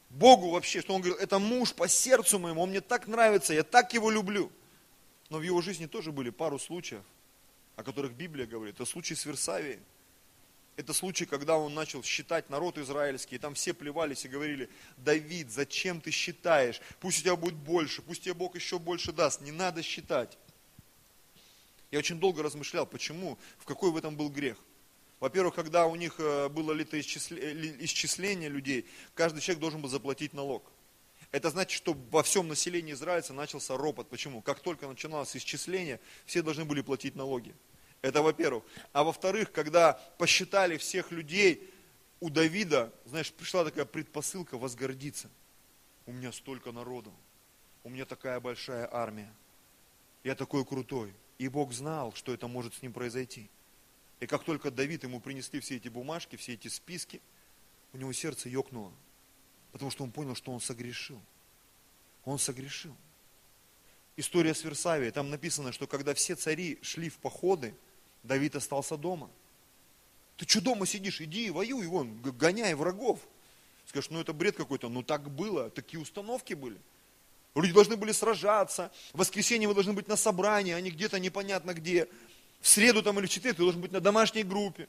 Богу 0.08 0.50
вообще, 0.50 0.80
что 0.80 0.94
он 0.94 1.02
говорил, 1.02 1.18
это 1.18 1.38
муж 1.38 1.74
по 1.74 1.88
сердцу 1.88 2.38
моему, 2.38 2.62
он 2.62 2.70
мне 2.70 2.80
так 2.80 3.06
нравится, 3.06 3.52
я 3.52 3.62
так 3.62 3.92
его 3.92 4.10
люблю. 4.10 4.50
Но 5.30 5.38
в 5.38 5.42
его 5.42 5.62
жизни 5.62 5.86
тоже 5.86 6.12
были 6.12 6.30
пару 6.30 6.58
случаев, 6.58 7.02
о 7.76 7.82
которых 7.82 8.12
Библия 8.12 8.46
говорит. 8.46 8.74
Это 8.74 8.84
случай 8.84 9.14
с 9.14 9.24
Версавией. 9.24 9.80
Это 10.76 10.94
случай, 10.94 11.26
когда 11.26 11.58
он 11.58 11.74
начал 11.74 12.02
считать 12.02 12.48
народ 12.48 12.78
израильский, 12.78 13.36
и 13.36 13.38
там 13.38 13.54
все 13.54 13.74
плевались 13.74 14.24
и 14.24 14.28
говорили, 14.28 14.70
Давид, 14.96 15.50
зачем 15.50 16.00
ты 16.00 16.10
считаешь? 16.10 16.80
Пусть 16.98 17.20
у 17.20 17.22
тебя 17.22 17.36
будет 17.36 17.56
больше, 17.56 18.00
пусть 18.00 18.22
тебе 18.22 18.34
Бог 18.34 18.54
еще 18.54 18.78
больше 18.78 19.12
даст, 19.12 19.42
не 19.42 19.52
надо 19.52 19.82
считать. 19.82 20.38
Я 21.90 21.98
очень 21.98 22.18
долго 22.18 22.42
размышлял, 22.42 22.86
почему, 22.86 23.38
в 23.58 23.66
какой 23.66 23.90
в 23.90 23.96
этом 23.98 24.16
был 24.16 24.30
грех. 24.30 24.56
Во-первых, 25.20 25.54
когда 25.54 25.86
у 25.86 25.94
них 25.94 26.14
э, 26.18 26.48
было 26.48 26.72
исчисление 26.82 28.48
людей, 28.48 28.86
каждый 29.14 29.40
человек 29.40 29.60
должен 29.60 29.82
был 29.82 29.90
заплатить 29.90 30.32
налог. 30.32 30.72
Это 31.32 31.50
значит, 31.50 31.76
что 31.76 31.96
во 32.10 32.22
всем 32.22 32.48
населении 32.48 32.92
израильца 32.92 33.32
начался 33.32 33.76
ропот. 33.76 34.08
Почему? 34.08 34.40
Как 34.40 34.60
только 34.60 34.88
начиналось 34.88 35.36
исчисление, 35.36 36.00
все 36.26 36.42
должны 36.42 36.64
были 36.64 36.80
платить 36.80 37.14
налоги. 37.14 37.54
Это 38.02 38.20
во-первых. 38.20 38.64
А 38.92 39.04
во-вторых, 39.04 39.52
когда 39.52 39.94
посчитали 40.18 40.76
всех 40.76 41.12
людей, 41.12 41.72
у 42.20 42.30
Давида, 42.30 42.92
знаешь, 43.06 43.32
пришла 43.32 43.64
такая 43.64 43.84
предпосылка 43.84 44.58
возгордиться. 44.58 45.30
У 46.06 46.12
меня 46.12 46.32
столько 46.32 46.72
народу, 46.72 47.12
у 47.84 47.88
меня 47.88 48.04
такая 48.04 48.40
большая 48.40 48.88
армия, 48.92 49.32
я 50.24 50.34
такой 50.34 50.64
крутой. 50.64 51.14
И 51.38 51.48
Бог 51.48 51.72
знал, 51.72 52.12
что 52.12 52.32
это 52.32 52.46
может 52.48 52.74
с 52.74 52.82
ним 52.82 52.92
произойти. 52.92 53.48
И 54.20 54.26
как 54.26 54.44
только 54.44 54.70
Давид 54.70 55.02
ему 55.02 55.20
принесли 55.20 55.58
все 55.60 55.76
эти 55.76 55.88
бумажки, 55.88 56.36
все 56.36 56.54
эти 56.54 56.68
списки, 56.68 57.20
у 57.92 57.96
него 57.96 58.12
сердце 58.12 58.48
ёкнуло, 58.48 58.92
потому 59.72 59.90
что 59.90 60.04
он 60.04 60.12
понял, 60.12 60.34
что 60.34 60.52
он 60.52 60.60
согрешил. 60.60 61.20
Он 62.24 62.38
согрешил. 62.38 62.96
История 64.16 64.54
с 64.54 64.62
Версавией, 64.62 65.10
там 65.10 65.30
написано, 65.30 65.72
что 65.72 65.86
когда 65.86 66.14
все 66.14 66.36
цари 66.36 66.78
шли 66.82 67.08
в 67.08 67.18
походы, 67.18 67.74
Давид 68.22 68.56
остался 68.56 68.96
дома. 68.96 69.30
Ты 70.36 70.48
что 70.48 70.60
дома 70.60 70.86
сидишь? 70.86 71.20
Иди 71.20 71.50
воюй, 71.50 71.86
вон, 71.86 72.20
гоняй 72.22 72.74
врагов. 72.74 73.20
Скажешь, 73.86 74.10
ну 74.10 74.20
это 74.20 74.32
бред 74.32 74.56
какой-то. 74.56 74.88
Ну 74.88 75.02
так 75.02 75.30
было, 75.30 75.70
такие 75.70 76.00
установки 76.00 76.54
были. 76.54 76.78
Люди 77.54 77.72
должны 77.72 77.96
были 77.96 78.12
сражаться. 78.12 78.90
В 79.12 79.18
воскресенье 79.18 79.68
вы 79.68 79.74
должны 79.74 79.92
быть 79.92 80.08
на 80.08 80.16
собрании, 80.16 80.72
а 80.72 80.80
не 80.80 80.90
где-то 80.90 81.18
непонятно 81.18 81.74
где. 81.74 82.08
В 82.60 82.68
среду 82.68 83.02
там 83.02 83.18
или 83.18 83.26
в 83.26 83.30
четверг 83.30 83.56
ты 83.56 83.62
должен 83.62 83.80
быть 83.80 83.92
на 83.92 84.00
домашней 84.00 84.44
группе. 84.44 84.88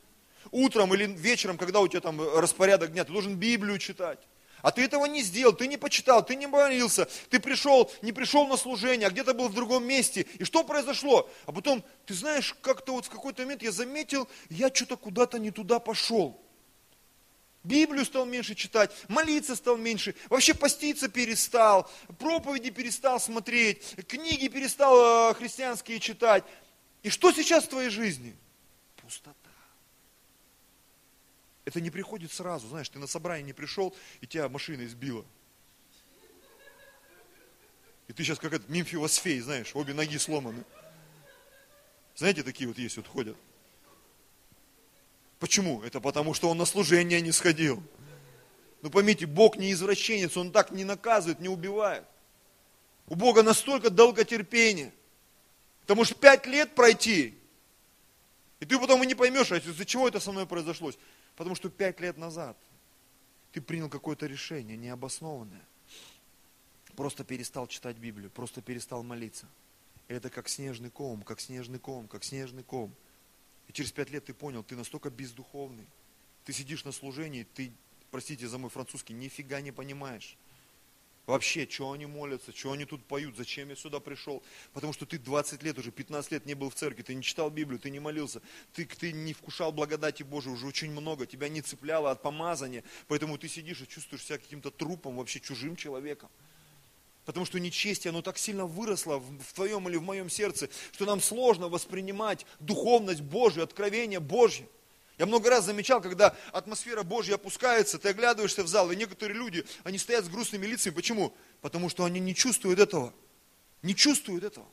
Утром 0.52 0.94
или 0.94 1.06
вечером, 1.06 1.58
когда 1.58 1.80
у 1.82 1.88
тебя 1.88 2.02
там 2.02 2.22
распорядок 2.38 2.92
дня, 2.92 3.04
ты 3.04 3.12
должен 3.12 3.36
Библию 3.36 3.80
читать. 3.80 4.20
А 4.64 4.72
ты 4.72 4.82
этого 4.82 5.06
не 5.06 5.22
сделал, 5.22 5.54
ты 5.54 5.68
не 5.68 5.76
почитал, 5.76 6.26
ты 6.26 6.38
не 6.38 6.48
молился, 6.48 7.10
ты 7.30 7.42
пришел, 7.42 7.92
не 8.02 8.14
пришел 8.14 8.48
на 8.48 8.56
служение, 8.56 9.08
а 9.08 9.12
где-то 9.12 9.34
был 9.34 9.50
в 9.50 9.54
другом 9.54 9.84
месте. 9.86 10.26
И 10.40 10.46
что 10.46 10.64
произошло? 10.64 11.30
А 11.46 11.52
потом, 11.52 11.84
ты 12.06 12.14
знаешь, 12.14 12.56
как-то 12.62 12.94
вот 12.94 13.06
в 13.06 13.10
какой-то 13.10 13.42
момент 13.42 13.62
я 13.62 13.74
заметил, 13.74 14.28
я 14.50 14.74
что-то 14.74 14.96
куда-то 14.96 15.38
не 15.38 15.52
туда 15.52 15.80
пошел. 15.80 16.42
Библию 17.66 18.06
стал 18.06 18.26
меньше 18.26 18.56
читать, 18.56 18.92
молиться 19.10 19.58
стал 19.58 19.76
меньше, 19.76 20.16
вообще 20.30 20.54
поститься 20.54 21.10
перестал, 21.10 21.92
проповеди 22.18 22.70
перестал 22.70 23.20
смотреть, 23.20 23.84
книги 24.08 24.48
перестал 24.48 25.32
э, 25.32 25.34
христианские 25.34 26.00
читать. 26.00 26.46
И 27.04 27.10
что 27.10 27.34
сейчас 27.34 27.66
в 27.66 27.70
твоей 27.70 27.90
жизни? 27.90 28.34
Пустота. 28.96 29.43
Это 31.66 31.80
не 31.80 31.90
приходит 31.90 32.32
сразу, 32.32 32.68
знаешь, 32.68 32.90
ты 32.90 33.00
на 33.00 33.08
собрание 33.08 33.46
не 33.46 33.54
пришел, 33.54 33.96
и 34.22 34.28
тебя 34.28 34.50
машина 34.50 34.86
избила. 34.86 35.26
И 38.08 38.14
ты 38.14 38.24
сейчас 38.24 38.38
как 38.38 38.54
этот 38.54 38.70
мимфиосфей, 38.70 39.40
знаешь, 39.40 39.72
обе 39.74 39.94
ноги 39.94 40.18
сломаны. 40.18 40.64
Знаете, 42.16 42.44
такие 42.44 42.68
вот 42.68 42.78
есть, 42.78 42.98
вот 42.98 43.08
ходят. 43.08 43.38
Почему? 45.40 45.82
Это 45.84 46.00
потому, 46.00 46.34
что 46.34 46.50
он 46.50 46.58
на 46.58 46.66
служение 46.66 47.22
не 47.22 47.32
сходил. 47.32 47.82
Ну 48.82 48.90
поймите, 48.90 49.26
Бог 49.26 49.56
не 49.56 49.72
извращенец, 49.72 50.36
Он 50.36 50.52
так 50.52 50.72
не 50.72 50.84
наказывает, 50.84 51.40
не 51.40 51.48
убивает. 51.48 52.04
У 53.08 53.16
Бога 53.16 53.42
настолько 53.42 53.90
долготерпение. 53.90 54.94
Потому 55.82 56.06
что 56.06 56.16
пять 56.16 56.46
лет 56.46 56.76
пройти, 56.76 57.38
и 58.62 58.66
ты 58.66 58.80
потом 58.80 59.04
и 59.04 59.06
не 59.06 59.16
поймешь, 59.16 59.52
а 59.52 59.58
из-за 59.58 59.86
чего 59.86 60.08
это 60.08 60.22
со 60.22 60.32
мной 60.32 60.46
произошло. 60.46 60.94
Потому 61.36 61.56
что 61.56 61.70
пять 61.70 62.00
лет 62.00 62.18
назад 62.18 62.58
ты 63.52 63.62
принял 63.62 63.90
какое-то 63.90 64.26
решение 64.26 64.78
необоснованное. 64.78 65.66
Просто 66.96 67.24
перестал 67.24 67.68
читать 67.68 67.98
Библию, 67.98 68.30
просто 68.30 68.62
перестал 68.62 69.04
молиться. 69.04 69.48
Это 70.08 70.30
как 70.30 70.48
снежный 70.48 70.90
ком, 70.90 71.24
как 71.24 71.40
снежный 71.40 71.80
ком, 71.80 72.08
как 72.08 72.24
снежный 72.24 72.64
ком. 72.64 72.94
И 73.68 73.74
через 73.74 73.92
пять 73.92 74.10
лет 74.10 74.26
ты 74.26 74.34
понял, 74.34 74.64
ты 74.64 74.76
настолько 74.76 75.10
бездуховный. 75.10 75.88
Ты 76.46 76.54
сидишь 76.54 76.84
на 76.84 76.92
служении, 76.92 77.48
ты, 77.56 77.72
простите 78.12 78.48
за 78.48 78.58
мой 78.58 78.70
французский, 78.70 79.14
нифига 79.14 79.62
не 79.62 79.72
понимаешь. 79.72 80.38
Вообще, 81.26 81.66
что 81.70 81.92
они 81.94 82.06
молятся, 82.06 82.52
что 82.52 82.74
они 82.74 82.84
тут 82.84 83.06
поют, 83.06 83.38
зачем 83.38 83.70
я 83.70 83.78
сюда 83.78 84.02
пришел? 84.02 84.44
Потому 84.74 84.92
что 84.92 85.06
ты 85.06 85.18
20 85.18 85.64
лет 85.64 85.78
уже, 85.78 85.90
15 85.90 86.32
лет 86.34 86.46
не 86.46 86.54
был 86.54 86.70
в 86.70 86.76
церкви, 86.76 87.02
ты 87.02 87.14
не 87.14 87.24
читал 87.24 87.50
Библию, 87.50 87.80
ты 87.80 87.90
не 87.90 88.02
молился, 88.02 88.42
ты, 88.74 88.86
ты 88.86 89.14
не 89.14 89.34
вкушал 89.34 89.72
благодати 89.72 90.24
Божией 90.24 90.54
уже 90.54 90.68
очень 90.68 90.92
много, 90.92 91.26
тебя 91.26 91.48
не 91.48 91.62
цепляло 91.62 92.12
от 92.12 92.22
помазания, 92.22 92.84
поэтому 93.08 93.38
ты 93.38 93.48
сидишь 93.48 93.80
и 93.82 93.88
чувствуешь 93.88 94.26
себя 94.26 94.38
каким-то 94.38 94.70
трупом, 94.70 95.16
вообще 95.16 95.40
чужим 95.40 95.78
человеком. 95.78 96.30
Потому 97.24 97.46
что 97.46 97.58
нечестие, 97.58 98.10
оно 98.10 98.22
так 98.22 98.38
сильно 98.38 98.66
выросло 98.66 99.20
в 99.20 99.54
твоем 99.54 99.88
или 99.88 99.96
в 99.96 100.04
моем 100.04 100.30
сердце, 100.30 100.70
что 100.92 101.06
нам 101.06 101.22
сложно 101.22 101.70
воспринимать 101.70 102.46
духовность 102.60 103.22
Божию, 103.22 103.64
откровение 103.64 104.20
Божье. 104.20 104.68
Я 105.18 105.26
много 105.28 105.50
раз 105.50 105.66
замечал, 105.66 106.02
когда 106.02 106.36
атмосфера 106.52 107.04
Божья 107.04 107.36
опускается, 107.36 108.00
ты 108.00 108.10
оглядываешься 108.10 108.64
в 108.64 108.68
зал, 108.68 108.92
и 108.92 108.96
некоторые 108.96 109.38
люди, 109.38 109.64
они 109.84 109.98
стоят 109.98 110.26
с 110.26 110.30
грустными 110.30 110.66
лицами. 110.66 110.94
Почему? 110.94 111.34
Потому 111.62 111.90
что 111.90 112.04
они 112.04 112.20
не 112.20 112.34
чувствуют 112.34 112.80
этого. 112.80 113.14
Не 113.84 113.96
чувствуют 113.96 114.44
этого. 114.44 114.66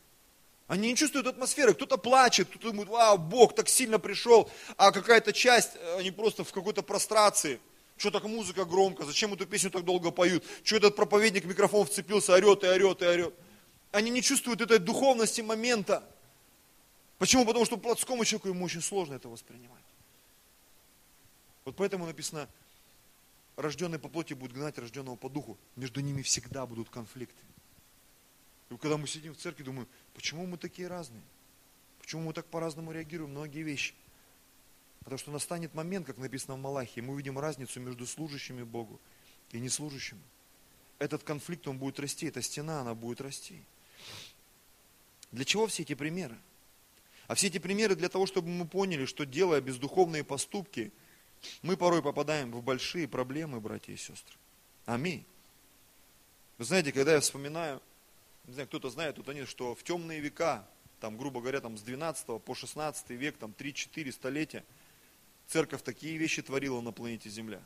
Они 0.67 0.89
не 0.89 0.97
чувствуют 0.97 1.27
атмосферы. 1.27 1.75
Кто-то 1.75 1.99
плачет, 1.99 2.49
кто-то 2.49 2.71
думает, 2.71 2.89
вау, 2.89 3.19
Бог 3.19 3.55
так 3.55 3.69
сильно 3.69 3.99
пришел, 3.99 4.49
а 4.77 4.93
какая-то 4.93 5.33
часть, 5.33 5.73
они 5.99 6.11
просто 6.11 6.45
в 6.45 6.53
какой-то 6.53 6.83
прострации. 6.83 7.61
Что 7.97 8.11
так 8.11 8.25
музыка 8.25 8.65
громко, 8.65 9.05
зачем 9.05 9.35
эту 9.35 9.47
песню 9.47 9.71
так 9.71 9.85
долго 9.85 10.11
поют? 10.11 10.43
Что 10.63 10.77
этот 10.77 10.97
проповедник 10.97 11.45
микрофон 11.45 11.87
вцепился, 11.87 12.33
орет 12.33 12.65
и 12.65 12.67
орет 12.67 13.03
и 13.03 13.05
орет. 13.05 13.35
Они 13.93 14.11
не 14.11 14.23
чувствуют 14.23 14.63
этой 14.63 14.79
духовности 14.79 15.43
момента. 15.43 16.03
Почему? 17.19 17.45
Потому 17.45 17.67
что 17.67 17.77
плотскому 17.77 18.25
человеку 18.25 18.49
ему 18.49 18.65
очень 18.65 18.81
сложно 18.81 19.15
это 19.15 19.29
воспринимать. 19.29 19.80
Вот 21.71 21.77
поэтому 21.77 22.05
написано, 22.05 22.49
рожденный 23.55 24.01
по 24.01 24.09
плоти 24.09 24.35
будет 24.35 24.53
гнать 24.53 24.77
рожденного 24.77 25.15
по 25.15 25.29
духу. 25.29 25.57
Между 25.77 26.01
ними 26.01 26.21
всегда 26.23 26.67
будут 26.67 26.91
конфликты. 26.91 27.45
И 28.71 28.77
когда 28.77 28.97
мы 28.97 29.07
сидим 29.07 29.35
в 29.35 29.37
церкви, 29.37 29.63
думаем, 29.63 29.87
почему 30.13 30.47
мы 30.47 30.59
такие 30.59 30.89
разные? 30.89 31.23
Почему 32.01 32.23
мы 32.23 32.33
так 32.33 32.45
по-разному 32.47 32.91
реагируем 32.91 33.31
многие 33.31 33.63
вещи? 33.63 33.95
Потому 34.99 35.19
что 35.19 35.31
настанет 35.31 35.73
момент, 35.73 36.09
как 36.09 36.19
написано 36.19 36.57
в 36.57 36.61
Малахии, 36.61 37.03
мы 37.03 37.13
увидим 37.13 37.39
разницу 37.39 37.79
между 37.79 38.05
служащими 38.05 38.65
Богу 38.65 39.01
и 39.53 39.61
неслужащими. 39.61 40.23
Этот 40.99 41.23
конфликт, 41.23 41.69
он 41.69 41.79
будет 41.79 42.01
расти, 42.01 42.27
эта 42.27 42.43
стена, 42.43 42.81
она 42.81 42.97
будет 42.97 43.21
расти. 43.21 43.63
Для 45.31 45.45
чего 45.45 45.69
все 45.69 45.85
эти 45.85 45.95
примеры? 45.95 46.37
А 47.29 47.37
все 47.37 47.47
эти 47.47 47.59
примеры 47.59 47.95
для 47.95 48.09
того, 48.09 48.27
чтобы 48.27 48.49
мы 48.49 48.67
поняли, 48.67 49.05
что 49.05 49.25
делая 49.25 49.61
бездуховные 49.61 50.25
поступки, 50.25 50.93
мы 51.63 51.77
порой 51.77 52.03
попадаем 52.03 52.53
в 52.53 52.63
большие 52.63 53.09
проблемы, 53.09 53.61
братья 53.61 53.93
и 53.93 53.97
сестры. 53.97 54.37
Аминь. 54.87 55.25
Вы 56.59 56.65
знаете, 56.65 56.93
когда 56.93 57.15
я 57.15 57.21
вспоминаю, 57.21 57.81
не 58.47 58.55
знаю, 58.55 58.69
кто-то 58.69 58.91
знает, 58.91 59.17
тут 59.17 59.29
они, 59.29 59.45
что 59.45 59.75
в 59.75 59.83
темные 59.83 60.21
века, 60.21 60.67
там, 61.01 61.17
грубо 61.17 61.41
говоря, 61.41 61.61
там, 61.61 61.79
с 61.79 61.83
12 61.83 62.43
по 62.43 62.55
16 62.55 63.11
век, 63.11 63.37
там, 63.39 63.55
3-4 63.57 64.13
столетия, 64.13 64.65
церковь 65.47 65.83
такие 65.83 66.17
вещи 66.19 66.43
творила 66.43 66.81
на 66.81 66.93
планете 66.93 67.31
Земля. 67.31 67.63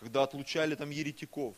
Когда 0.00 0.22
отлучали 0.22 0.74
там 0.74 0.90
еретиков, 0.90 1.54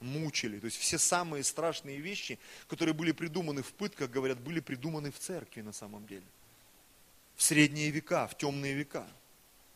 мучили. 0.00 0.58
То 0.58 0.66
есть 0.66 0.78
все 0.78 0.98
самые 0.98 1.44
страшные 1.44 1.98
вещи, 1.98 2.38
которые 2.68 2.94
были 2.94 3.12
придуманы 3.12 3.62
в 3.62 3.72
пытках, 3.72 4.10
говорят, 4.10 4.38
были 4.38 4.60
придуманы 4.60 5.10
в 5.10 5.18
церкви 5.18 5.60
на 5.62 5.72
самом 5.72 6.06
деле 6.06 6.24
в 7.36 7.42
средние 7.42 7.90
века, 7.90 8.26
в 8.26 8.36
темные 8.36 8.74
века, 8.74 9.06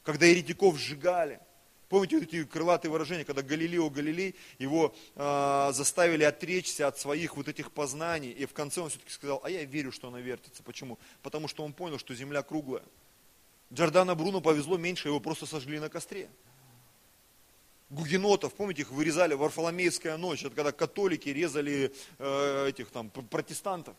когда 0.03 0.27
еретиков 0.27 0.79
сжигали. 0.79 1.41
Помните 1.89 2.21
эти 2.21 2.45
крылатые 2.45 2.93
выражения, 2.93 3.25
когда 3.25 3.41
Галилео 3.41 3.89
Галилей, 3.89 4.35
его 4.59 4.95
э, 5.15 5.71
заставили 5.73 6.23
отречься 6.23 6.87
от 6.87 6.99
своих 6.99 7.37
вот 7.37 7.49
этих 7.49 7.73
познаний, 7.73 8.31
и 8.31 8.45
в 8.45 8.53
конце 8.53 8.83
он 8.83 8.91
все-таки 8.91 9.11
сказал, 9.11 9.41
а 9.43 9.49
я 9.49 9.65
верю, 9.65 9.91
что 9.91 10.09
она 10.09 10.21
вертится. 10.21 10.63
Почему? 10.63 10.99
Потому 11.23 11.49
что 11.49 11.65
он 11.65 11.73
понял, 11.73 11.99
что 11.99 12.15
земля 12.15 12.43
круглая. 12.43 12.83
Джордана 13.73 14.15
Бруно 14.15 14.43
повезло 14.43 14.77
меньше, 14.77 15.09
его 15.09 15.19
просто 15.19 15.47
сожгли 15.47 15.79
на 15.79 15.89
костре. 15.89 16.29
Гугенотов, 17.91 18.53
помните, 18.53 18.83
их 18.83 18.91
вырезали 18.91 19.33
в 19.33 19.39
Варфоломеевская 19.39 20.19
ночь, 20.19 20.45
это 20.45 20.55
когда 20.55 20.73
католики 20.73 21.31
резали 21.31 21.95
э, 22.19 22.69
этих 22.69 22.91
там 22.91 23.09
протестантов. 23.09 23.97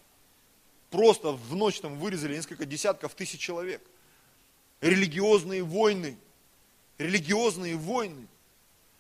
Просто 0.90 1.34
в 1.34 1.56
ночь 1.56 1.80
там 1.80 2.00
вырезали 2.00 2.36
несколько 2.36 2.66
десятков 2.66 3.14
тысяч 3.14 3.40
человек. 3.40 3.82
Религиозные 4.82 5.64
войны. 5.64 6.18
Религиозные 6.98 7.76
войны. 7.76 8.28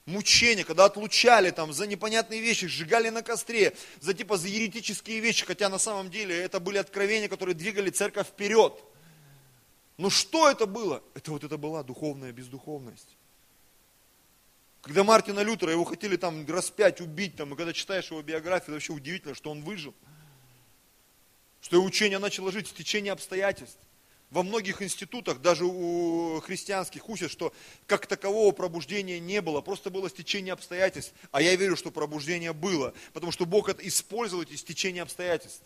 Мучения, 0.06 0.64
когда 0.64 0.86
отлучали 0.86 1.52
там 1.52 1.72
за 1.72 1.86
непонятные 1.86 2.42
вещи, 2.42 2.68
сжигали 2.68 3.10
на 3.10 3.22
костре, 3.22 3.76
за 4.00 4.14
типа 4.14 4.38
за 4.38 4.48
еретические 4.48 5.20
вещи, 5.20 5.46
хотя 5.46 5.70
на 5.70 5.78
самом 5.78 6.10
деле 6.10 6.36
это 6.36 6.60
были 6.60 6.78
откровения, 6.78 7.28
которые 7.28 7.54
двигали 7.54 7.92
церковь 7.92 8.28
вперед. 8.28 8.74
Но 9.98 10.10
что 10.10 10.50
это 10.50 10.66
было? 10.66 11.04
Это 11.14 11.32
вот 11.32 11.44
это 11.44 11.58
была 11.58 11.84
духовная 11.84 12.32
бездуховность. 12.32 13.18
Когда 14.82 15.04
Мартина 15.04 15.42
Лютера, 15.42 15.72
его 15.72 15.84
хотели 15.84 16.16
там 16.16 16.48
распять, 16.48 17.02
убить, 17.02 17.36
там, 17.36 17.54
и 17.54 17.58
когда 17.58 17.74
читаешь 17.74 18.10
его 18.10 18.22
биографию, 18.22 18.76
вообще 18.76 18.94
удивительно, 18.94 19.36
что 19.36 19.52
он 19.52 19.62
выжил 19.62 19.94
Что 21.70 21.84
учение 21.84 22.17
начало 22.17 22.51
жить 22.51 22.67
в 22.67 22.74
течение 22.74 23.13
обстоятельств. 23.13 23.78
Во 24.32 24.41
многих 24.41 24.82
институтах, 24.82 25.39
даже 25.39 25.65
у 25.65 26.41
христианских, 26.41 27.07
учат, 27.07 27.30
что 27.30 27.53
как 27.86 28.07
такового 28.07 28.51
пробуждения 28.53 29.20
не 29.20 29.39
было, 29.39 29.61
просто 29.61 29.91
было 29.91 30.09
стечение 30.09 30.53
обстоятельств. 30.53 31.13
А 31.32 31.43
я 31.43 31.55
верю, 31.55 31.76
что 31.76 31.91
пробуждение 31.91 32.53
было, 32.53 32.95
потому 33.13 33.32
что 33.32 33.45
Бог 33.45 33.70
это 33.70 33.88
использовал 33.88 34.41
эти 34.41 34.55
стечения 34.55 35.03
обстоятельств. 35.03 35.61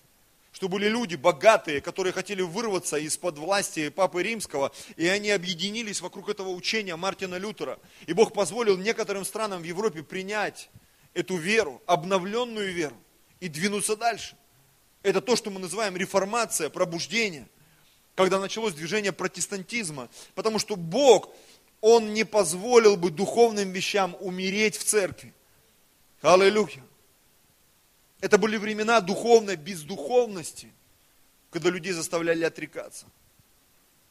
Что 0.51 0.67
были 0.67 0.89
люди 0.89 1.15
богатые, 1.15 1.79
которые 1.79 2.11
хотели 2.11 2.41
вырваться 2.41 2.97
из-под 2.97 3.37
власти 3.37 3.87
Папы 3.87 4.23
Римского, 4.23 4.73
и 4.97 5.07
они 5.07 5.29
объединились 5.29 6.01
вокруг 6.01 6.27
этого 6.27 6.49
учения 6.49 6.97
Мартина 6.97 7.35
Лютера. 7.35 7.79
И 8.07 8.11
Бог 8.11 8.33
позволил 8.33 8.75
некоторым 8.75 9.23
странам 9.23 9.61
в 9.61 9.65
Европе 9.65 10.03
принять 10.03 10.69
эту 11.13 11.37
веру, 11.37 11.81
обновленную 11.85 12.73
веру, 12.73 12.97
и 13.39 13.47
двинуться 13.47 13.95
дальше. 13.95 14.35
Это 15.03 15.21
то, 15.21 15.35
что 15.35 15.51
мы 15.51 15.59
называем 15.59 15.95
реформация, 15.95 16.69
пробуждение 16.69 17.47
когда 18.15 18.39
началось 18.39 18.73
движение 18.73 19.11
протестантизма, 19.11 20.09
потому 20.35 20.59
что 20.59 20.75
Бог, 20.75 21.33
Он 21.81 22.13
не 22.13 22.23
позволил 22.23 22.95
бы 22.95 23.09
духовным 23.09 23.71
вещам 23.71 24.15
умереть 24.19 24.77
в 24.77 24.83
церкви. 24.83 25.33
Аллилуйя. 26.21 26.83
Это 28.21 28.37
были 28.37 28.55
времена 28.55 29.01
духовной 29.01 29.57
бездуховности, 29.57 30.71
когда 31.49 31.69
людей 31.69 31.91
заставляли 31.91 32.45
отрекаться, 32.45 33.05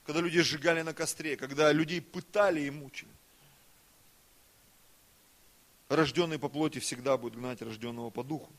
когда 0.04 0.20
людей 0.20 0.42
сжигали 0.42 0.82
на 0.82 0.92
костре, 0.92 1.36
когда 1.36 1.72
людей 1.72 2.02
пытали 2.02 2.60
и 2.60 2.70
мучили. 2.70 3.10
Рожденный 5.88 6.38
по 6.38 6.48
плоти 6.48 6.78
всегда 6.78 7.16
будет 7.16 7.36
гнать 7.36 7.62
рожденного 7.62 8.10
по 8.10 8.22
духу. 8.22 8.50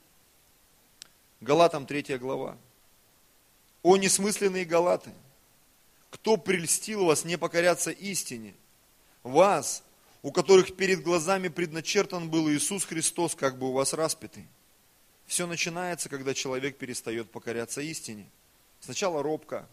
Галатам 1.43 1.85
3 1.85 2.17
глава. 2.19 2.57
О 3.81 3.97
несмысленные 3.97 4.63
галаты! 4.63 5.11
кто 6.09 6.37
прельстил 6.37 7.03
вас 7.03 7.25
не 7.25 7.37
покоряться 7.37 7.91
истине? 7.91 8.53
Вас, 9.23 9.83
у 10.21 10.31
которых 10.31 10.77
перед 10.77 11.03
глазами 11.03 11.49
предначертан 11.49 12.29
был 12.29 12.49
Иисус 12.49 12.85
Христос, 12.85 13.35
как 13.35 13.59
бы 13.59 13.67
у 13.67 13.71
вас 13.73 13.91
распятый. 13.91 14.47
Все 15.25 15.45
начинается, 15.45 16.07
когда 16.07 16.33
человек 16.33 16.77
перестает 16.77 17.29
покоряться 17.29 17.81
истине. 17.81 18.29
Сначала 18.79 19.21
робко, 19.21 19.67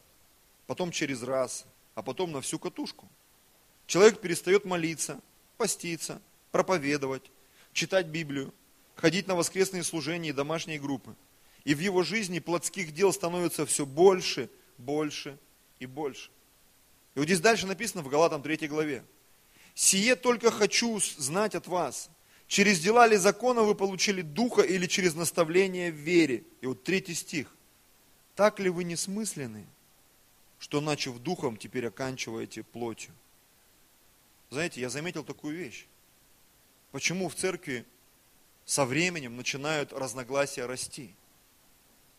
потом 0.66 0.90
через 0.90 1.22
раз, 1.22 1.66
а 1.94 2.02
потом 2.02 2.32
на 2.32 2.40
всю 2.40 2.58
катушку. 2.58 3.08
Человек 3.86 4.20
перестает 4.20 4.64
молиться, 4.64 5.20
поститься, 5.56 6.20
проповедовать, 6.50 7.30
читать 7.72 8.06
Библию, 8.06 8.52
ходить 8.96 9.28
на 9.28 9.36
воскресные 9.36 9.84
служения 9.84 10.30
и 10.30 10.32
домашние 10.32 10.80
группы. 10.80 11.14
И 11.64 11.74
в 11.74 11.80
его 11.80 12.02
жизни 12.02 12.38
плотских 12.38 12.92
дел 12.92 13.12
становится 13.12 13.66
все 13.66 13.84
больше, 13.84 14.48
больше 14.78 15.38
и 15.78 15.86
больше. 15.86 16.30
И 17.14 17.18
вот 17.18 17.26
здесь 17.26 17.40
дальше 17.40 17.66
написано 17.66 18.02
в 18.02 18.08
Галатам 18.08 18.42
3 18.42 18.68
главе. 18.68 19.04
«Сие 19.74 20.16
только 20.16 20.50
хочу 20.50 20.98
знать 21.18 21.54
от 21.54 21.66
вас, 21.66 22.10
через 22.46 22.80
дела 22.80 23.06
ли 23.06 23.16
закона 23.16 23.62
вы 23.62 23.74
получили 23.74 24.22
духа 24.22 24.62
или 24.62 24.86
через 24.86 25.14
наставление 25.14 25.90
в 25.90 25.96
вере?» 25.96 26.44
И 26.60 26.66
вот 26.66 26.82
третий 26.82 27.14
стих. 27.14 27.54
«Так 28.34 28.58
ли 28.58 28.70
вы 28.70 28.84
не 28.84 28.96
смысленны, 28.96 29.66
что, 30.58 30.80
начав 30.80 31.18
духом, 31.18 31.56
теперь 31.56 31.86
оканчиваете 31.86 32.62
плотью?» 32.62 33.14
Знаете, 34.50 34.80
я 34.80 34.90
заметил 34.90 35.22
такую 35.22 35.56
вещь. 35.56 35.86
Почему 36.90 37.28
в 37.28 37.36
церкви 37.36 37.86
со 38.64 38.84
временем 38.84 39.36
начинают 39.36 39.92
разногласия 39.92 40.66
расти? 40.66 41.14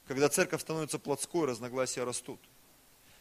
Когда 0.08 0.30
церковь 0.30 0.62
становится 0.62 1.00
плотской, 1.00 1.46
разногласия 1.46 2.04
растут. 2.04 2.40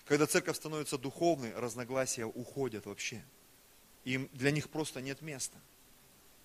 Когда 0.06 0.26
церковь 0.26 0.56
становится 0.56 0.98
духовной, 0.98 1.54
разногласия 1.54 2.24
уходят 2.24 2.86
вообще. 2.86 3.22
Им, 4.04 4.28
для 4.32 4.50
них 4.50 4.68
просто 4.70 5.00
нет 5.00 5.22
места. 5.22 5.58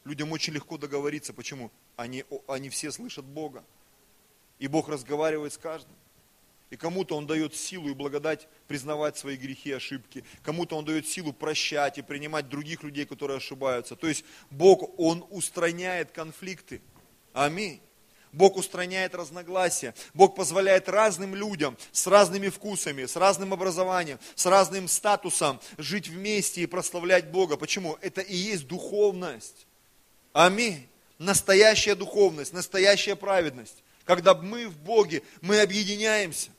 Людям 0.03 0.31
очень 0.31 0.53
легко 0.53 0.77
договориться. 0.77 1.33
Почему? 1.33 1.71
Они, 1.95 2.25
они 2.47 2.69
все 2.69 2.91
слышат 2.91 3.25
Бога. 3.25 3.63
И 4.59 4.67
Бог 4.67 4.87
разговаривает 4.87 5.53
с 5.53 5.57
каждым. 5.57 5.95
И 6.69 6.77
кому-то 6.77 7.15
Он 7.15 7.27
дает 7.27 7.55
силу 7.55 7.89
и 7.89 7.93
благодать 7.93 8.47
признавать 8.67 9.17
свои 9.17 9.37
грехи 9.37 9.69
и 9.69 9.73
ошибки. 9.73 10.23
Кому-то 10.43 10.77
Он 10.77 10.85
дает 10.85 11.07
силу 11.07 11.31
прощать 11.33 11.97
и 11.97 12.01
принимать 12.01 12.49
других 12.49 12.83
людей, 12.83 13.05
которые 13.05 13.37
ошибаются. 13.37 13.95
То 13.95 14.07
есть 14.07 14.25
Бог, 14.49 14.99
Он 14.99 15.25
устраняет 15.29 16.11
конфликты. 16.11 16.81
Аминь. 17.33 17.81
Бог 18.35 18.57
устраняет 18.57 19.15
разногласия. 19.15 19.95
Бог 20.13 20.35
позволяет 20.35 20.89
разным 20.89 21.35
людям 21.35 21.77
с 21.93 22.05
разными 22.05 22.49
вкусами, 22.49 23.05
с 23.05 23.15
разным 23.15 23.53
образованием, 23.53 24.19
с 24.35 24.45
разным 24.45 24.89
статусом 24.89 25.61
жить 25.77 26.09
вместе 26.09 26.61
и 26.61 26.65
прославлять 26.65 27.31
Бога. 27.31 27.55
Почему? 27.55 27.97
Это 28.01 28.19
и 28.19 28.35
есть 28.35 28.67
духовность. 28.67 29.65
Аминь. 30.33 30.85
Настоящая 31.17 31.95
духовность, 31.95 32.51
настоящая 32.51 33.15
праведность. 33.15 33.83
Когда 34.03 34.35
мы 34.35 34.67
в 34.67 34.77
Боге, 34.77 35.23
мы 35.39 35.61
объединяемся. 35.61 36.49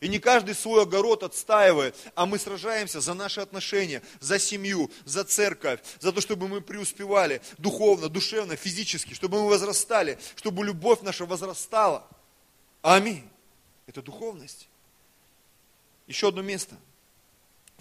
И 0.00 0.08
не 0.08 0.18
каждый 0.18 0.54
свой 0.54 0.82
огород 0.82 1.22
отстаивает, 1.22 1.96
а 2.14 2.26
мы 2.26 2.38
сражаемся 2.38 3.00
за 3.00 3.14
наши 3.14 3.40
отношения, 3.40 4.02
за 4.20 4.38
семью, 4.38 4.90
за 5.06 5.24
церковь, 5.24 5.80
за 6.00 6.12
то, 6.12 6.20
чтобы 6.20 6.48
мы 6.48 6.60
преуспевали 6.60 7.40
духовно, 7.56 8.10
душевно, 8.10 8.56
физически, 8.56 9.14
чтобы 9.14 9.40
мы 9.40 9.48
возрастали, 9.48 10.18
чтобы 10.34 10.64
любовь 10.64 11.00
наша 11.00 11.24
возрастала. 11.24 12.06
Аминь. 12.82 13.26
Это 13.86 14.02
духовность. 14.02 14.68
Еще 16.06 16.28
одно 16.28 16.42
место. 16.42 16.76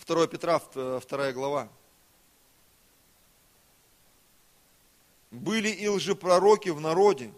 2 0.05 0.27
Петра, 0.27 0.59
2 0.59 1.31
глава. 1.33 1.69
Были 5.31 5.67
и 5.67 5.87
лжепророки 5.89 6.69
в 6.69 6.79
народе. 6.79 7.33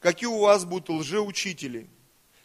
Какие 0.00 0.28
у 0.28 0.40
вас 0.40 0.64
будут 0.64 0.88
лжеучители– 0.88 1.88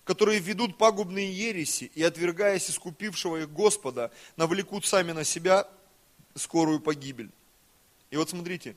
которые 0.03 0.39
ведут 0.39 0.77
пагубные 0.77 1.31
ереси 1.31 1.91
и, 1.95 2.03
отвергаясь 2.03 2.69
искупившего 2.69 3.41
их 3.41 3.51
Господа, 3.51 4.11
навлекут 4.35 4.85
сами 4.85 5.11
на 5.11 5.23
себя 5.23 5.67
скорую 6.35 6.79
погибель. 6.79 7.31
И 8.09 8.17
вот 8.17 8.29
смотрите, 8.29 8.75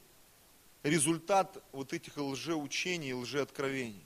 результат 0.82 1.62
вот 1.72 1.92
этих 1.92 2.16
лжеучений, 2.16 3.14
лжеоткровений. 3.14 4.04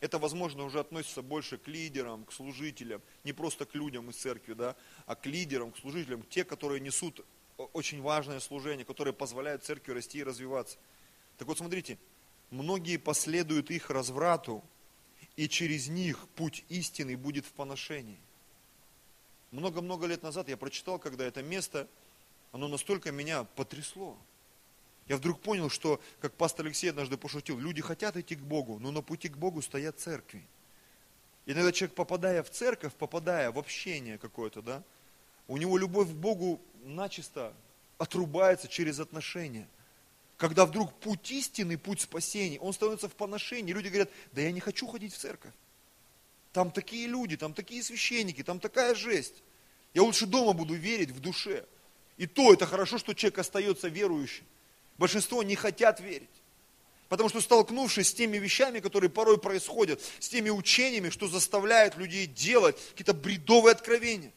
Это, 0.00 0.18
возможно, 0.18 0.64
уже 0.64 0.80
относится 0.80 1.22
больше 1.22 1.56
к 1.56 1.66
лидерам, 1.68 2.24
к 2.24 2.32
служителям, 2.32 3.00
не 3.24 3.32
просто 3.32 3.64
к 3.64 3.74
людям 3.74 4.10
из 4.10 4.16
церкви, 4.16 4.52
да, 4.52 4.76
а 5.06 5.14
к 5.14 5.24
лидерам, 5.26 5.72
к 5.72 5.78
служителям, 5.78 6.22
те, 6.28 6.44
которые 6.44 6.80
несут 6.80 7.24
очень 7.72 8.02
важное 8.02 8.40
служение, 8.40 8.84
которые 8.84 9.14
позволяют 9.14 9.64
церкви 9.64 9.92
расти 9.92 10.18
и 10.18 10.24
развиваться. 10.24 10.76
Так 11.38 11.48
вот, 11.48 11.58
смотрите, 11.58 11.98
многие 12.50 12.96
последуют 12.96 13.70
их 13.70 13.90
разврату, 13.90 14.62
и 15.36 15.48
через 15.48 15.88
них 15.88 16.28
путь 16.36 16.64
истины 16.68 17.16
будет 17.16 17.46
в 17.46 17.52
поношении. 17.52 18.18
Много-много 19.50 20.06
лет 20.06 20.22
назад 20.22 20.48
я 20.48 20.56
прочитал, 20.56 20.98
когда 20.98 21.24
это 21.24 21.42
место, 21.42 21.88
оно 22.52 22.68
настолько 22.68 23.12
меня 23.12 23.44
потрясло. 23.44 24.16
Я 25.06 25.16
вдруг 25.16 25.40
понял, 25.40 25.68
что, 25.68 26.00
как 26.20 26.32
пастор 26.34 26.66
Алексей 26.66 26.88
однажды 26.88 27.16
пошутил, 27.16 27.58
люди 27.58 27.82
хотят 27.82 28.16
идти 28.16 28.36
к 28.36 28.40
Богу, 28.40 28.78
но 28.78 28.90
на 28.90 29.02
пути 29.02 29.28
к 29.28 29.36
Богу 29.36 29.60
стоят 29.60 29.98
церкви. 30.00 30.42
Иногда 31.46 31.72
человек, 31.72 31.94
попадая 31.94 32.42
в 32.42 32.50
церковь, 32.50 32.94
попадая 32.94 33.52
в 33.52 33.58
общение 33.58 34.16
какое-то, 34.18 34.62
да, 34.62 34.82
у 35.46 35.58
него 35.58 35.76
любовь 35.76 36.08
к 36.08 36.14
Богу 36.14 36.60
начисто 36.84 37.52
отрубается 37.98 38.66
через 38.66 38.98
отношения 38.98 39.68
когда 40.36 40.66
вдруг 40.66 40.92
путь 41.00 41.30
истины, 41.30 41.78
путь 41.78 42.00
спасения, 42.00 42.58
он 42.58 42.72
становится 42.72 43.08
в 43.08 43.14
поношении. 43.14 43.72
Люди 43.72 43.88
говорят, 43.88 44.10
да 44.32 44.42
я 44.42 44.50
не 44.50 44.60
хочу 44.60 44.86
ходить 44.86 45.14
в 45.14 45.18
церковь. 45.18 45.52
Там 46.52 46.70
такие 46.70 47.06
люди, 47.06 47.36
там 47.36 47.54
такие 47.54 47.82
священники, 47.82 48.42
там 48.42 48.60
такая 48.60 48.94
жесть. 48.94 49.42
Я 49.92 50.02
лучше 50.02 50.26
дома 50.26 50.52
буду 50.52 50.74
верить 50.74 51.10
в 51.10 51.20
душе. 51.20 51.64
И 52.16 52.26
то 52.26 52.52
это 52.52 52.66
хорошо, 52.66 52.98
что 52.98 53.14
человек 53.14 53.38
остается 53.38 53.88
верующим. 53.88 54.44
Большинство 54.98 55.42
не 55.42 55.56
хотят 55.56 56.00
верить. 56.00 56.28
Потому 57.08 57.28
что 57.28 57.40
столкнувшись 57.40 58.08
с 58.08 58.14
теми 58.14 58.38
вещами, 58.38 58.80
которые 58.80 59.10
порой 59.10 59.38
происходят, 59.38 60.00
с 60.18 60.28
теми 60.28 60.50
учениями, 60.50 61.10
что 61.10 61.28
заставляют 61.28 61.96
людей 61.96 62.26
делать 62.26 62.76
какие-то 62.90 63.14
бредовые 63.14 63.72
откровения, 63.72 64.32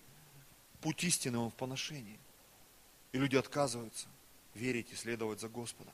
путь 0.82 1.04
истины 1.04 1.40
он 1.40 1.50
в 1.50 1.56
поношении. 1.56 2.20
И 3.14 3.18
люди 3.18 3.36
отказываются 3.36 4.08
верить 4.58 4.92
и 4.92 4.96
следовать 4.96 5.40
за 5.40 5.48
Господом. 5.48 5.94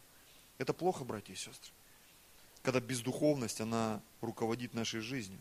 Это 0.57 0.73
плохо, 0.73 1.03
братья 1.03 1.33
и 1.33 1.35
сестры. 1.35 1.71
Когда 2.61 2.79
бездуховность, 2.79 3.61
она 3.61 4.01
руководит 4.21 4.73
нашей 4.73 5.01
жизнью. 5.01 5.39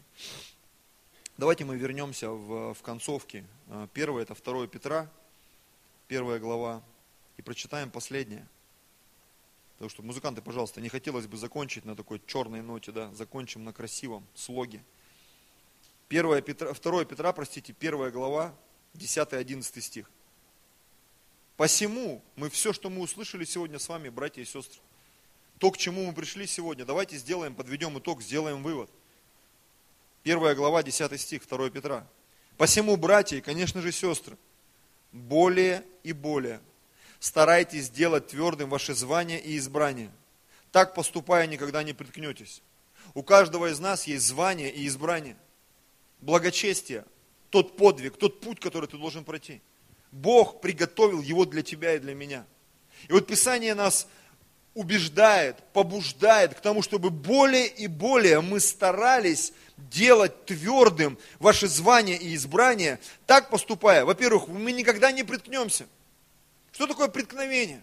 Давайте 1.38 1.64
мы 1.64 1.76
вернемся 1.76 2.30
в, 2.30 2.74
в 2.74 2.82
концовке. 2.82 3.44
А, 3.68 3.86
первое 3.94 4.22
это 4.22 4.34
2 4.34 4.66
Петра, 4.66 5.10
первая 6.08 6.38
глава. 6.38 6.82
И 7.36 7.42
прочитаем 7.42 7.90
последнее. 7.90 8.46
Потому 9.74 9.88
что, 9.88 10.02
музыканты, 10.02 10.42
пожалуйста, 10.42 10.80
не 10.80 10.88
хотелось 10.88 11.26
бы 11.26 11.36
закончить 11.36 11.84
на 11.84 11.96
такой 11.96 12.20
черной 12.26 12.60
ноте, 12.60 12.92
да, 12.92 13.12
закончим 13.14 13.64
на 13.64 13.72
красивом 13.72 14.26
слоге. 14.34 14.82
1 16.08 16.42
Петра, 16.42 16.72
2 16.72 17.04
Петра, 17.04 17.32
простите, 17.32 17.74
1 17.78 18.10
глава, 18.10 18.54
10-11 18.94 19.80
стих. 19.80 20.10
Посему 21.56 22.22
мы 22.36 22.50
все, 22.50 22.72
что 22.72 22.90
мы 22.90 23.02
услышали 23.02 23.44
сегодня 23.44 23.78
с 23.78 23.88
вами, 23.88 24.08
братья 24.08 24.42
и 24.42 24.44
сестры, 24.44 24.80
то, 25.58 25.70
к 25.70 25.78
чему 25.78 26.06
мы 26.06 26.12
пришли 26.12 26.46
сегодня, 26.46 26.84
давайте 26.84 27.16
сделаем, 27.16 27.54
подведем 27.54 27.98
итог, 27.98 28.22
сделаем 28.22 28.62
вывод. 28.62 28.90
Первая 30.22 30.54
глава, 30.54 30.82
10 30.82 31.20
стих, 31.20 31.46
2 31.46 31.70
Петра. 31.70 32.06
Посему, 32.56 32.96
братья 32.96 33.36
и, 33.36 33.40
конечно 33.40 33.80
же, 33.80 33.92
сестры, 33.92 34.36
более 35.12 35.84
и 36.02 36.12
более 36.12 36.60
старайтесь 37.22 37.84
сделать 37.84 38.26
твердым 38.26 38.68
ваше 38.68 38.94
звание 38.94 39.40
и 39.40 39.56
избрание. 39.56 40.10
Так 40.72 40.92
поступая, 40.92 41.46
никогда 41.46 41.84
не 41.84 41.92
приткнетесь. 41.92 42.62
У 43.14 43.22
каждого 43.22 43.70
из 43.70 43.78
нас 43.78 44.08
есть 44.08 44.26
звание 44.26 44.72
и 44.72 44.88
избрание. 44.88 45.36
Благочестие, 46.20 47.04
тот 47.50 47.76
подвиг, 47.76 48.16
тот 48.16 48.40
путь, 48.40 48.58
который 48.58 48.88
ты 48.88 48.98
должен 48.98 49.22
пройти. 49.22 49.62
Бог 50.12 50.60
приготовил 50.60 51.22
его 51.22 51.44
для 51.46 51.62
тебя 51.62 51.94
и 51.94 51.98
для 51.98 52.14
меня. 52.14 52.44
И 53.08 53.12
вот 53.12 53.26
Писание 53.26 53.74
нас 53.74 54.06
убеждает, 54.74 55.56
побуждает 55.72 56.54
к 56.54 56.60
тому, 56.60 56.82
чтобы 56.82 57.10
более 57.10 57.66
и 57.66 57.86
более 57.86 58.40
мы 58.40 58.60
старались 58.60 59.52
делать 59.76 60.46
твердым 60.46 61.18
ваше 61.38 61.66
звание 61.66 62.16
и 62.16 62.34
избрание, 62.34 63.00
так 63.26 63.50
поступая, 63.50 64.04
во-первых, 64.04 64.48
мы 64.48 64.72
никогда 64.72 65.12
не 65.12 65.24
приткнемся. 65.24 65.86
Что 66.72 66.86
такое 66.86 67.08
преткновение? 67.08 67.82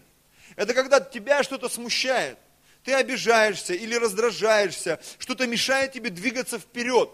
Это 0.56 0.74
когда 0.74 0.98
тебя 1.00 1.42
что-то 1.42 1.68
смущает, 1.68 2.38
ты 2.84 2.94
обижаешься 2.94 3.74
или 3.74 3.94
раздражаешься, 3.94 5.00
что-то 5.18 5.46
мешает 5.46 5.92
тебе 5.92 6.10
двигаться 6.10 6.58
вперед. 6.58 7.10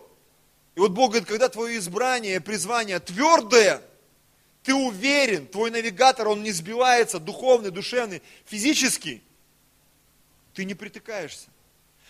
И 0.75 0.81
вот 0.81 0.93
Бог 0.93 1.11
говорит, 1.11 1.29
когда 1.29 1.49
твое 1.49 1.79
избрание, 1.79 2.41
призвание 2.41 3.01
твердое, 3.01 3.83
ты 4.67 4.75
уверен, 4.75 5.47
твой 5.47 5.71
навигатор, 5.71 6.27
он 6.27 6.43
не 6.43 6.51
сбивается, 6.51 7.21
духовный, 7.21 7.71
душевный, 7.71 8.21
физический, 8.47 9.23
ты 10.55 10.65
не 10.65 10.75
притыкаешься. 10.75 11.47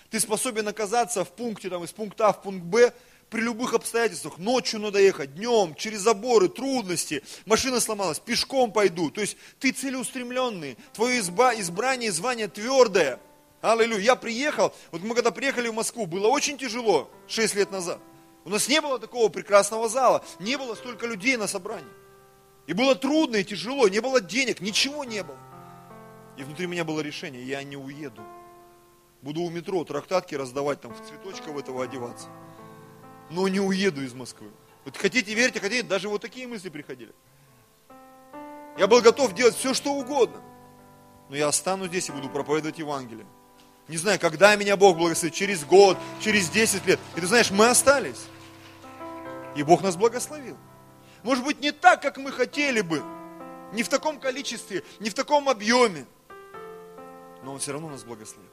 Ты 0.08 0.18
способен 0.20 0.66
оказаться 0.66 1.22
в 1.22 1.32
пункте, 1.32 1.68
там, 1.68 1.84
из 1.84 1.92
пункта 1.92 2.28
А 2.28 2.32
в 2.32 2.40
пункт 2.40 2.64
Б 2.64 2.94
при 3.28 3.42
любых 3.42 3.74
обстоятельствах. 3.74 4.38
Ночью 4.38 4.80
надо 4.80 4.98
ехать, 4.98 5.34
днем, 5.34 5.74
через 5.74 6.00
заборы, 6.00 6.48
трудности, 6.48 7.22
машина 7.44 7.78
сломалась, 7.78 8.20
пешком 8.20 8.72
пойду. 8.72 9.10
То 9.10 9.20
есть 9.20 9.36
ты 9.58 9.72
целеустремленный, 9.72 10.78
твое 10.94 11.20
изба, 11.20 11.54
избрание, 11.56 12.10
звание 12.10 12.48
твердое. 12.48 13.20
Аллилуйя. 13.60 14.00
Я 14.00 14.16
приехал, 14.16 14.72
вот 14.92 15.02
мы 15.02 15.14
когда 15.14 15.30
приехали 15.30 15.68
в 15.68 15.74
Москву, 15.74 16.06
было 16.06 16.28
очень 16.28 16.56
тяжело, 16.56 17.10
6 17.28 17.54
лет 17.54 17.70
назад. 17.70 18.00
У 18.46 18.48
нас 18.48 18.66
не 18.66 18.80
было 18.80 18.98
такого 18.98 19.28
прекрасного 19.28 19.90
зала, 19.90 20.24
не 20.38 20.56
было 20.56 20.74
столько 20.74 21.06
людей 21.06 21.36
на 21.36 21.48
собрании. 21.48 22.05
И 22.66 22.72
было 22.72 22.94
трудно 22.94 23.36
и 23.36 23.44
тяжело, 23.44 23.88
не 23.88 24.00
было 24.00 24.20
денег, 24.20 24.60
ничего 24.60 25.04
не 25.04 25.22
было. 25.22 25.38
И 26.36 26.42
внутри 26.42 26.66
меня 26.66 26.84
было 26.84 27.00
решение, 27.00 27.42
я 27.44 27.62
не 27.62 27.76
уеду. 27.76 28.22
Буду 29.22 29.40
у 29.42 29.50
метро 29.50 29.82
трактатки 29.84 30.34
раздавать, 30.34 30.80
там 30.80 30.94
в 30.94 31.08
цветочков 31.08 31.56
этого 31.56 31.84
одеваться. 31.84 32.28
Но 33.30 33.48
не 33.48 33.60
уеду 33.60 34.02
из 34.02 34.14
Москвы. 34.14 34.50
Вот 34.84 34.96
хотите 34.96 35.34
верьте, 35.34 35.60
хотите, 35.60 35.82
даже 35.82 36.08
вот 36.08 36.20
такие 36.22 36.46
мысли 36.46 36.68
приходили. 36.68 37.12
Я 38.76 38.86
был 38.86 39.00
готов 39.00 39.34
делать 39.34 39.56
все, 39.56 39.72
что 39.74 39.94
угодно. 39.94 40.40
Но 41.28 41.36
я 41.36 41.48
останусь 41.48 41.88
здесь 41.88 42.08
и 42.08 42.12
буду 42.12 42.28
проповедовать 42.28 42.78
Евангелие. 42.78 43.26
Не 43.88 43.96
знаю, 43.96 44.20
когда 44.20 44.54
меня 44.56 44.76
Бог 44.76 44.96
благословит, 44.96 45.34
через 45.34 45.64
год, 45.64 45.96
через 46.20 46.50
10 46.50 46.86
лет. 46.86 47.00
И 47.16 47.20
ты 47.20 47.26
знаешь, 47.26 47.50
мы 47.50 47.68
остались. 47.68 48.26
И 49.56 49.62
Бог 49.62 49.82
нас 49.82 49.96
благословил. 49.96 50.56
Может 51.26 51.44
быть, 51.44 51.58
не 51.58 51.72
так, 51.72 52.00
как 52.00 52.18
мы 52.18 52.30
хотели 52.30 52.82
бы. 52.82 53.02
Не 53.72 53.82
в 53.82 53.88
таком 53.88 54.20
количестве, 54.20 54.84
не 55.00 55.10
в 55.10 55.14
таком 55.14 55.48
объеме. 55.48 56.06
Но 57.42 57.54
Он 57.54 57.58
все 57.58 57.72
равно 57.72 57.88
нас 57.88 58.04
благословил. 58.04 58.48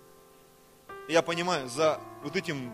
Я 1.07 1.21
понимаю, 1.21 1.69
за 1.69 2.01
вот 2.23 2.35
этим 2.35 2.73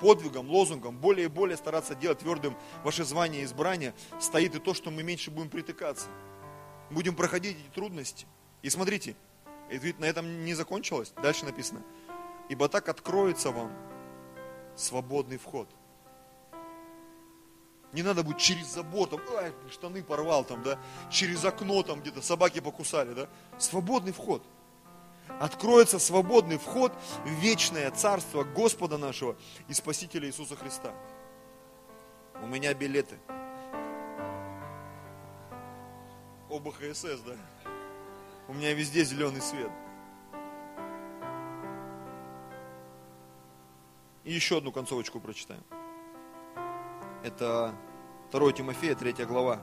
подвигом, 0.00 0.48
лозунгом, 0.48 0.96
более 0.96 1.24
и 1.24 1.28
более 1.28 1.56
стараться 1.56 1.96
делать 1.96 2.20
твердым 2.20 2.56
ваше 2.84 3.02
звание 3.02 3.42
и 3.42 3.44
избрание, 3.44 3.92
стоит 4.20 4.54
и 4.54 4.60
то, 4.60 4.72
что 4.72 4.92
мы 4.92 5.02
меньше 5.02 5.32
будем 5.32 5.50
притыкаться. 5.50 6.06
Будем 6.88 7.16
проходить 7.16 7.56
эти 7.58 7.74
трудности. 7.74 8.28
И 8.62 8.70
смотрите, 8.70 9.16
и 9.68 9.78
ведь 9.78 9.98
на 9.98 10.04
этом 10.04 10.44
не 10.44 10.54
закончилось. 10.54 11.12
Дальше 11.20 11.44
написано. 11.44 11.82
Ибо 12.48 12.68
так 12.68 12.88
откроется 12.88 13.50
вам 13.50 13.72
свободный 14.76 15.38
вход. 15.38 15.68
Не 17.92 18.02
надо 18.02 18.22
будет 18.22 18.38
через 18.38 18.72
забор, 18.72 19.08
там, 19.08 19.20
ай, 19.36 19.52
штаны 19.70 20.02
порвал, 20.02 20.44
там, 20.44 20.62
да, 20.62 20.78
через 21.10 21.44
окно 21.44 21.82
там 21.82 22.00
где-то 22.00 22.22
собаки 22.22 22.60
покусали, 22.60 23.14
да. 23.14 23.28
Свободный 23.58 24.12
вход 24.12 24.42
откроется 25.40 25.98
свободный 25.98 26.58
вход 26.58 26.92
в 27.24 27.28
вечное 27.28 27.90
царство 27.90 28.44
Господа 28.44 28.98
нашего 28.98 29.36
и 29.68 29.74
Спасителя 29.74 30.28
Иисуса 30.28 30.56
Христа. 30.56 30.92
У 32.42 32.46
меня 32.46 32.74
билеты. 32.74 33.18
ОБХСС, 36.50 37.20
да? 37.24 37.36
У 38.48 38.54
меня 38.54 38.74
везде 38.74 39.04
зеленый 39.04 39.40
свет. 39.40 39.70
И 44.24 44.32
еще 44.32 44.58
одну 44.58 44.72
концовочку 44.72 45.20
прочитаем. 45.20 45.62
Это 47.22 47.74
2 48.32 48.52
Тимофея, 48.52 48.94
3 48.94 49.24
глава, 49.24 49.60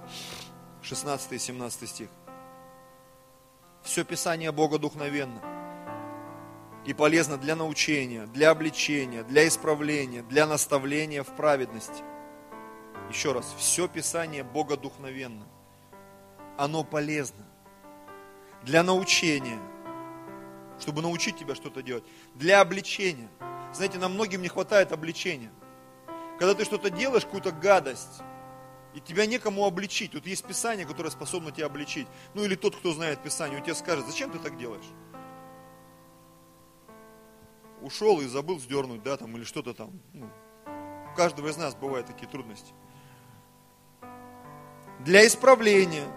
16 0.82 1.32
и 1.34 1.40
17 1.40 1.90
стих. 1.90 2.10
Все 3.84 4.04
Писание 4.04 4.52
Бога 4.52 4.78
духновенно 4.78 5.42
и 6.86 6.94
полезно 6.94 7.38
для 7.38 7.56
научения, 7.56 8.28
для 8.28 8.52
обличения, 8.52 9.24
для 9.24 9.48
исправления, 9.48 10.24
для 10.24 10.46
наставления 10.46 11.24
в 11.24 11.36
праведности. 11.36 12.04
Еще 13.10 13.32
раз, 13.32 13.54
все 13.58 13.88
Писание 13.88 14.44
богодухновенно. 14.44 15.48
Оно 16.58 16.84
полезно 16.84 17.46
для 18.64 18.84
научения, 18.84 19.60
чтобы 20.80 21.02
научить 21.02 21.38
тебя 21.38 21.56
что-то 21.56 21.82
делать, 21.82 22.04
для 22.36 22.62
обличения. 22.62 23.30
Знаете, 23.74 23.98
нам 23.98 24.14
многим 24.14 24.42
не 24.42 24.48
хватает 24.48 24.92
обличения. 24.92 25.52
Когда 26.40 26.54
ты 26.54 26.66
что-то 26.66 26.90
делаешь, 26.90 27.26
какую-то 27.26 27.52
гадость, 27.52 28.22
и 28.94 29.00
тебя 29.00 29.26
некому 29.26 29.66
обличить. 29.66 30.12
Тут 30.12 30.26
есть 30.26 30.46
Писание, 30.46 30.86
которое 30.86 31.10
способно 31.10 31.52
тебя 31.52 31.68
обличить. 31.68 32.08
Ну 32.34 32.44
или 32.44 32.56
тот, 32.56 32.76
кто 32.76 32.94
знает 32.94 33.22
Писание, 33.22 33.60
он 33.60 33.64
тебе 33.64 33.76
скажет, 33.76 34.06
зачем 34.08 34.32
ты 34.32 34.40
так 34.40 34.58
делаешь? 34.58 34.86
ушел 37.82 38.22
и 38.22 38.28
забыл 38.28 38.60
сдернуть, 38.60 39.04
да, 39.04 39.18
там, 39.18 39.36
или 39.38 39.44
что-то 39.44 39.74
там. 39.74 39.92
Ну, 40.14 40.30
у 41.12 41.16
каждого 41.16 41.48
из 41.48 41.58
нас 41.58 41.76
бывают 41.76 42.08
такие 42.08 42.28
трудности. 42.28 42.74
Для 45.00 45.26
исправления, 45.28 46.08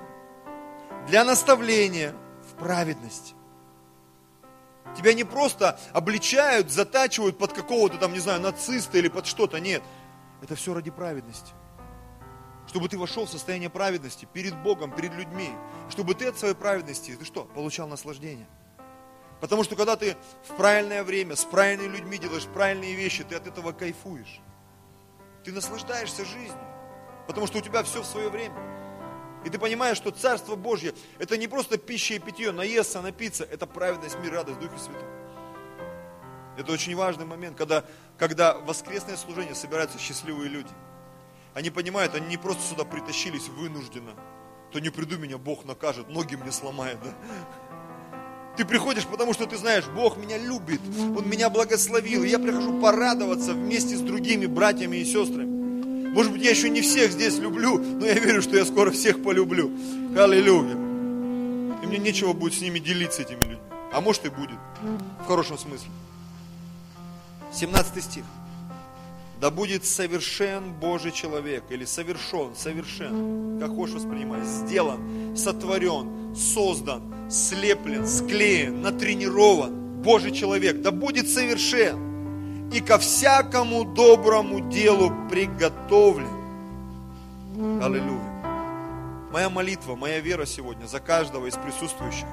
для 1.06 1.24
наставления 1.24 2.14
в 2.50 2.58
праведности. 2.58 3.34
Тебя 4.96 5.14
не 5.14 5.24
просто 5.24 5.78
обличают, 5.92 6.70
затачивают 6.70 7.38
под 7.38 7.52
какого-то 7.52 7.98
там, 7.98 8.12
не 8.12 8.18
знаю, 8.18 8.40
нациста 8.40 8.98
или 8.98 9.08
под 9.08 9.26
что-то, 9.26 9.60
нет. 9.60 9.82
Это 10.42 10.54
все 10.54 10.74
ради 10.74 10.90
праведности. 10.90 11.52
Чтобы 12.66 12.88
ты 12.88 12.98
вошел 12.98 13.26
в 13.26 13.30
состояние 13.30 13.68
праведности 13.68 14.28
перед 14.32 14.56
Богом, 14.62 14.94
перед 14.94 15.12
людьми. 15.14 15.50
Чтобы 15.88 16.14
ты 16.14 16.26
от 16.26 16.38
своей 16.38 16.54
праведности, 16.54 17.16
ты 17.16 17.24
что, 17.24 17.44
получал 17.44 17.88
наслаждение. 17.88 18.46
Потому 19.40 19.64
что 19.64 19.74
когда 19.74 19.96
ты 19.96 20.16
в 20.48 20.56
правильное 20.56 21.02
время, 21.02 21.34
с 21.34 21.44
правильными 21.44 21.96
людьми 21.96 22.18
делаешь 22.18 22.46
правильные 22.46 22.94
вещи, 22.94 23.24
ты 23.24 23.34
от 23.34 23.46
этого 23.46 23.72
кайфуешь. 23.72 24.40
Ты 25.44 25.52
наслаждаешься 25.52 26.24
жизнью. 26.24 26.58
Потому 27.26 27.46
что 27.46 27.58
у 27.58 27.60
тебя 27.60 27.82
все 27.82 28.02
в 28.02 28.06
свое 28.06 28.28
время. 28.28 28.56
И 29.44 29.48
ты 29.48 29.58
понимаешь, 29.58 29.96
что 29.96 30.10
Царство 30.10 30.54
Божье– 30.54 30.92
это 31.18 31.38
не 31.38 31.48
просто 31.48 31.78
пища 31.78 32.14
и 32.14 32.18
питье, 32.18 32.52
наесться, 32.52 33.00
напиться, 33.00 33.44
это 33.44 33.66
праведность, 33.66 34.18
мир, 34.18 34.34
радость, 34.34 34.60
Дух 34.60 34.70
и 34.74 34.78
Святой. 34.78 35.19
Это 36.60 36.72
очень 36.72 36.94
важный 36.94 37.24
момент, 37.24 37.56
когда, 37.56 37.84
когда 38.18 38.52
воскресное 38.52 39.16
служение 39.16 39.54
собираются 39.54 39.98
счастливые 39.98 40.50
люди. 40.50 40.68
Они 41.54 41.70
понимают, 41.70 42.14
они 42.14 42.26
не 42.26 42.36
просто 42.36 42.62
сюда 42.62 42.84
притащились 42.84 43.48
вынужденно. 43.48 44.12
То 44.70 44.78
не 44.78 44.90
приду 44.90 45.16
меня, 45.16 45.38
Бог 45.38 45.64
накажет, 45.64 46.10
ноги 46.10 46.34
мне 46.34 46.52
сломает. 46.52 46.98
Да? 47.02 47.10
Ты 48.58 48.66
приходишь, 48.66 49.06
потому 49.06 49.32
что 49.32 49.46
ты 49.46 49.56
знаешь, 49.56 49.86
Бог 49.86 50.18
меня 50.18 50.36
любит, 50.36 50.82
Он 50.98 51.26
меня 51.26 51.48
благословил. 51.48 52.24
И 52.24 52.28
я 52.28 52.38
прихожу 52.38 52.78
порадоваться 52.78 53.54
вместе 53.54 53.96
с 53.96 54.00
другими 54.02 54.44
братьями 54.44 54.98
и 54.98 55.04
сестрами. 55.06 56.10
Может 56.10 56.30
быть, 56.30 56.42
я 56.42 56.50
еще 56.50 56.68
не 56.68 56.82
всех 56.82 57.10
здесь 57.10 57.38
люблю, 57.38 57.78
но 57.78 58.04
я 58.04 58.14
верю, 58.14 58.42
что 58.42 58.58
я 58.58 58.66
скоро 58.66 58.90
всех 58.90 59.22
полюблю. 59.22 59.70
Аллилуйя. 60.14 60.74
И 61.82 61.86
мне 61.86 61.96
нечего 61.96 62.34
будет 62.34 62.52
с 62.52 62.60
ними 62.60 62.80
делиться 62.80 63.22
этими 63.22 63.40
людьми. 63.40 63.58
А 63.94 64.02
может 64.02 64.26
и 64.26 64.28
будет. 64.28 64.58
В 65.22 65.26
хорошем 65.26 65.56
смысле. 65.56 65.88
17 67.52 68.04
стих. 68.04 68.24
Да 69.40 69.50
будет 69.50 69.84
совершен 69.86 70.72
Божий 70.74 71.12
человек, 71.12 71.64
или 71.70 71.86
совершен, 71.86 72.54
совершен, 72.54 73.58
как 73.58 73.74
хочешь 73.74 73.94
воспринимай, 73.94 74.42
сделан, 74.44 75.34
сотворен, 75.34 76.36
создан, 76.36 77.30
слеплен, 77.30 78.06
склеен, 78.06 78.82
натренирован 78.82 80.02
Божий 80.02 80.32
человек, 80.32 80.82
да 80.82 80.90
будет 80.90 81.28
совершен 81.28 82.68
и 82.70 82.80
ко 82.80 82.98
всякому 82.98 83.84
доброму 83.84 84.70
делу 84.70 85.10
приготовлен. 85.30 86.28
Аллилуйя. 87.82 88.30
Моя 89.32 89.48
молитва, 89.48 89.96
моя 89.96 90.20
вера 90.20 90.44
сегодня 90.44 90.86
за 90.86 91.00
каждого 91.00 91.46
из 91.46 91.54
присутствующих. 91.54 92.26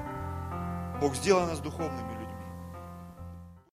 Бог, 1.00 1.14
сделай 1.14 1.46
нас 1.46 1.60
духовными 1.60 2.17